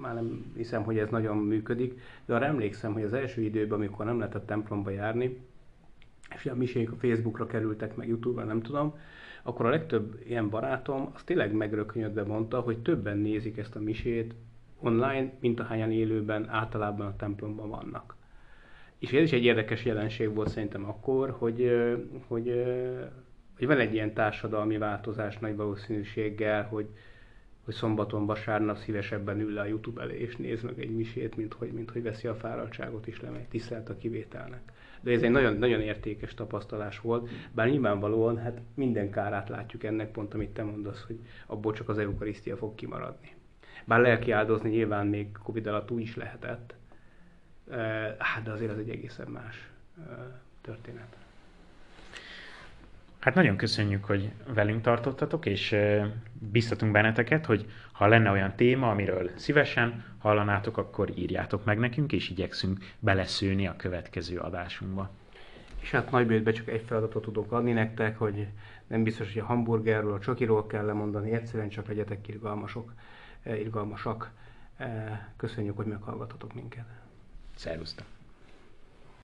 már 0.00 0.14
nem 0.14 0.52
hiszem, 0.56 0.82
hogy 0.82 0.98
ez 0.98 1.08
nagyon 1.10 1.36
működik, 1.36 2.00
de 2.26 2.34
arra 2.34 2.44
emlékszem, 2.44 2.92
hogy 2.92 3.02
az 3.02 3.12
első 3.12 3.42
időben, 3.42 3.78
amikor 3.78 4.04
nem 4.04 4.18
lehetett 4.18 4.46
templomba 4.46 4.90
járni, 4.90 5.38
és 6.34 6.46
a 6.46 6.54
misék 6.54 6.92
a 6.92 6.96
Facebookra 6.96 7.46
kerültek, 7.46 7.96
meg 7.96 8.08
Youtube-ra, 8.08 8.46
nem 8.46 8.62
tudom, 8.62 8.94
akkor 9.42 9.66
a 9.66 9.70
legtöbb 9.70 10.20
ilyen 10.26 10.48
barátom 10.48 11.10
az 11.14 11.22
tényleg 11.22 11.52
megrökönyödve 11.52 12.24
mondta, 12.24 12.60
hogy 12.60 12.78
többen 12.78 13.18
nézik 13.18 13.56
ezt 13.56 13.76
a 13.76 13.80
misét 13.80 14.34
online, 14.80 15.32
mint 15.40 15.60
ahányan 15.60 15.92
élőben 15.92 16.48
általában 16.48 17.06
a 17.06 17.16
templomban 17.16 17.68
vannak. 17.68 18.16
És 18.98 19.12
ez 19.12 19.22
is 19.22 19.32
egy 19.32 19.44
érdekes 19.44 19.84
jelenség 19.84 20.34
volt 20.34 20.48
szerintem 20.48 20.88
akkor, 20.88 21.30
hogy, 21.38 21.70
hogy, 22.26 22.64
hogy 23.56 23.66
van 23.66 23.78
egy 23.78 23.94
ilyen 23.94 24.14
társadalmi 24.14 24.78
változás 24.78 25.38
nagy 25.38 25.56
valószínűséggel, 25.56 26.64
hogy, 26.64 26.86
hogy 27.64 27.74
szombaton, 27.74 28.26
vasárnap 28.26 28.76
szívesebben 28.76 29.40
ül 29.40 29.52
le 29.52 29.60
a 29.60 29.66
YouTube 29.66 30.02
elé 30.02 30.18
és 30.18 30.36
néz 30.36 30.62
meg 30.62 30.80
egy 30.80 30.96
misét, 30.96 31.36
mint 31.36 31.52
hogy, 31.52 31.72
mint 31.72 31.90
hogy 31.90 32.02
veszi 32.02 32.26
a 32.26 32.34
fáradtságot 32.34 33.06
is 33.06 33.20
lemegy, 33.20 33.48
tisztelt 33.48 33.88
a 33.88 33.98
kivételnek 33.98 34.72
de 35.06 35.12
ez 35.12 35.22
egy 35.22 35.30
nagyon, 35.30 35.56
nagyon 35.56 35.80
értékes 35.80 36.34
tapasztalás 36.34 37.00
volt, 37.00 37.28
bár 37.52 37.68
nyilvánvalóan 37.68 38.38
hát 38.38 38.60
minden 38.74 39.10
kárát 39.10 39.48
látjuk 39.48 39.84
ennek, 39.84 40.10
pont 40.10 40.34
amit 40.34 40.50
te 40.50 40.62
mondasz, 40.62 41.04
hogy 41.06 41.18
abból 41.46 41.72
csak 41.72 41.88
az 41.88 41.98
eukarisztia 41.98 42.56
fog 42.56 42.74
kimaradni. 42.74 43.34
Bár 43.84 44.00
lelki 44.00 44.30
áldozni 44.30 44.70
nyilván 44.70 45.06
még 45.06 45.38
Covid 45.42 45.66
alatt 45.66 45.90
úgy 45.90 46.00
is 46.00 46.16
lehetett, 46.16 46.74
hát 48.18 48.42
de 48.42 48.50
azért 48.50 48.70
az 48.70 48.78
egy 48.78 48.90
egészen 48.90 49.28
más 49.28 49.70
történet. 50.60 51.16
Hát 53.26 53.34
nagyon 53.34 53.56
köszönjük, 53.56 54.04
hogy 54.04 54.32
velünk 54.54 54.82
tartottatok, 54.82 55.46
és 55.46 55.76
biztatunk 56.32 56.92
benneteket, 56.92 57.46
hogy 57.46 57.70
ha 57.92 58.06
lenne 58.06 58.30
olyan 58.30 58.54
téma, 58.56 58.90
amiről 58.90 59.30
szívesen 59.34 60.04
hallanátok, 60.18 60.76
akkor 60.76 61.10
írjátok 61.18 61.64
meg 61.64 61.78
nekünk, 61.78 62.12
és 62.12 62.30
igyekszünk 62.30 62.78
beleszőni 62.98 63.66
a 63.66 63.76
következő 63.76 64.38
adásunkba. 64.38 65.10
És 65.80 65.90
hát 65.90 66.10
nagybőtbe 66.10 66.52
csak 66.52 66.68
egy 66.68 66.82
feladatot 66.86 67.22
tudok 67.22 67.52
adni 67.52 67.72
nektek, 67.72 68.18
hogy 68.18 68.46
nem 68.86 69.02
biztos, 69.02 69.32
hogy 69.32 69.42
a 69.42 69.46
hamburgerről, 69.46 70.12
a 70.12 70.20
csokiról 70.20 70.66
kell 70.66 70.84
lemondani, 70.84 71.30
egyszerűen 71.30 71.68
csak 71.68 71.86
legyetek 71.88 72.28
irgalmasok, 72.28 72.92
irgalmasak. 73.44 74.30
Köszönjük, 75.36 75.76
hogy 75.76 75.86
meghallgatotok 75.86 76.54
minket. 76.54 76.86
Szervusztok! 77.54 78.15